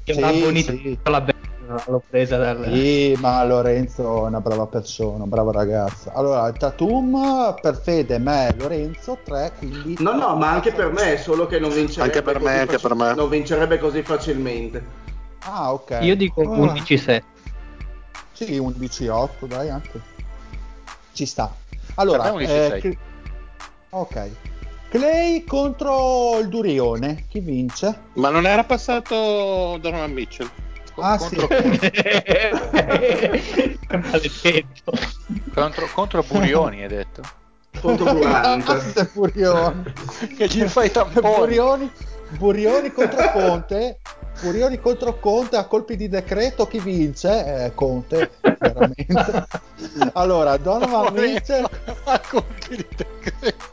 [0.02, 0.98] che sì, sì.
[1.02, 2.70] la bella, l'ho presa dal...
[2.72, 6.10] Sì, ma Lorenzo è una brava persona, un bravo ragazzo.
[6.14, 9.96] Allora, il Tatum per Fede, me e Lorenzo, tre, quindi...
[9.98, 12.88] No, no, ma anche per me, solo che non vincerebbe, anche per me, anche facil-
[12.88, 13.14] per me.
[13.14, 14.82] Non vincerebbe così facilmente.
[15.40, 15.98] Ah, ok.
[16.00, 17.22] Io dico 11-7.
[18.32, 20.14] Sì, 11-8, dai, anche
[21.16, 21.52] ci sta.
[21.94, 22.96] Allora, eh, Cl-
[23.90, 24.30] ok.
[24.90, 28.02] Clay contro il Durione, chi vince?
[28.14, 30.48] Ma non era passato Donovan Mitchell?
[30.98, 31.48] Ah contro...
[34.28, 34.64] sì.
[35.52, 37.22] contro, contro Burioni hai detto?
[37.80, 39.10] Contro Burante.
[39.12, 39.82] Burioni.
[40.36, 41.36] che gli fai tamponi.
[41.36, 41.92] Burioni,
[42.38, 43.98] Burioni contro Conte
[44.36, 47.64] Furioni contro Conte a colpi di decreto chi vince?
[47.64, 49.46] Eh, Conte, veramente.
[50.12, 51.64] allora, Donovan Mitchell
[52.04, 53.64] a colpi di decreto.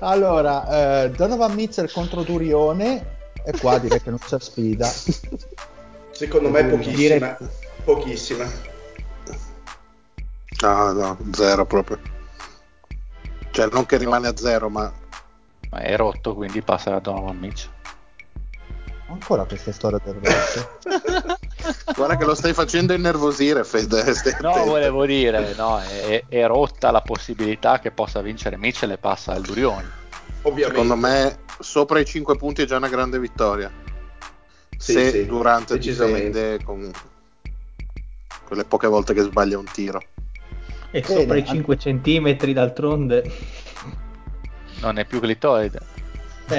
[0.00, 4.90] Allora, eh, Donovan Mitchell contro Durione e qua direi che non c'è sfida.
[6.10, 7.36] Secondo me pochissima.
[7.84, 8.50] Pochissima.
[10.62, 12.00] No, no, zero proprio.
[13.50, 14.90] Cioè, non che rimane a zero, ma...
[15.70, 17.80] Ma è rotto, quindi passa da Donovan Mitchell
[19.12, 20.78] ancora queste storie del rosso.
[21.94, 24.04] Guarda che lo stai facendo innervosire, Fede.
[24.40, 29.32] No, volevo dire, no, è, è, rotta la possibilità che possa vincere Mitchell e passa
[29.32, 29.88] al Durioni.
[30.42, 30.80] Ovviamente.
[30.80, 33.70] Secondo me, sopra i 5 punti è già una grande vittoria.
[34.76, 36.90] Sì, Se sì, durante difende con
[38.44, 40.02] quelle poche volte che sbaglia un tiro.
[40.90, 43.22] E Bene, sopra i 5 centimetri d'altronde.
[44.80, 45.91] Non è più glitoide.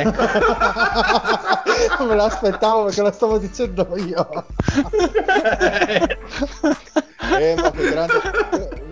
[0.01, 0.21] Ecco.
[2.05, 4.27] Me l'aspettavo perché lo stavo dicendo io.
[7.37, 8.21] eh, ma che grande...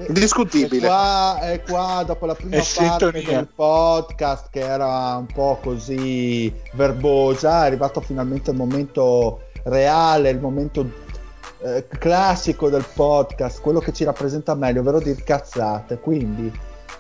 [0.08, 0.86] Discutibile.
[0.86, 3.38] E qua, e qua, dopo la prima è parte sintonia.
[3.38, 10.40] del podcast, che era un po' così verbosa, è arrivato finalmente il momento reale, il
[10.40, 10.90] momento
[11.64, 16.00] eh, classico del podcast, quello che ci rappresenta meglio, ovvero dire cazzate.
[16.00, 16.52] Quindi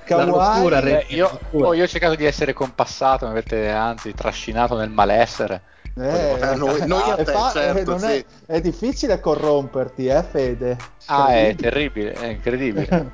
[0.05, 4.89] Kawhi, Beh, io, oh, io, ho cercato di essere compassato, mi avete anzi trascinato nel
[4.89, 5.63] malessere.
[5.95, 8.05] Eh, eh, noi, noi a te, fa, certo, sì.
[8.05, 10.77] è, è, difficile corromperti, eh, Fede?
[11.07, 13.11] Ah, è terribile, è incredibile.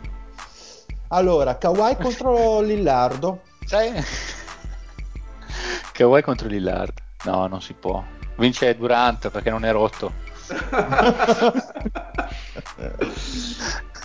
[1.09, 3.41] allora, Kawhi contro Lillardo.
[3.65, 3.91] Sai?
[5.91, 6.93] Kawhi contro Lillard.
[7.25, 8.03] No, non si può.
[8.37, 10.13] Vince Durant perché non è rotto.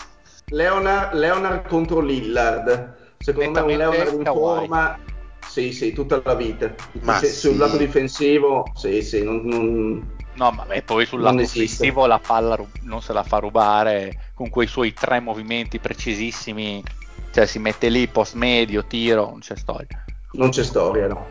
[0.52, 3.00] Leonard, Leonard contro Lillard.
[3.18, 4.98] Secondo me un Leonard in forma,
[5.46, 6.72] sì, sì, tutta la vita.
[7.02, 7.48] Ma se, sì.
[7.48, 10.16] Sul lato difensivo, sì, sì, non, non...
[10.34, 14.66] No, ma poi sul lato offensivo la palla non se la fa rubare con quei
[14.66, 16.82] suoi tre movimenti precisissimi.
[17.30, 20.04] Cioè si mette lì post medio, tiro, non c'è storia.
[20.32, 21.26] Non c'è storia, no.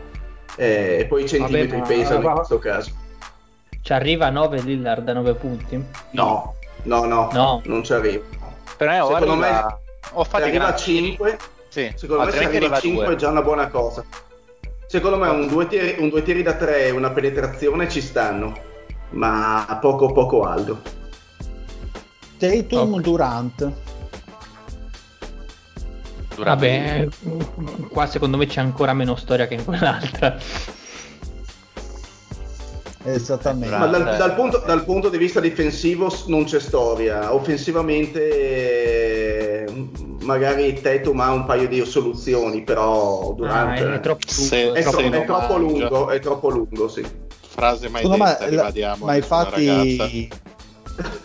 [0.56, 2.90] Eh, e poi i centimetri Vabbè, pesano in questo caso.
[3.80, 5.84] Ci arriva a 9 Lillard da 9 punti?
[6.10, 6.54] No,
[6.84, 7.60] no, no, no.
[7.64, 8.24] non ci arriva.
[8.76, 9.36] Per me secondo arriva...
[9.36, 9.76] me
[10.12, 11.38] ho fatto arriva a 5
[11.68, 14.04] sì, secondo me se arriva a 5 è già una buona cosa.
[14.86, 18.70] Secondo me un due, tiri, un due tiri da 3 e una penetrazione ci stanno
[19.12, 20.80] ma poco poco alto
[22.42, 23.02] Tatum okay.
[23.02, 23.72] Durant.
[26.36, 27.08] Vabbè,
[27.88, 30.36] qua secondo me c'è ancora meno storia che in quell'altra.
[33.04, 33.76] Esattamente.
[33.76, 37.34] Ma dal, dal, punto, dal, punto, di vista difensivo non c'è storia.
[37.34, 39.66] Offensivamente
[40.22, 43.84] magari Tetum ha un paio di soluzioni, però durante...
[43.84, 47.04] Ah, è, troppo, se, è, tro- è troppo lungo, è troppo lungo, sì.
[47.40, 50.28] Frase mai detta, me, la, ma infatti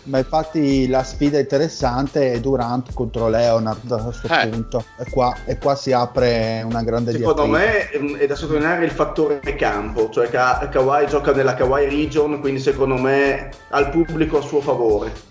[0.04, 4.48] ma infatti la sfida interessante è Durant contro Leonard a questo eh.
[4.48, 8.90] punto e qua, e qua, si apre una grande secondo me è da sottolineare il
[8.90, 14.38] fattore campo cioè Ka- Kawhi gioca nella Kawhi region quindi secondo me ha il pubblico
[14.38, 15.26] a suo favore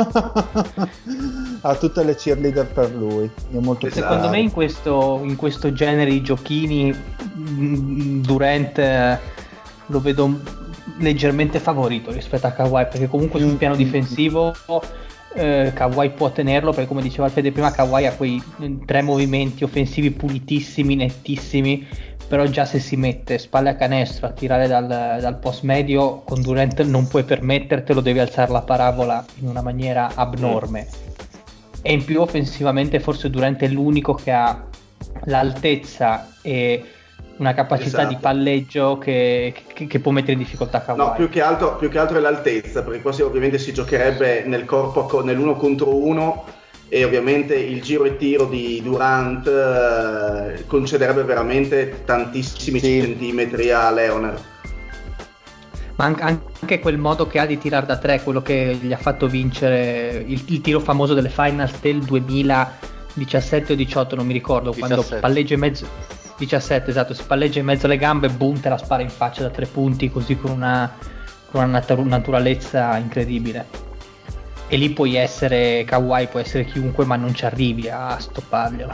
[1.60, 3.30] ha tutte le cheerleader per lui.
[3.50, 3.90] Esatto.
[3.90, 6.94] Secondo me in questo, in questo, genere di giochini
[7.36, 9.18] mm, Durant eh,
[9.86, 10.40] lo vedo
[10.98, 14.54] leggermente favorito rispetto a Kawhi perché comunque sul piano difensivo
[15.34, 19.64] eh, Kawhi può tenerlo perché come diceva Fede prima Kawhi ha quei mm, tre movimenti
[19.64, 21.86] offensivi pulitissimi, nettissimi
[22.30, 26.40] però già se si mette spalle a canestro a tirare dal, dal post medio con
[26.40, 30.86] Durant non puoi permettertelo, devi alzare la parabola in una maniera abnorme.
[31.82, 34.64] E in più offensivamente forse Durant è l'unico che ha
[35.24, 36.84] l'altezza e
[37.40, 38.08] una capacità esatto.
[38.08, 40.98] di palleggio che, che, che, può mettere in difficoltà Kawhi.
[40.98, 44.66] No, più che, altro, più che altro è l'altezza, perché qua ovviamente si giocherebbe nel
[44.66, 46.44] corpo nell'uno contro uno
[46.88, 53.00] e ovviamente il giro e tiro di Durant eh, concederebbe veramente tantissimi sì.
[53.00, 54.38] centimetri a Leonard.
[55.96, 59.28] Ma anche quel modo che ha di tirare da tre, quello che gli ha fatto
[59.28, 64.94] vincere il, il tiro famoso delle finals del 2017 o 18, non mi ricordo, 17.
[64.94, 68.78] quando palleggia in mezzo 17, esatto, si palleggia in mezzo alle gambe, boom, te la
[68.78, 70.90] spara in faccia da tre punti, così con una,
[71.50, 73.88] con una naturalezza incredibile
[74.72, 78.92] e lì puoi essere Kawhi, può essere chiunque, ma non ci arrivi a stopparglielo.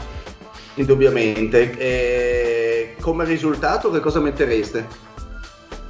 [0.73, 1.77] Indubbiamente.
[1.77, 4.87] E come risultato che cosa mettereste?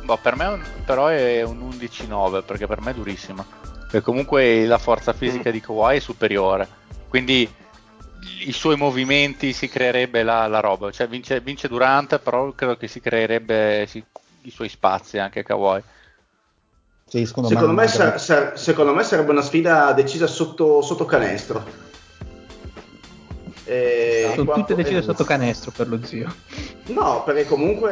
[0.03, 3.45] Boh, per me però è un 11-9 perché per me è durissima.
[3.89, 5.53] Perché comunque la forza fisica mm.
[5.53, 6.67] di Kawhi è superiore.
[7.07, 7.49] Quindi
[8.45, 10.91] i suoi movimenti si creerebbe la, la roba.
[10.91, 14.03] Cioè vince, vince, Durant, però credo che si creerebbe si,
[14.41, 15.81] i suoi spazi anche Kawhi.
[17.07, 21.05] Sì, secondo, secondo, me, me sar- sar- secondo, me, sarebbe una sfida decisa sotto, sotto
[21.05, 21.85] canestro.
[23.63, 26.33] E Sono tutte decise sotto canestro per lo zio.
[26.87, 27.91] No, perché comunque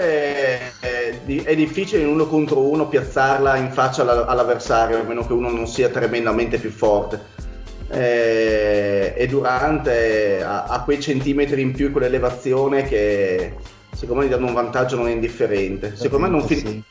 [0.80, 5.50] è, è, difficile in uno contro uno piazzarla in faccia all'avversario, a meno che uno
[5.50, 7.35] non sia tremendamente più forte.
[7.96, 13.54] E, e Durante ha, ha, quei centimetri in più, quell'elevazione che
[13.94, 15.96] secondo me gli danno un vantaggio non indifferente.
[15.96, 16.84] Secondo me non, fin-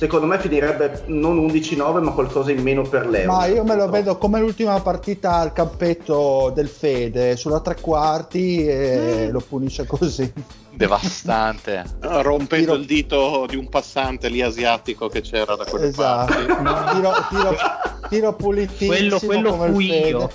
[0.00, 3.32] secondo me finirebbe non 11-9 ma qualcosa in meno per l'Euro.
[3.32, 8.66] Ma io me lo vedo come l'ultima partita al campetto del Fede, sulla tre quarti
[8.66, 9.30] e mm.
[9.30, 10.32] lo punisce così.
[10.72, 11.84] Devastante.
[12.00, 12.74] Rompendo tiro...
[12.76, 16.32] il dito di un passante lì asiatico che c'era da quelle esatto.
[16.32, 16.62] parti.
[16.62, 16.84] No.
[16.94, 17.56] Tiro, tiro,
[18.08, 20.30] tiro pulitissimo Quello, quello fui io.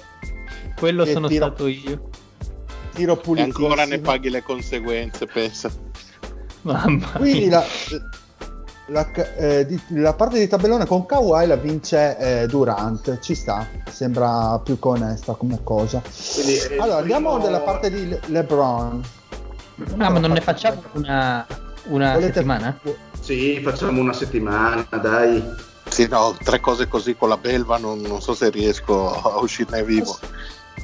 [0.78, 2.10] Quello sono tiro, stato io.
[2.94, 3.68] Tiro pulitissimo.
[3.68, 5.72] E ancora ne paghi le conseguenze, pensa.
[6.62, 7.64] Mamma Quindi la,
[8.88, 13.68] la, eh, di, la, parte di tabellone con Kawhi la vince eh, Durant, ci sta,
[13.90, 16.02] sembra più onesta come cosa.
[16.34, 17.46] Quindi, allora andiamo primo...
[17.46, 19.04] nella parte di LeBron.
[19.98, 21.46] Ah, ma non ne facciamo una,
[21.86, 22.34] una Volete...
[22.34, 22.80] settimana?
[23.20, 25.44] Sì, facciamo una settimana, dai.
[25.88, 29.84] Sì, no, tre cose così con la belva non, non so se riesco a uscirne
[29.84, 30.18] vivo.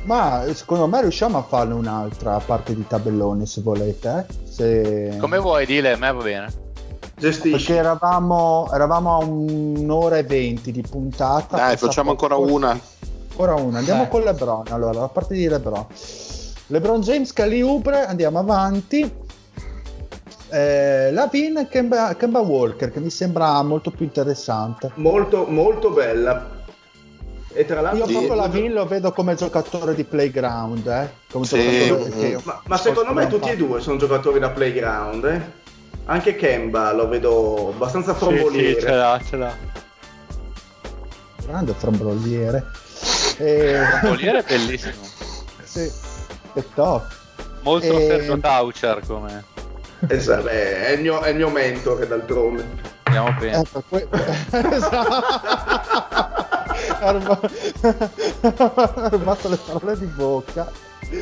[0.03, 4.25] Ma secondo me riusciamo a farne un'altra parte di tabellone se volete.
[4.27, 4.47] Eh?
[4.47, 5.17] Se...
[5.19, 6.69] Come vuoi, dile, a me va bene.
[7.17, 7.51] Gestisci.
[7.51, 11.55] Perché eravamo, eravamo, a un'ora e venti di puntata.
[11.55, 12.77] Dai, facciamo ancora una.
[13.29, 13.77] Ancora una.
[13.77, 14.07] Andiamo eh.
[14.07, 14.63] con LeBron.
[14.69, 15.85] Allora, la parte di LeBron.
[16.67, 19.19] LeBron James, Cali Ubre, andiamo avanti.
[20.49, 24.91] Eh, Lavin e Kemba, Kemba Walker, che mi sembra molto più interessante.
[24.95, 26.59] Molto, molto bella.
[27.53, 31.11] E tra l'altro io proprio Lavin lo vedo come giocatore di playground, eh?
[31.29, 32.37] come sì.
[32.43, 35.59] ma, ma secondo me tutti e due sono giocatori da playground, eh?
[36.05, 38.73] Anche Kemba lo vedo abbastanza fromboliere.
[38.73, 39.55] Sì, sì, ce l'ha, ce l'ha.
[41.45, 42.65] Grande fromboliere.
[43.37, 43.79] E...
[43.99, 45.03] Fromboliere è bellissimo.
[45.63, 45.91] sì,
[46.53, 47.07] è top.
[47.61, 48.05] Molto e...
[48.05, 49.43] Sergio Taucher come...
[50.07, 52.65] Esatto, beh, è, il mio, è il mio mentore d'altronde.
[53.03, 53.61] Andiamo bene.
[53.61, 54.07] Eh, que...
[54.75, 56.30] esatto.
[57.01, 57.11] Ha
[59.09, 60.71] rubato le parole di bocca.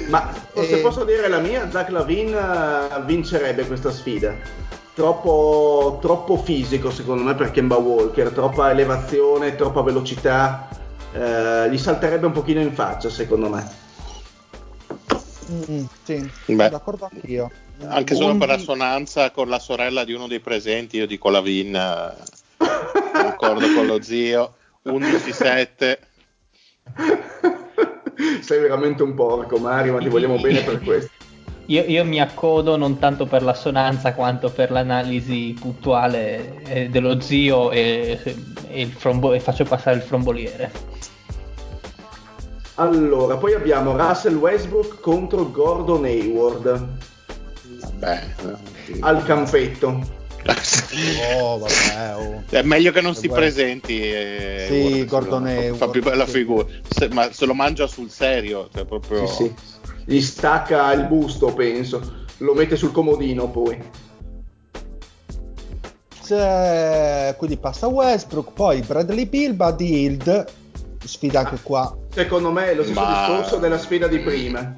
[0.09, 0.65] Ma e...
[0.65, 4.67] se posso dire la mia, Zach Lavin eh, vincerebbe questa sfida
[4.99, 10.67] troppo, troppo fisico secondo me per Kemba Walker, troppa elevazione, troppa velocità,
[11.13, 13.87] eh, gli salterebbe un pochino in faccia secondo me.
[15.51, 17.49] Mm, sì, Beh, d'accordo anch'io.
[17.87, 21.73] Anche solo per assonanza con la sorella di uno dei presenti, io dico la Vin,
[21.73, 22.13] eh,
[23.13, 25.97] d'accordo con lo zio, 11-7.
[28.41, 31.11] Sei veramente un porco Mario, ma ti vogliamo bene per questo.
[31.67, 37.69] Io, io, mi accodo non tanto per l'assonanza quanto per l'analisi puntuale eh, dello zio
[37.69, 38.19] e,
[38.69, 40.71] e, frombo- e, faccio passare il fromboliere.
[42.75, 46.87] Allora, poi abbiamo Russell Westbrook contro Gordon Hayward.
[47.81, 48.35] Vabbè,
[49.01, 50.18] al campetto.
[51.35, 52.43] Oh, vabbè, oh.
[52.49, 53.39] È meglio che non si vuoi...
[53.39, 54.01] presenti.
[54.01, 55.73] Eh, sì, Gordone.
[55.73, 56.65] Fa più bella figura.
[56.87, 59.27] Se, ma se lo mangia sul serio, cioè proprio...
[59.27, 59.53] Sì, sì.
[60.05, 62.25] Gli stacca il busto, penso.
[62.37, 63.77] Lo mette sul comodino poi.
[66.23, 67.35] C'è...
[67.37, 70.45] Quindi passa Westbrook, poi Bradley Bill, Buddy Hild.
[71.03, 71.95] Sfida anche qua.
[72.13, 73.27] Secondo me è lo stesso ma...
[73.27, 74.75] discorso della sfida di prima.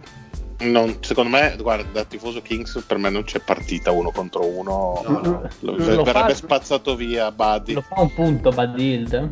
[0.62, 5.02] Non, secondo me, guarda, da tifoso Kings per me non c'è partita uno contro uno.
[5.06, 5.50] No, no.
[5.60, 7.74] Lo, lo verrebbe fa, spazzato via Buddy.
[7.74, 9.28] Lo fa un punto Buddy Hild?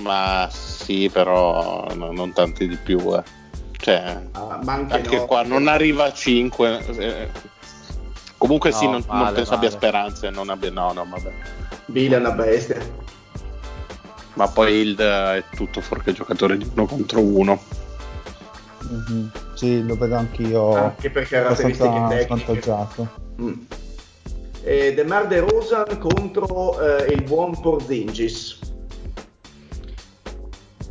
[0.00, 2.98] Ma sì, però no, non tanti di più.
[3.14, 3.22] Eh.
[3.76, 5.26] Cioè, ah, anche, anche no.
[5.26, 6.86] qua non arriva a 5.
[6.96, 7.28] Eh,
[8.38, 9.66] comunque no, sì, non, vale, non penso vale.
[9.66, 10.30] abbia speranze.
[10.30, 11.32] Non abbia, no, no, vabbè.
[11.86, 12.80] Bill è una bestia.
[14.34, 17.60] Ma poi Hild è tutto fuorché giocatore di uno contro uno.
[18.86, 19.26] Mm-hmm.
[19.62, 20.74] Sì, lo vedo anch'io.
[20.74, 23.08] Anche per caratteristiche tecniche.
[23.40, 23.52] Mm.
[24.64, 28.58] E Demar De Rosan contro eh, il buon Porzingis.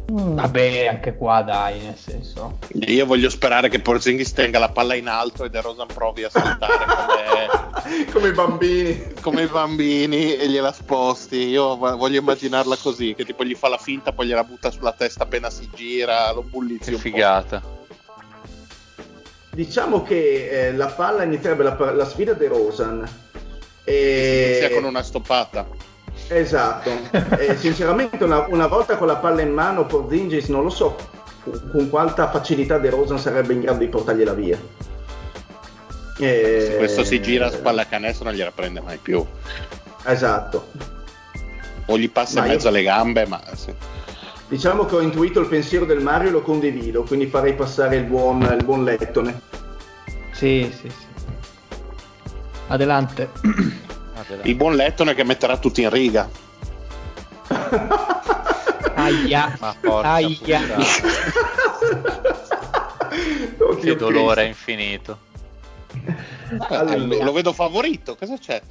[0.10, 0.36] Mm.
[0.36, 2.60] Vabbè, anche qua dai, nel senso.
[2.88, 6.30] Io voglio sperare che Porzingis tenga la palla in alto e De Rosan provi a
[6.30, 8.08] saltare come...
[8.10, 9.04] come i bambini.
[9.20, 11.50] Come i bambini e gliela sposti.
[11.50, 15.24] Io voglio immaginarla così, che tipo gli fa la finta, poi gliela butta sulla testa
[15.24, 16.92] appena si gira, lo bullizzi.
[16.92, 17.60] Che figata.
[17.60, 17.80] Po'.
[19.54, 23.08] Diciamo che eh, la palla inizierebbe la, la sfida De Rosan.
[23.84, 24.58] E...
[24.60, 25.68] Inizia con una stoppata.
[26.28, 26.90] Esatto.
[27.38, 30.96] e, sinceramente una, una, volta con la palla in mano Porzingis non lo so
[31.72, 34.58] con quanta facilità De Rosan sarebbe in grado di portargliela via.
[36.18, 36.66] E...
[36.70, 39.26] Se questo si gira a spalla canestro non gliela prende mai più.
[40.06, 40.68] Esatto.
[41.86, 42.70] O gli passa ma in mezzo io...
[42.70, 43.42] alle gambe, ma...
[43.56, 43.74] Sì.
[44.52, 48.04] Diciamo che ho intuito il pensiero del Mario e lo condivido, quindi farei passare il
[48.04, 49.40] buon, il buon Lettone.
[50.34, 51.06] Sì, sì, sì.
[52.68, 53.30] Adelante.
[54.14, 54.50] Adelante.
[54.50, 56.30] Il buon Lettone che metterà tutti in riga.
[58.96, 59.56] Aia.
[59.62, 60.60] Ma porca Aia.
[63.58, 64.70] Oddio che dolore Cristo.
[64.70, 65.18] infinito.
[66.68, 67.24] Allora.
[67.24, 68.62] Lo vedo favorito, cosa c'è?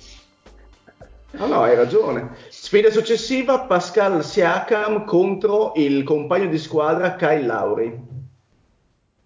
[1.32, 2.36] No, no, hai ragione.
[2.48, 8.08] Sfida successiva, Pascal Siakam contro il compagno di squadra Kyle Lauri.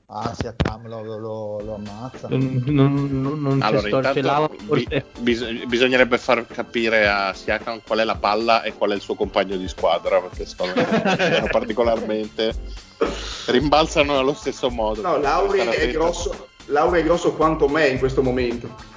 [0.07, 2.29] Ah, Siakam lo, lo, lo ammazza.
[2.29, 4.59] Non, non, non allora, c'è Lauri.
[4.61, 9.01] Bi- bis- bisognerebbe far capire a Siakam qual è la palla e qual è il
[9.01, 10.73] suo compagno di squadra, perché sono
[11.51, 12.83] particolarmente...
[13.47, 15.03] rimbalzano allo stesso modo.
[15.03, 18.93] No, Lauri è, grosso, Lauri è grosso quanto me in questo momento.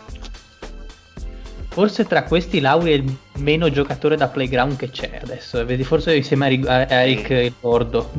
[1.78, 5.64] Forse tra questi Lauri è il meno giocatore da playground che c'è adesso.
[5.64, 8.10] Vedi, forse insieme a Eric il Gordo.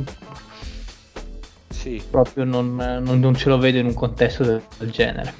[1.69, 2.01] Sì.
[2.09, 5.35] Proprio non, non, non, ce lo vedo in un contesto del, del genere.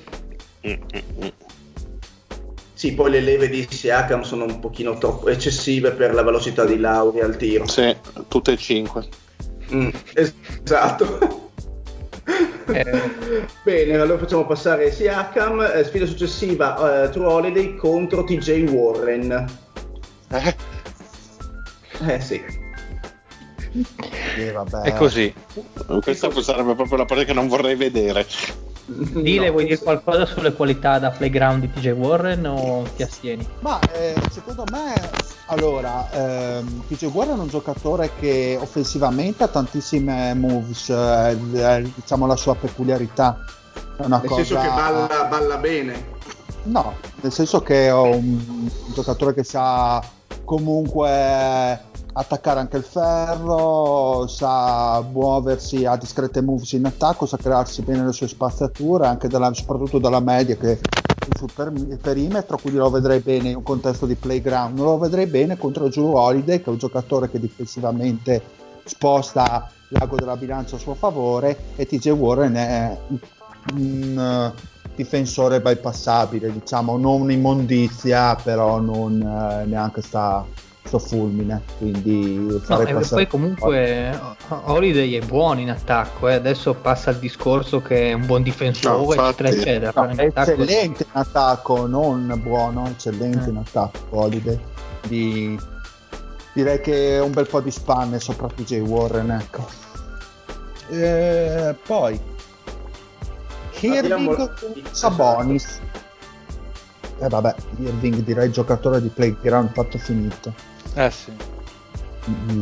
[2.73, 6.77] Sì, poi le leve di Siakam sono un pochino troppo eccessive per la velocità di
[6.77, 7.69] Lauri al tiro.
[7.69, 7.95] Sì,
[8.27, 9.07] tutte e cinque.
[9.73, 9.91] Mm,
[10.65, 11.48] esatto.
[12.67, 13.47] Eh.
[13.63, 15.61] Bene, allora facciamo passare Siakam.
[15.61, 19.47] Eh, sfida successiva, uh, True Holiday contro TJ Warren.
[20.31, 20.57] Eh,
[22.07, 22.67] eh sì.
[24.37, 25.33] Eh, È così.
[26.03, 28.27] Questa sarebbe proprio la parte che non vorrei vedere.
[29.21, 33.47] Dile, no, vuoi dire qualcosa sulle qualità da playground di TJ Warren o ti astieni?
[33.61, 34.95] Ma eh, secondo me,
[35.47, 41.37] allora, ehm, TJ Warren è un giocatore che offensivamente ha tantissime moves, eh,
[41.95, 43.39] diciamo la sua peculiarità.
[43.97, 44.45] È una nel cosa...
[44.45, 46.17] senso che balla, balla bene.
[46.65, 50.03] No, nel senso che è un, un giocatore che sa
[50.45, 58.05] comunque attaccare anche il ferro, sa muoversi a discrete moves in attacco, sa crearsi bene
[58.05, 60.81] le sue spaziature, anche dalla, soprattutto dalla media che
[61.37, 65.57] sul per, perimetro, quindi lo vedrei bene in un contesto di playground, lo vedrei bene
[65.57, 68.43] contro Drew Holiday che è un giocatore che difensivamente
[68.85, 72.99] sposta l'ago della bilancia a suo favore e TJ Warren è
[73.75, 74.61] un uh,
[74.95, 80.45] difensore bypassabile, diciamo non immondizia, però non uh, neanche sta
[80.89, 86.35] sto fulmine quindi no, e poi comunque Holiday è buono in attacco eh.
[86.35, 89.93] adesso passa il discorso che è un buon difensore no, eccetera eccetera.
[89.95, 93.51] no, è eccellente in attacco non buono eccellente eh.
[93.51, 94.59] in attacco Holiday.
[95.07, 95.59] Di...
[96.55, 99.67] direi che è un bel po' di spanne sopra PJ Warren ecco.
[100.89, 102.19] E poi
[103.81, 105.81] Irving Sabonis.
[107.19, 111.33] E eh vabbè Irving direi giocatore di playground fatto finito eh sì.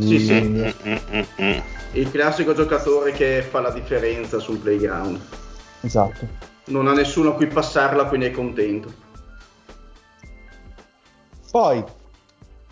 [0.01, 0.41] Sì, sì.
[0.43, 1.59] Mm.
[1.93, 5.21] Il classico giocatore che fa la differenza sul playground.
[5.81, 6.27] Esatto.
[6.67, 8.93] Non ha nessuno a cui passarla, quindi è contento.
[11.51, 11.83] Poi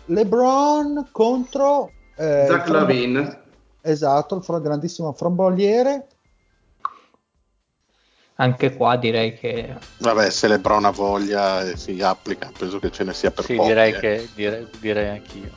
[0.05, 3.43] LeBron contro eh, Zach Lavin.
[3.81, 6.07] Esatto, il grandissimo fromboliere.
[8.37, 9.73] Anche qua direi che...
[9.99, 13.55] Vabbè, se LeBron ha voglia e si applica, penso che ce ne sia per sì,
[13.55, 13.69] pochi.
[13.69, 13.99] direi, eh.
[13.99, 15.51] che, direi, direi anch'io.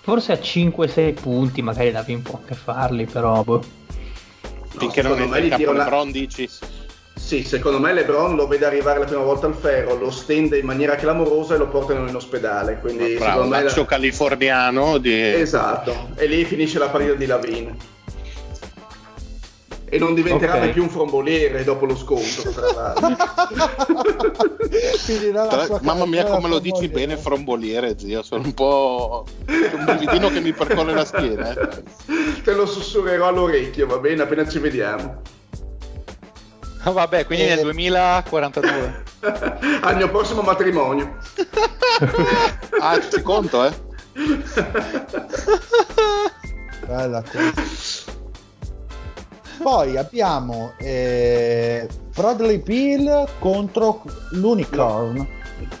[0.00, 3.44] Forse a 5-6 punti magari Lavin può anche farli, però...
[3.44, 3.62] Boh.
[4.76, 6.48] Finché non è nel campo LeBron dici...
[7.14, 10.64] Sì, secondo me LeBron lo vede arrivare la prima volta al ferro, lo stende in
[10.64, 12.78] maniera clamorosa e lo portano in ospedale.
[12.80, 13.62] Quindi, Bravo, secondo me.
[13.62, 13.84] La...
[13.84, 15.20] californiano di...
[15.34, 17.76] Esatto, e lì finisce la partita di Lavin.
[19.90, 20.64] E non diventerà okay.
[20.64, 22.92] mai più un fromboliere dopo lo scontro, tra.
[25.80, 28.22] Mamma mia, come lo dici bene, fromboliere, zio.
[28.22, 29.24] Sono un po'.
[29.46, 31.52] Un brividino che mi percorre la schiena.
[31.52, 31.82] Eh.
[32.42, 34.22] Te lo sussurrerò all'orecchio, va bene?
[34.22, 35.22] Appena ci vediamo.
[36.84, 37.54] Oh, vabbè, quindi e...
[37.54, 39.04] nel 2042.
[39.80, 41.16] Al mio prossimo matrimonio.
[42.80, 43.72] ah, ci conto, eh?
[46.86, 48.16] Bella cosa.
[49.62, 55.16] Poi abbiamo eh, Bradley Bill contro l'Unicorn.
[55.16, 55.26] No.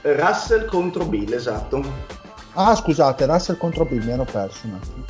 [0.02, 1.82] Russell contro Bill, esatto.
[2.54, 5.04] Ah, scusate, Russell contro Bill, mi ero perso un attimo.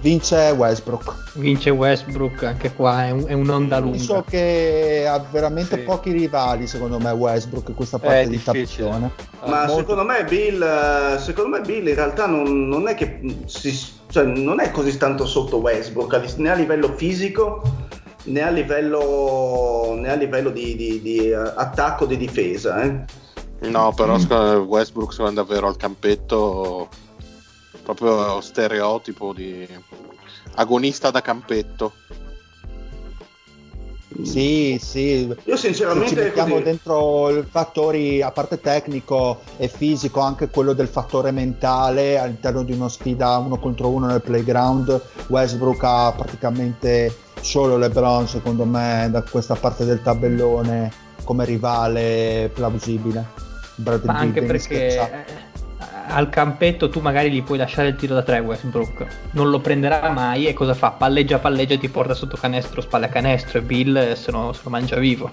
[0.00, 1.14] Vince Westbrook.
[1.34, 3.98] Vince Westbrook, anche qua è, un, è un'onda lunga.
[3.98, 5.82] So che ha veramente sì.
[5.82, 9.10] pochi rivali, secondo me, Westbrook in questa parte è di tappone.
[9.46, 9.76] Ma Molto...
[9.76, 13.76] secondo me Bill, secondo me Bill in realtà non, non è che si,
[14.08, 17.62] cioè, non è così tanto sotto Westbrook, né a livello fisico
[18.24, 22.82] né a livello, né a livello di, di, di attacco di difesa.
[22.82, 23.04] Eh.
[23.68, 24.66] No, però mm.
[24.66, 26.88] Westbrook se va davvero al campetto
[27.94, 29.66] proprio stereotipo di
[30.54, 31.92] agonista da campetto.
[34.22, 35.32] Sì, sì.
[35.44, 36.64] Io sinceramente Se ci mettiamo così.
[36.64, 42.72] dentro i fattori a parte tecnico e fisico, anche quello del fattore mentale all'interno di
[42.72, 49.22] una sfida uno contro uno nel playground, Westbrook ha praticamente solo LeBron, secondo me, da
[49.22, 50.90] questa parte del tabellone
[51.22, 53.46] come rivale plausibile.
[53.76, 55.26] Ma anche perché
[56.08, 60.10] al campetto tu magari gli puoi lasciare il tiro da tre Westbrook, non lo prenderà
[60.10, 60.90] mai e cosa fa?
[60.90, 64.60] Palleggia, palleggia e ti porta sotto canestro, spalle a canestro e Bill se lo, se
[64.64, 65.30] lo mangia vivo.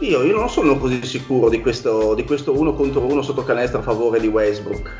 [0.00, 3.80] Io, io, non sono così sicuro di questo, di questo, uno contro uno sotto canestro
[3.80, 4.90] a favore di Westbrook.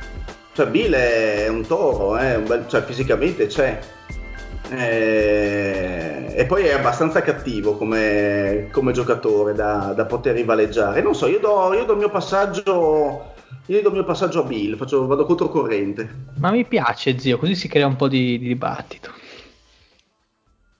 [0.52, 3.78] Cioè Bill è un toro, eh, un bel, cioè, fisicamente c'è.
[4.70, 11.00] Eh, e poi è abbastanza cattivo come, come giocatore da, da, poter rivaleggiare.
[11.00, 13.29] Non so, io do, io do il mio passaggio
[13.70, 16.32] io do il mio passaggio a Bill, faccio, vado controcorrente.
[16.38, 19.12] Ma mi piace, zio, così si crea un po' di, di dibattito.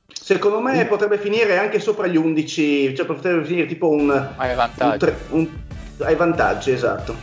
[0.07, 0.89] Secondo me mm.
[0.89, 4.11] potrebbe finire anche sopra gli 11, cioè potrebbe finire tipo un...
[4.37, 5.05] Hai vantaggi.
[5.05, 5.49] Un, un,
[5.99, 7.15] hai vantaggi, esatto.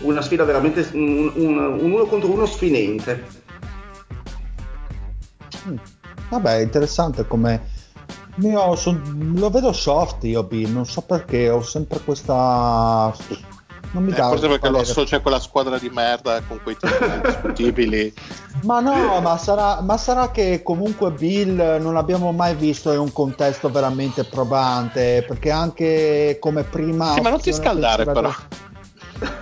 [0.00, 0.86] Una sfida veramente...
[0.92, 3.24] Un, un, un uno contro uno sfinente.
[5.68, 5.76] Mm.
[6.28, 7.78] Vabbè, interessante come...
[8.42, 13.12] Io son, lo vedo soft io Bill, non so perché, ho sempre questa
[13.92, 17.04] non mi eh, forse perché lo associa a quella squadra di merda con quei tipi
[17.04, 18.14] indiscutibili.
[18.62, 23.12] ma no, ma sarà, ma sarà, che comunque Bill non l'abbiamo mai visto in un
[23.12, 27.14] contesto veramente probante, perché anche come prima...
[27.14, 28.32] Sì, ma non ti scaldare però.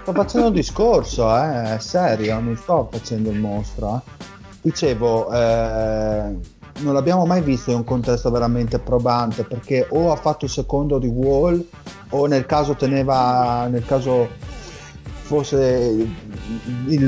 [0.03, 3.97] Sto facendo un discorso, eh, serio, non sto facendo il mostro.
[3.97, 4.27] Eh.
[4.63, 6.37] Dicevo, eh,
[6.79, 10.99] non l'abbiamo mai visto in un contesto veramente probante perché o ha fatto il secondo
[10.99, 11.65] di Wall
[12.11, 14.47] o nel caso teneva nel caso
[15.29, 16.09] fosse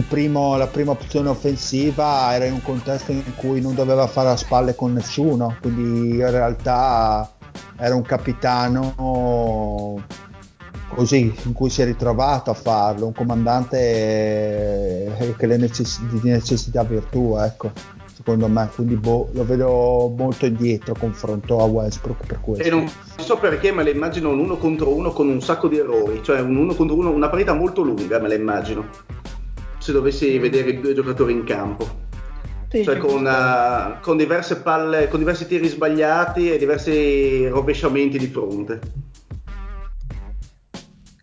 [0.09, 4.37] primo, la prima opzione offensiva era in un contesto in cui non doveva fare a
[4.37, 7.31] spalle con nessuno quindi in realtà
[7.79, 10.03] era un capitano
[10.89, 13.69] così in cui si è ritrovato a farlo un comandante
[15.37, 20.95] che le necess- di necessità virtù ecco secondo me, quindi boh, lo vedo molto indietro
[20.99, 22.63] confronto a Westbrook per questo.
[22.63, 22.87] E non
[23.17, 26.41] so perché me la immagino un uno contro uno con un sacco di errori, cioè
[26.41, 28.87] un uno contro uno, una partita molto lunga me la immagino,
[29.79, 32.09] se dovessi vedere i due giocatori in campo.
[32.69, 38.27] Sì, cioè con, uh, con, diverse palle, con diversi tiri sbagliati e diversi rovesciamenti di
[38.27, 38.81] fronte.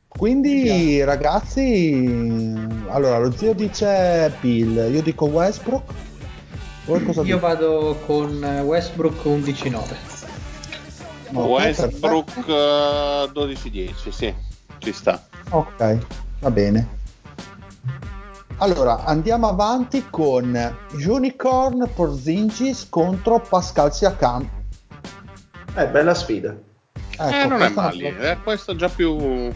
[0.08, 2.58] Quindi ragazzi,
[2.88, 6.06] allora lo zio dice Bill, io dico Westbrook.
[6.88, 7.40] Io dico?
[7.40, 10.16] vado con Westbrook 11-9.
[11.34, 14.34] Westbrook uh, 12-10, sì,
[14.78, 15.28] ci sta.
[15.50, 15.98] Ok,
[16.40, 16.96] va bene.
[18.60, 24.50] Allora, andiamo avanti con Unicorn Porzingis contro Pascal Siakam.
[25.76, 26.56] Eh, bella sfida.
[27.20, 29.52] Ecco, eh, non è male, eh, questo già più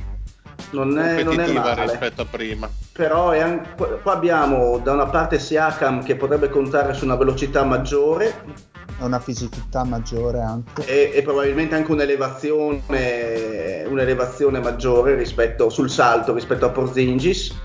[0.71, 1.81] non è, non è male.
[1.83, 2.69] rispetto a prima.
[2.91, 8.69] Però an- qua abbiamo da una parte Siakam che potrebbe contare su una velocità maggiore.
[8.99, 10.85] Una fisicità maggiore anche.
[10.85, 17.59] E, e probabilmente anche un'elevazione, un'elevazione maggiore rispetto, sul salto rispetto a Porzingis.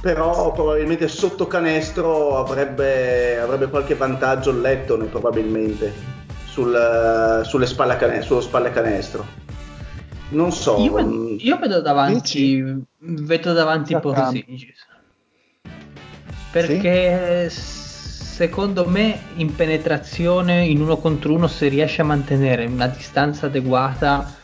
[0.00, 5.92] Però probabilmente sotto canestro avrebbe, avrebbe qualche vantaggio il Lettone probabilmente
[6.46, 9.47] sul, sulle spalle canestro, sullo spalle canestro.
[10.30, 10.76] Non so.
[10.78, 12.62] Io, io vedo davanti,
[12.98, 14.86] vedo davanti Porzingis.
[16.50, 17.88] Perché sì?
[18.38, 24.34] secondo me in penetrazione in uno contro uno se riesce a mantenere una distanza adeguata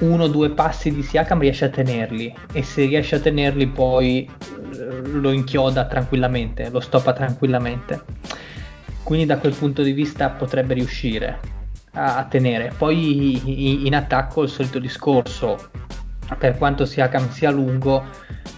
[0.00, 4.28] uno o due passi di Siakam riesce a tenerli e se riesce a tenerli poi
[4.72, 8.02] eh, lo inchioda tranquillamente, lo stoppa tranquillamente.
[9.02, 11.59] Quindi da quel punto di vista potrebbe riuscire
[11.92, 12.72] a, tenere.
[12.76, 15.70] Poi in attacco il solito discorso,
[16.38, 18.04] per quanto sia, sia lungo,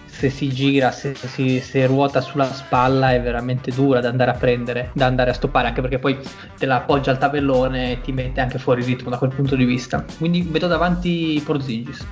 [0.06, 4.34] se si gira, se, si, se ruota sulla spalla è veramente dura da andare a
[4.34, 6.16] prendere, da andare a stoppare, anche perché poi
[6.56, 9.64] te la appoggia al tabellone e ti mette anche fuori ritmo da quel punto di
[9.64, 10.04] vista.
[10.18, 12.06] Quindi vedo davanti Porzingis.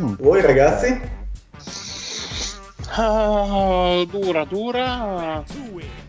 [0.00, 0.14] Mm.
[0.18, 1.00] Voi ragazzi?
[2.96, 5.42] Uh, dura, dura.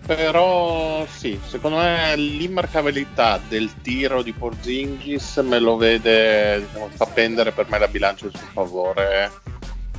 [0.06, 7.52] Però sì, secondo me l'immarcabilità del tiro di Porzingis me lo vede, diciamo, fa pendere
[7.52, 9.32] per me la bilancia in suo favore,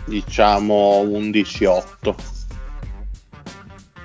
[0.05, 2.15] diciamo 11-8.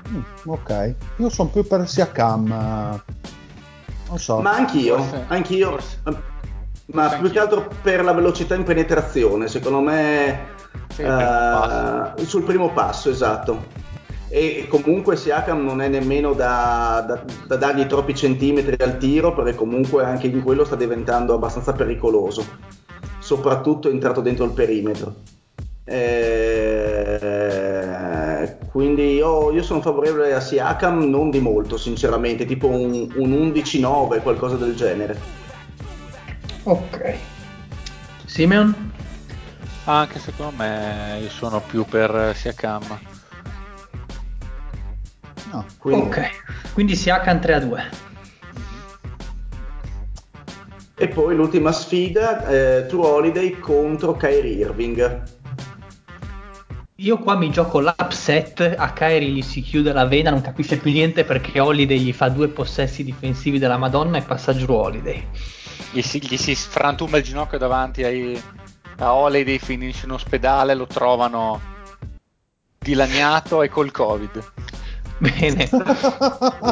[0.08, 3.04] Mm, ok, io sono più per Siakam.
[4.08, 4.40] Non so.
[4.40, 5.70] Ma anch'io, forse, anch'io.
[5.72, 6.02] Forse.
[6.92, 10.48] Ma forse più che altro per la velocità in penetrazione, secondo me
[10.94, 13.89] sì, uh, sul primo passo, esatto
[14.30, 19.56] e comunque Siakam non è nemmeno da, da, da, dargli troppi centimetri al tiro perché
[19.56, 22.46] comunque anche in quello sta diventando abbastanza pericoloso
[23.20, 25.16] soprattutto entrato dentro il perimetro.
[25.84, 26.08] Eh,
[28.72, 34.22] quindi io, io, sono favorevole a Siakam non di molto sinceramente tipo un, un 11-9
[34.22, 35.20] qualcosa del genere.
[36.64, 37.16] Ok.
[38.26, 38.88] Simeon?
[39.86, 43.00] anche secondo me io sono più per Siakam
[45.52, 46.06] No, quindi...
[46.06, 46.30] Ok,
[46.74, 47.90] quindi si Hakan 3 a 2.
[50.96, 55.38] E poi l'ultima sfida, eh, True Holiday contro Kyrie Irving.
[56.96, 60.92] Io qua mi gioco l'upset, a Kyrie gli si chiude la vena, non capisce più
[60.92, 65.26] niente perché Holiday gli fa due possessi difensivi della Madonna e passa giù Holiday.
[65.92, 68.44] Gli si, gli si frantuma il ginocchio davanti ai,
[68.98, 71.62] a Holiday, finisce in ospedale, lo trovano
[72.78, 74.52] dilaniato e col covid.
[75.22, 75.70] Bene.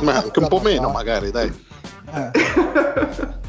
[0.02, 1.65] Ma anche un po' meno magari, dai.
[2.14, 2.32] Eh.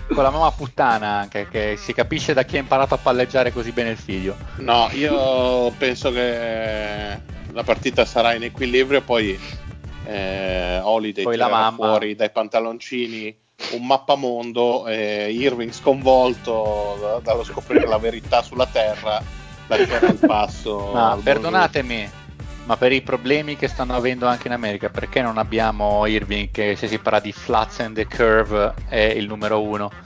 [0.09, 3.70] Con la mamma puttana anche, che si capisce da chi ha imparato a palleggiare così
[3.70, 4.37] bene il figlio.
[4.57, 7.20] No, io penso che
[7.53, 9.39] la partita sarà in equilibrio, poi
[10.07, 11.77] eh, Holiday poi la mamma.
[11.77, 13.37] fuori dai pantaloncini
[13.73, 19.20] un mappamondo e Irving sconvolto dallo scoprire la verità sulla terra
[19.66, 20.93] lascerà il passo.
[20.95, 22.11] No, perdonatemi,
[22.69, 26.77] ma per i problemi che stanno avendo anche in America, perché non abbiamo Irving che
[26.77, 29.90] se si parla di flats and the curve è il numero uno?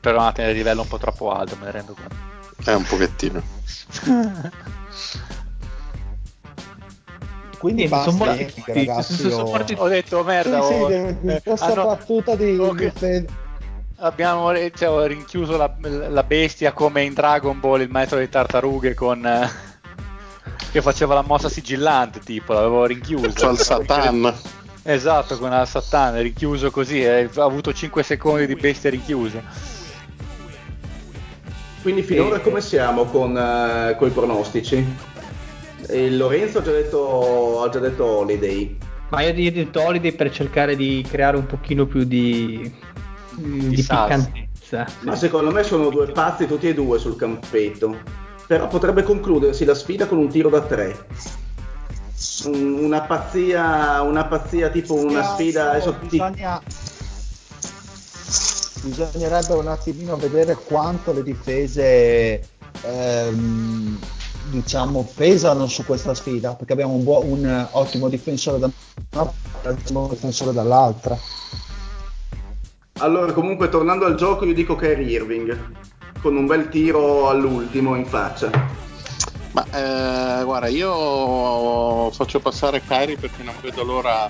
[0.00, 2.14] Però a tenere livello un po' troppo alto, me ne rendo conto.
[2.62, 3.42] È un pochettino.
[7.58, 9.26] Quindi e basta, sono eh, ragazzi.
[9.28, 9.44] Ho...
[9.50, 10.60] ho detto merda.
[10.62, 11.86] Sì, oh, sì, eh, questa hanno...
[11.86, 12.92] battuta di, okay.
[12.94, 13.26] di
[13.98, 19.24] abbiamo cioè, rinchiuso la, la, bestia come in Dragon Ball il maestro delle tartarughe con
[19.26, 19.48] eh,
[20.70, 23.32] che faceva la mossa sigillante tipo l'avevo rinchiuso.
[23.32, 24.34] Cioè il Satan.
[24.82, 29.76] Esatto con il Satan rinchiuso così eh, ha avuto 5 secondi di bestia rinchiusa
[31.82, 32.40] quindi finora e...
[32.40, 34.84] come siamo con, uh, con i pronostici?
[35.86, 38.76] E Lorenzo ha già detto, ha già detto Holiday.
[39.10, 42.70] Ma io ho detto Holiday per cercare di creare un pochino più di
[43.38, 44.86] di, di piccantezza.
[45.00, 47.96] Ma secondo me sono due pazzi tutti e due sul campetto.
[48.46, 51.06] Però potrebbe concludersi la sfida con un tiro da tre.
[52.46, 55.70] Una pazzia, una pazzia tipo una sfida.
[55.70, 56.60] Adesso bisogna,
[58.82, 62.42] bisognerebbe un attimino vedere quanto le difese
[62.82, 63.98] ehm,
[64.50, 68.74] diciamo pesano su questa sfida perché abbiamo un, buo, un ottimo difensore da una
[69.10, 71.18] parte e un ottimo difensore dall'altra
[72.98, 75.76] allora, comunque, tornando al gioco, io dico Kyrie Irving
[76.20, 78.50] con un bel tiro all'ultimo in faccia.
[79.52, 84.28] Ma eh, guarda, io faccio passare Kyrie perché non vedo l'ora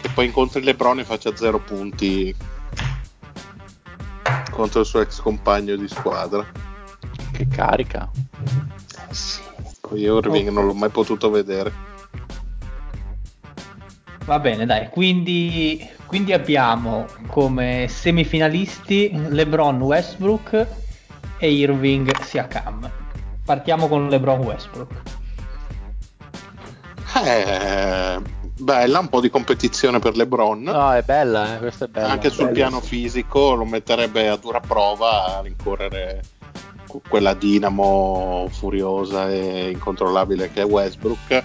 [0.00, 2.34] che poi incontri Lebron e faccia zero punti
[4.50, 6.44] contro il suo ex compagno di squadra.
[7.32, 8.08] Che carica.
[9.08, 9.40] Eh sì.
[9.80, 10.52] Poi Irving oh.
[10.52, 11.94] non l'ho mai potuto vedere.
[14.26, 20.66] Va bene, dai, quindi, quindi abbiamo come semifinalisti LeBron Westbrook
[21.38, 22.90] e Irving Siakam.
[23.44, 24.92] Partiamo con LeBron Westbrook.
[27.24, 28.20] Eh,
[28.58, 30.60] bella, un po' di competizione per LeBron.
[30.60, 32.08] No, è bella, eh, questa è bella.
[32.08, 32.54] Anche sul bella.
[32.54, 36.20] piano fisico lo metterebbe a dura prova a rincorrere
[37.08, 41.44] quella dinamo furiosa e incontrollabile che è Westbrook.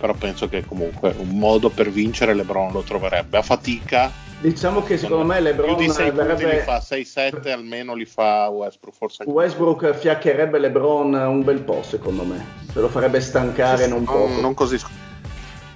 [0.00, 3.36] Però penso che comunque un modo per vincere LeBron lo troverebbe.
[3.36, 4.10] A fatica.
[4.40, 6.54] Diciamo che secondo me LeBron più di 6 verrebbe...
[6.54, 12.24] li fa 6-7 almeno li fa Westbrook forse Westbrook fiaccherebbe LeBron un bel po' secondo
[12.24, 12.42] me.
[12.72, 14.78] Se lo farebbe stancare sì, non, non, non così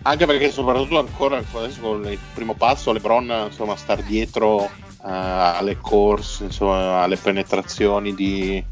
[0.07, 4.69] anche perché soprattutto ancora adesso con il primo passo LeBron insomma star dietro uh,
[5.01, 8.63] alle corse insomma alle penetrazioni di,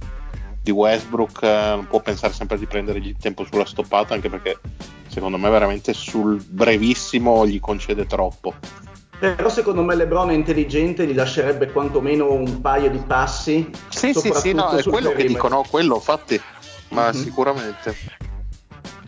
[0.63, 4.59] di Westbrook uh, non può pensare sempre di prendere il tempo sulla stoppata anche perché
[5.13, 8.55] secondo me veramente sul brevissimo gli concede troppo
[9.23, 13.71] però secondo me LeBron è intelligente, gli lascerebbe quantomeno un paio di passi.
[13.89, 15.15] Sì, sì, sì, no, è quello perimetro.
[15.15, 16.41] che dicono, quello infatti,
[16.89, 17.23] ma mm-hmm.
[17.23, 17.95] sicuramente.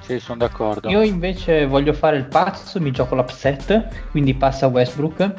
[0.02, 0.88] Sì, sono d'accordo.
[0.88, 5.32] Io invece voglio fare il pazzo, mi gioco l'upset, quindi passa Westbrook.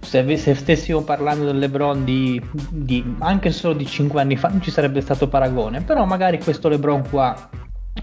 [0.00, 4.60] Se, se stessimo parlando del LeBron di, di, anche solo di 5 anni fa non
[4.60, 7.50] ci sarebbe stato paragone, però magari questo LeBron qua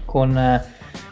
[0.06, 0.34] con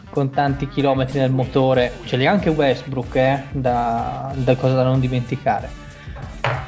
[0.09, 4.83] con tanti chilometri nel motore, ce li ha anche Westbrook, eh, da, da cosa da
[4.83, 5.69] non dimenticare.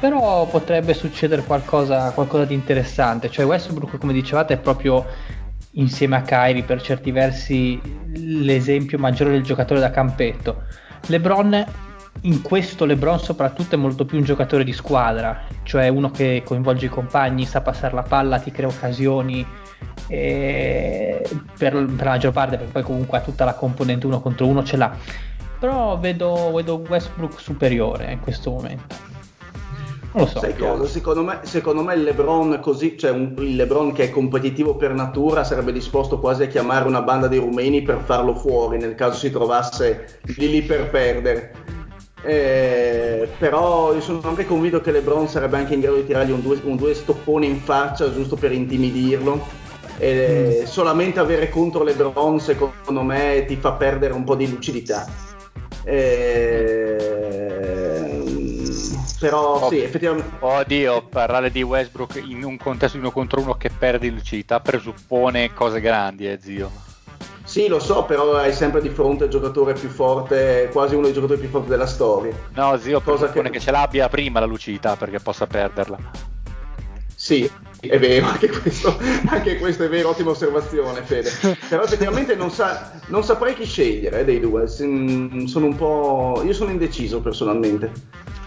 [0.00, 5.04] Però potrebbe succedere qualcosa, qualcosa di interessante, cioè Westbrook, come dicevate, è proprio
[5.72, 7.80] insieme a Kyrie per certi versi
[8.12, 10.64] l'esempio maggiore del giocatore da campetto.
[11.06, 11.64] LeBron
[12.22, 16.86] in questo LeBron soprattutto è molto più un giocatore di squadra, cioè uno che coinvolge
[16.86, 19.44] i compagni, sa passare la palla, ti crea occasioni,
[20.06, 24.62] per, per, la maggior parte, perché poi comunque ha tutta la componente uno contro uno
[24.62, 24.94] ce l'ha.
[25.58, 29.10] Però vedo, vedo Westbrook superiore in questo momento.
[30.14, 30.40] Non lo so.
[30.58, 30.86] Cosa?
[30.86, 34.92] Secondo me, secondo me il LeBron così, cioè un, il LeBron che è competitivo per
[34.92, 39.18] natura sarebbe disposto quasi a chiamare una banda di rumeni per farlo fuori nel caso
[39.18, 41.52] si trovasse lì lì per perdere.
[42.24, 46.40] Eh, però io sono anche convinto che LeBron sarebbe anche in grado di tirargli un
[46.40, 49.60] due, un due stopponi in faccia giusto per intimidirlo
[50.02, 50.64] e mm.
[50.64, 55.06] solamente avere contro LeBron secondo me ti fa perdere un po' di lucidità.
[55.84, 56.96] E...
[59.20, 60.28] Però oh, sì, effettivamente.
[60.40, 65.54] Oddio, parlare di Westbrook in un contesto di uno contro uno che perde lucidità presuppone
[65.54, 66.68] cose grandi, eh, zio.
[67.44, 71.12] Sì, lo so, però hai sempre di fronte il giocatore più forte, quasi uno dei
[71.12, 72.34] giocatori più forti della storia.
[72.54, 73.40] No, zio, cosa che...
[73.50, 75.98] che ce l'abbia prima la lucidità perché possa perderla.
[77.14, 77.48] Sì,
[77.88, 78.96] è vero, anche questo,
[79.26, 81.30] anche questo, è vero, ottima osservazione, Fede.
[81.68, 84.68] Però effettivamente non, sa, non saprei chi scegliere eh, dei due.
[84.68, 86.42] Sono un po'.
[86.44, 87.90] Io sono indeciso personalmente.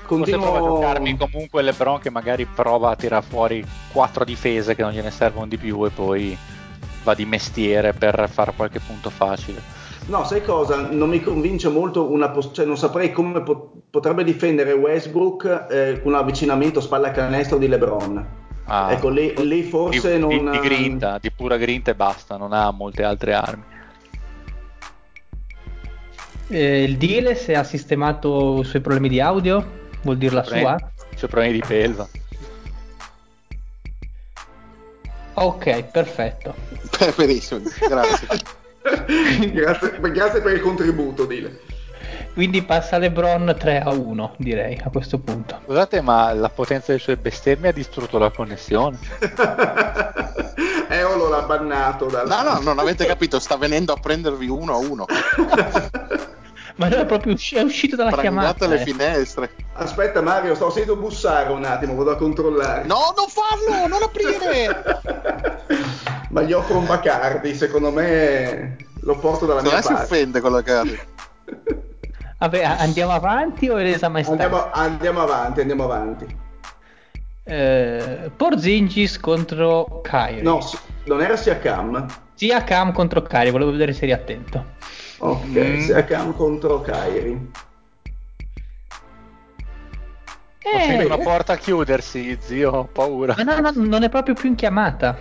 [0.06, 0.40] Continuo...
[0.40, 4.84] Forse prova a giocarmi comunque LeBron che magari prova a tirare fuori quattro difese che
[4.84, 6.38] non gliene servono di più e poi
[7.03, 9.60] va di mestiere per fare qualche punto facile.
[10.07, 10.90] No, sai cosa?
[10.91, 15.99] Non mi convince molto una pos- cioè non saprei come pot- potrebbe difendere Westbrook eh,
[16.02, 18.44] con un avvicinamento spalla canestro di LeBron.
[18.66, 20.30] Ah, ecco, lì, lì forse di, non...
[20.30, 23.64] Di, di, grinta, di pura grinta e basta, non ha molte altre armi.
[26.48, 29.64] Eh, il deal se ha sistemato i suoi problemi di audio,
[30.02, 30.76] vuol dire la sua?
[31.12, 32.08] I suoi problemi di pelva.
[35.34, 36.56] Ok, perfetto.
[37.18, 38.28] Benissimo, grazie.
[39.52, 40.00] grazie.
[40.00, 40.42] grazie.
[40.42, 41.60] per il contributo, Dile.
[42.36, 45.62] Quindi passa LeBron 3 a 1, direi a questo punto.
[45.64, 48.99] Scusate, ma la potenza delle sue bestemmie ha distrutto la connessione.
[50.90, 52.07] Eolo l'ha bannato.
[52.07, 52.28] Dal...
[52.28, 55.06] No, no, non avete capito, sta venendo a prendervi uno a uno.
[56.76, 58.68] ma è proprio usci- è uscito dalla Prangate chiamata.
[58.68, 58.84] le eh.
[58.84, 59.52] finestre.
[59.72, 62.84] Aspetta Mario, sto sentendo bussare un attimo, vado a controllare.
[62.86, 64.99] No, non farlo, non aprire!
[66.32, 70.06] ma gli offro un Bacardi, secondo me lo porto dalla secondo mia parte.
[70.06, 70.99] si offende con la Bacardi.
[72.38, 76.44] Vabbè, andiamo avanti o è resa mai andiamo, andiamo avanti, andiamo avanti.
[77.44, 80.41] Eh, Porzingis contro Kyrie.
[80.41, 80.60] No,
[81.06, 82.06] non era sia Cam.
[82.34, 84.74] Sia Cam contro Kyrie, volevo vedere se eri attento.
[85.20, 85.80] Ok, mm.
[85.80, 87.49] sia Cam contro Kyrie.
[90.60, 93.36] Eh, Ho una porta a chiudersi, zio, ho paura.
[93.38, 95.16] Ma no, no, non è proprio più in chiamata.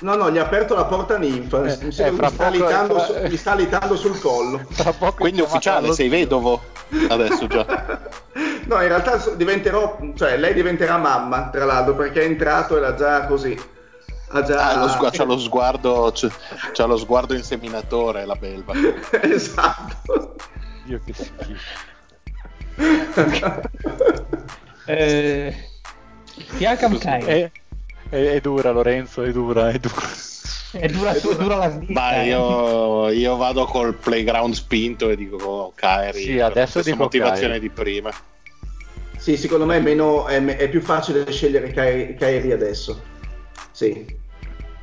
[0.00, 1.64] No, no, gli ha aperto la porta ninfa.
[1.64, 3.04] Eh, mi, eh, mi, sta litando, fra...
[3.04, 4.66] su, mi sta litando sul collo.
[5.16, 6.60] Quindi ufficiale, sei vedovo
[7.08, 7.64] adesso già.
[8.66, 12.94] no, in realtà diventerò, cioè lei diventerà mamma, tra l'altro, perché è entrato e l'ha
[12.94, 13.58] già così.
[14.28, 14.70] Ha già...
[14.70, 16.28] Ah, lo sgu- c'ha, lo sguardo, c'ha,
[16.72, 18.74] c'ha lo sguardo inseminatore la belva.
[19.22, 20.34] esatto.
[20.84, 21.84] Dio che schifo.
[24.84, 25.54] eh,
[26.56, 27.24] Siakam Kai.
[27.24, 27.50] È,
[28.08, 30.06] è, è, dura Lorenzo, è dura, è dura.
[30.72, 31.92] È dura, è dura, dura la vita.
[31.92, 32.26] Ma eh.
[32.26, 36.22] io, io, vado col playground spinto e dico oh, Kairi.
[36.22, 37.60] Sì, adesso dico motivazione Kairi.
[37.60, 38.10] di prima.
[39.16, 43.02] Sì, secondo me è, meno, è, è più facile scegliere Kairi adesso.
[43.72, 44.24] Sì.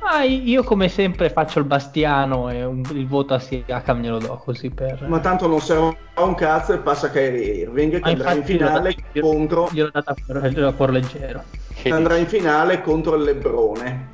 [0.06, 4.36] Ah, io come sempre faccio il bastiano e un, il voto a Siakam glielo do
[4.44, 5.06] così per...
[5.08, 9.22] Ma tanto non serve un cazzo e passa Kyrie Irving che andrà in finale io,
[9.22, 9.70] contro...
[9.72, 11.42] Glielo data a cuor leggero.
[11.88, 14.08] Andrà in finale contro il Lebrone.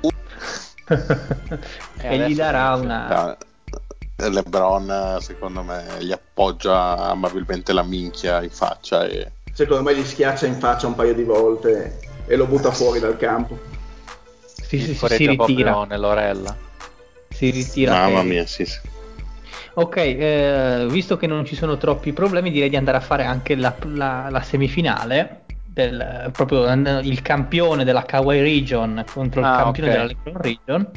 [0.88, 3.36] e, e gli darà una...
[4.16, 9.32] Lebron secondo me gli appoggia amabilmente la minchia in faccia e...
[9.52, 13.18] Secondo me gli schiaccia in faccia un paio di volte e lo butta fuori dal
[13.18, 13.74] campo
[14.66, 16.56] si, si, si, si ritira nell'orella.
[17.28, 17.92] Si ritira.
[17.92, 18.78] Mamma mia, sì, sì.
[19.74, 23.54] Ok, eh, visto che non ci sono troppi problemi, direi di andare a fare anche
[23.54, 25.42] la, la, la semifinale.
[25.76, 30.00] Del, proprio il campione della Kawaii Region contro il ah, campione okay.
[30.00, 30.90] della LeBron Region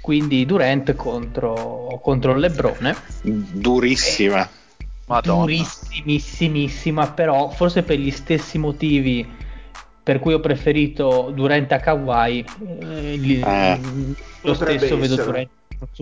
[0.00, 4.48] quindi Durant contro, contro il Lebrone durissima
[5.04, 5.44] Madonna.
[5.44, 9.28] durissimissima però forse per gli stessi motivi
[10.06, 12.44] per cui ho preferito Durant a Kawhi
[12.78, 13.80] eh, gli, eh,
[14.42, 15.48] lo stesso vedo Durant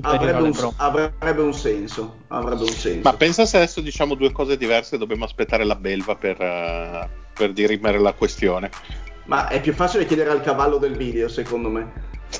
[0.02, 3.00] avrebbe un, avrebbe un, senso, avrebbe un senso.
[3.02, 7.54] Ma pensa se adesso diciamo due cose diverse dobbiamo aspettare la belva per, uh, per
[7.54, 8.68] dirimere la questione.
[9.24, 11.90] Ma è più facile chiedere al cavallo del video secondo me.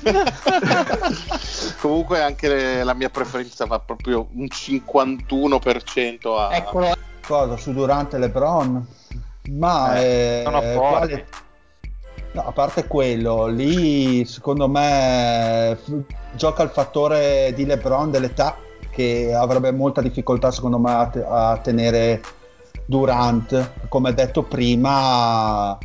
[1.81, 6.93] Comunque anche la mia preferenza va proprio un 51% a eccolo.
[7.27, 8.86] Cosa su Durante Lebron?
[9.51, 11.27] Ma eh, sono quale,
[12.35, 15.78] No, a parte quello, lì secondo me
[16.32, 18.56] gioca il fattore di LeBron dell'età
[18.90, 22.20] che avrebbe molta difficoltà secondo me a, te- a tenere
[22.86, 23.86] Durant.
[23.89, 25.78] Come detto prima,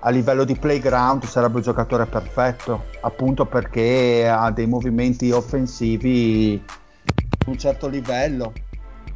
[0.00, 7.46] a livello di playground sarebbe un giocatore perfetto, appunto perché ha dei movimenti offensivi di
[7.46, 8.52] un certo livello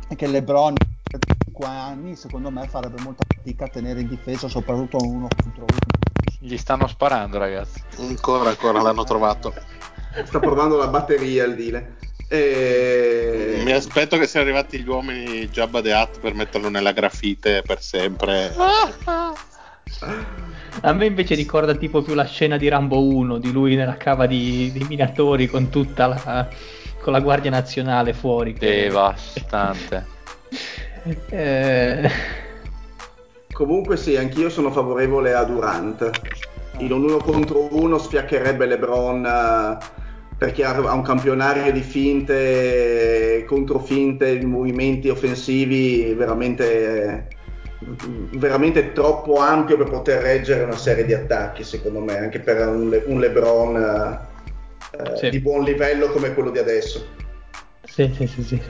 [0.09, 0.73] e che LeBron
[1.03, 5.65] per 5 anni secondo me farebbe molta fatica a tenere in difesa soprattutto uno contro
[5.65, 6.32] uno.
[6.45, 7.81] Gli stanno sparando, ragazzi.
[7.99, 9.55] Ancora, ancora l'hanno trovato.
[10.25, 11.95] Sta provando la batteria il Dile.
[12.27, 13.61] E...
[13.65, 17.81] Mi aspetto che siano arrivati gli uomini Jabba the Hutt per metterlo nella grafite per
[17.81, 18.53] sempre.
[20.81, 24.27] A me invece ricorda tipo più la scena di Rambo 1 di lui nella cava
[24.27, 26.49] di, di minatori con tutta la,
[27.01, 28.55] con la Guardia Nazionale fuori.
[28.55, 30.07] Devastante.
[31.29, 32.11] eh,
[33.53, 36.21] Comunque sì, anch'io sono favorevole a Durant.
[36.79, 39.79] In un uno contro uno sfiaccherebbe LeBron eh,
[40.39, 47.29] perché ha un campionario di finte, controfinte, movimenti offensivi veramente,
[48.33, 52.89] veramente troppo ampio per poter reggere una serie di attacchi, secondo me, anche per un,
[52.89, 54.19] Le- un LeBron
[54.99, 55.29] eh, sì.
[55.29, 57.07] di buon livello come quello di adesso.
[57.85, 58.43] Sì, sì, sì.
[58.43, 58.61] sì.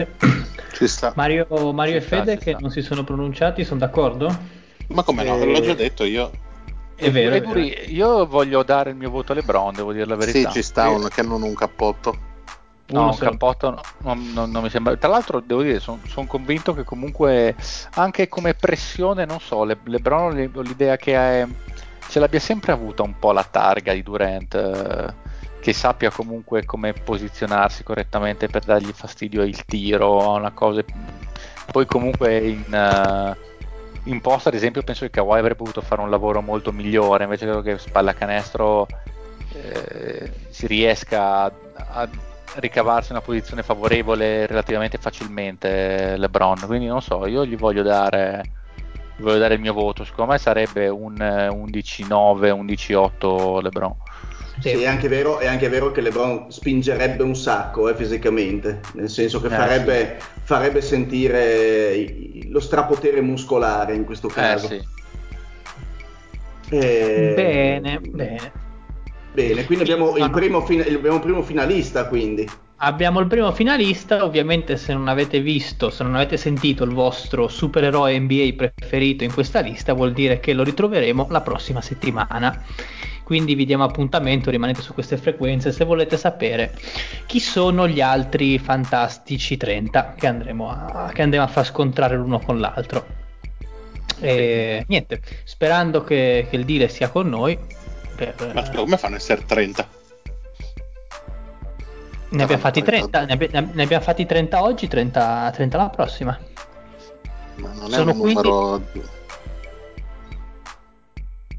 [0.72, 1.12] Ci sta.
[1.14, 4.60] Mario, Mario e Fede che non si sono pronunciati, sono d'accordo?
[4.88, 6.30] Ma come no, l'ho già detto io.
[6.94, 7.58] È vero, è vero.
[7.58, 10.50] Io voglio dare il mio voto a LeBron, devo dire la verità.
[10.50, 12.30] Sì, ci sta un, che non un cappotto.
[12.86, 14.96] No, un cappotto no, non, non, non, mi sembra.
[14.96, 17.56] Tra l'altro, devo dire, sono son convinto che comunque
[17.94, 21.46] anche come pressione, non so, Le, LeBron ho l'idea che è,
[22.08, 25.14] ce l'abbia sempre avuta un po' la targa di Durant, eh,
[25.60, 30.84] che sappia comunque come posizionarsi correttamente per dargli fastidio il tiro, una cosa.
[31.70, 32.64] Poi comunque in.
[32.68, 33.50] Uh,
[34.04, 37.44] in post ad esempio penso che Kawhi avrebbe potuto fare un lavoro molto migliore invece
[37.44, 38.86] credo che spalla canestro
[39.54, 42.08] eh, si riesca a, a,
[42.54, 46.60] ricavarsi una posizione favorevole relativamente facilmente LeBron.
[46.66, 48.42] Quindi non so io gli voglio dare
[49.16, 50.04] gli voglio dare il mio voto.
[50.04, 53.94] Secondo me sarebbe un 11-9 11-8 LeBron.
[54.58, 59.08] Sì, è anche, vero, è anche vero che LeBron spingerebbe un sacco eh, fisicamente, nel
[59.08, 60.41] senso che eh, farebbe, sì.
[60.52, 64.66] Farebbe, sentire lo strapotere muscolare in questo eh, caso.
[64.66, 64.84] Eh,
[66.68, 66.76] sì.
[66.76, 67.32] e...
[67.34, 68.61] Bene, bene.
[69.32, 72.46] Bene, quindi abbiamo il, primo, abbiamo il primo finalista quindi.
[72.84, 77.46] Abbiamo il primo finalista, ovviamente se non avete visto, se non avete sentito il vostro
[77.46, 82.62] supereroe NBA preferito in questa lista, vuol dire che lo ritroveremo la prossima settimana.
[83.22, 86.76] quindi vi diamo appuntamento, rimanete su queste frequenze se volete sapere
[87.24, 92.40] chi sono gli altri fantastici 30 che andremo a, che andremo a far scontrare l'uno
[92.40, 93.06] con l'altro.
[94.20, 97.58] E niente, sperando che, che il deal sia con noi.
[98.30, 99.88] Per, Ma come fanno a essere 30?
[102.30, 106.38] Ne abbiamo, fatti 30, ne, abbi- ne abbiamo fatti 30 oggi, 30, 30 la prossima.
[107.56, 108.80] Ma non è Sono un numero...
[108.90, 109.08] Quindi...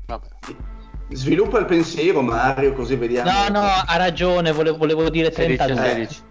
[0.07, 0.27] Vabbè.
[1.10, 3.30] Sviluppa il pensiero Mario, così vediamo.
[3.30, 5.76] No, no, ha ragione, volevo, volevo dire 32.
[5.76, 6.22] 16,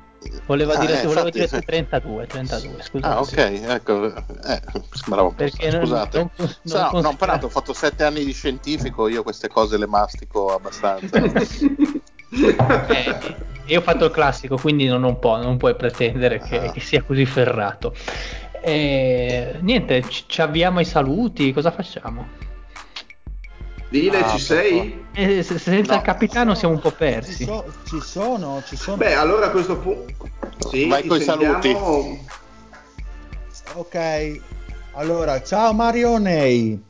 [0.47, 3.07] Volevo, ah, dire, eh, volevo dire 32, 32, scusate.
[3.07, 3.37] Ah, ok,
[3.69, 4.61] ecco, eh,
[4.93, 6.19] sembrava Perché scusate.
[6.19, 9.79] Non, non, non, no, no, peraltro ho fatto 7 anni di scientifico, io queste cose
[9.79, 11.19] le mastico abbastanza.
[11.23, 11.61] eh,
[13.67, 16.73] io ho fatto il classico, quindi non, non, può, non puoi pretendere che, ah.
[16.73, 17.95] che, sia così ferrato.
[18.61, 22.51] E, niente, ci, ci avviamo ai saluti, cosa facciamo?
[23.93, 25.05] Dile, ah, ci sei?
[25.13, 25.99] Eh, senza no.
[25.99, 27.37] il capitano siamo un po' persi.
[27.37, 28.97] Ci, so, ci sono, ci sono.
[28.97, 30.31] Beh, allora a questo punto...
[30.71, 31.77] Sì, Vai con i saluti.
[33.75, 34.41] Ok,
[34.93, 36.83] allora, ciao Marionei.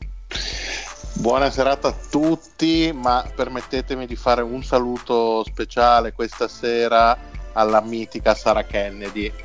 [1.15, 7.17] Buona serata a tutti, ma permettetemi di fare un saluto speciale questa sera
[7.51, 9.29] alla mitica Sara Kennedy.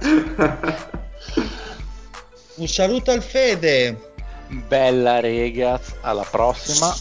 [2.60, 4.12] un saluto al Fede.
[4.68, 6.94] Bella ragazzi, alla prossima.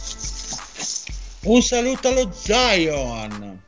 [1.43, 3.61] Un saluto allo Zion.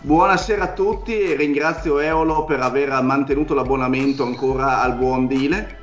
[0.00, 5.78] Buonasera a tutti e ringrazio Eolo per aver mantenuto l'abbonamento ancora al buon Dile.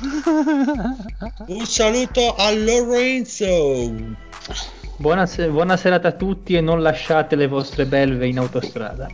[1.48, 3.92] Un saluto a Lorenzo.
[4.96, 9.08] Buonasera, buona serata a tutti e non lasciate le vostre belve in autostrada.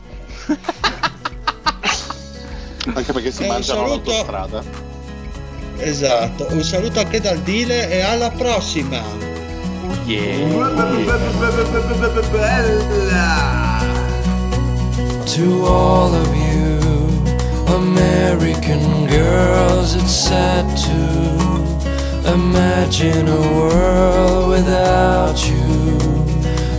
[2.95, 4.11] Anche perché si e mangiano saluto...
[4.11, 4.88] l'autostrada.
[5.79, 9.03] Esatto, un saluto anche dal Dile e alla prossima.
[10.07, 10.49] Yeah.
[15.25, 16.79] To all of you
[17.67, 19.95] American girls.
[19.95, 25.99] It's sad to imagine a world without you.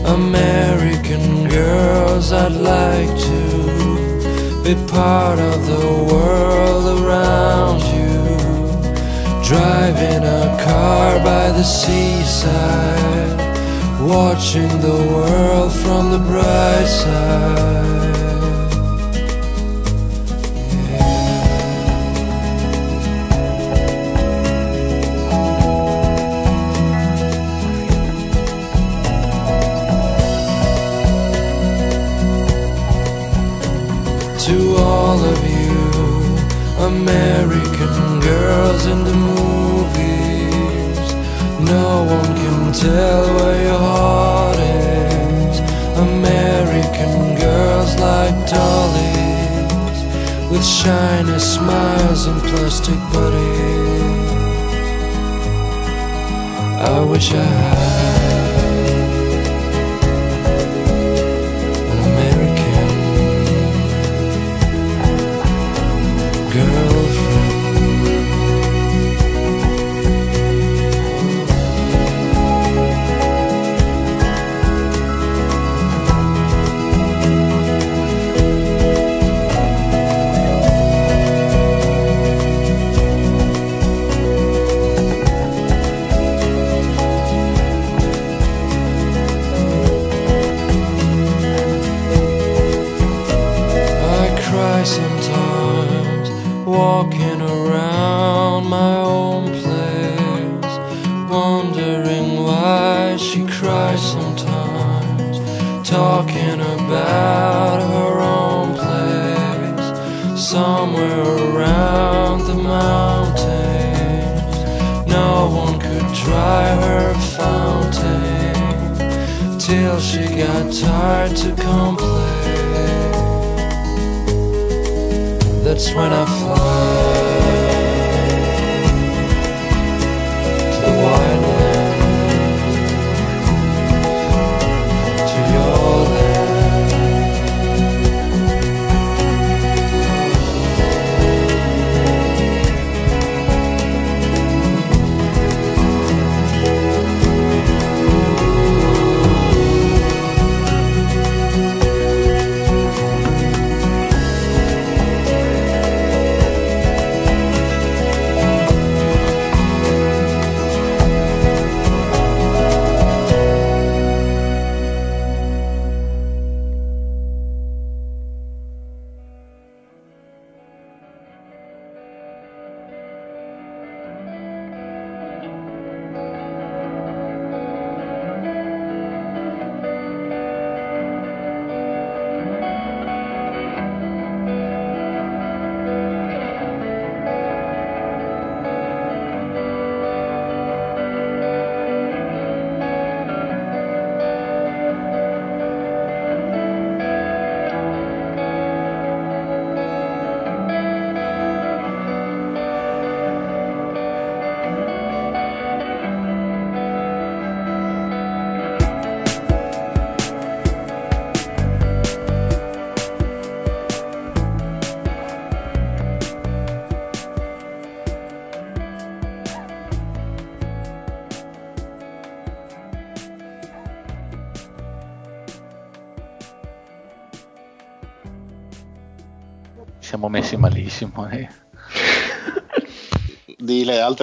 [0.05, 7.98] American girls, I'd like to be part of the world around you.
[9.49, 13.39] Driving a car by the seaside,
[13.99, 18.19] watching the world from the bright side.
[34.45, 35.69] To all of you
[36.85, 39.28] American girls in the
[42.73, 45.59] tell where your heart is.
[45.97, 49.99] American girls like dollies
[50.51, 54.31] with shiny smiles and plastic bodies.
[56.81, 57.88] I wish I had.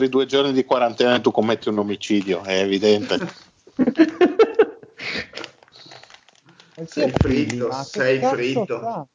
[0.06, 3.18] Altri due giorni di quarantena e tu commetti un omicidio, è evidente.
[6.86, 9.08] sei fritto, sei fritto.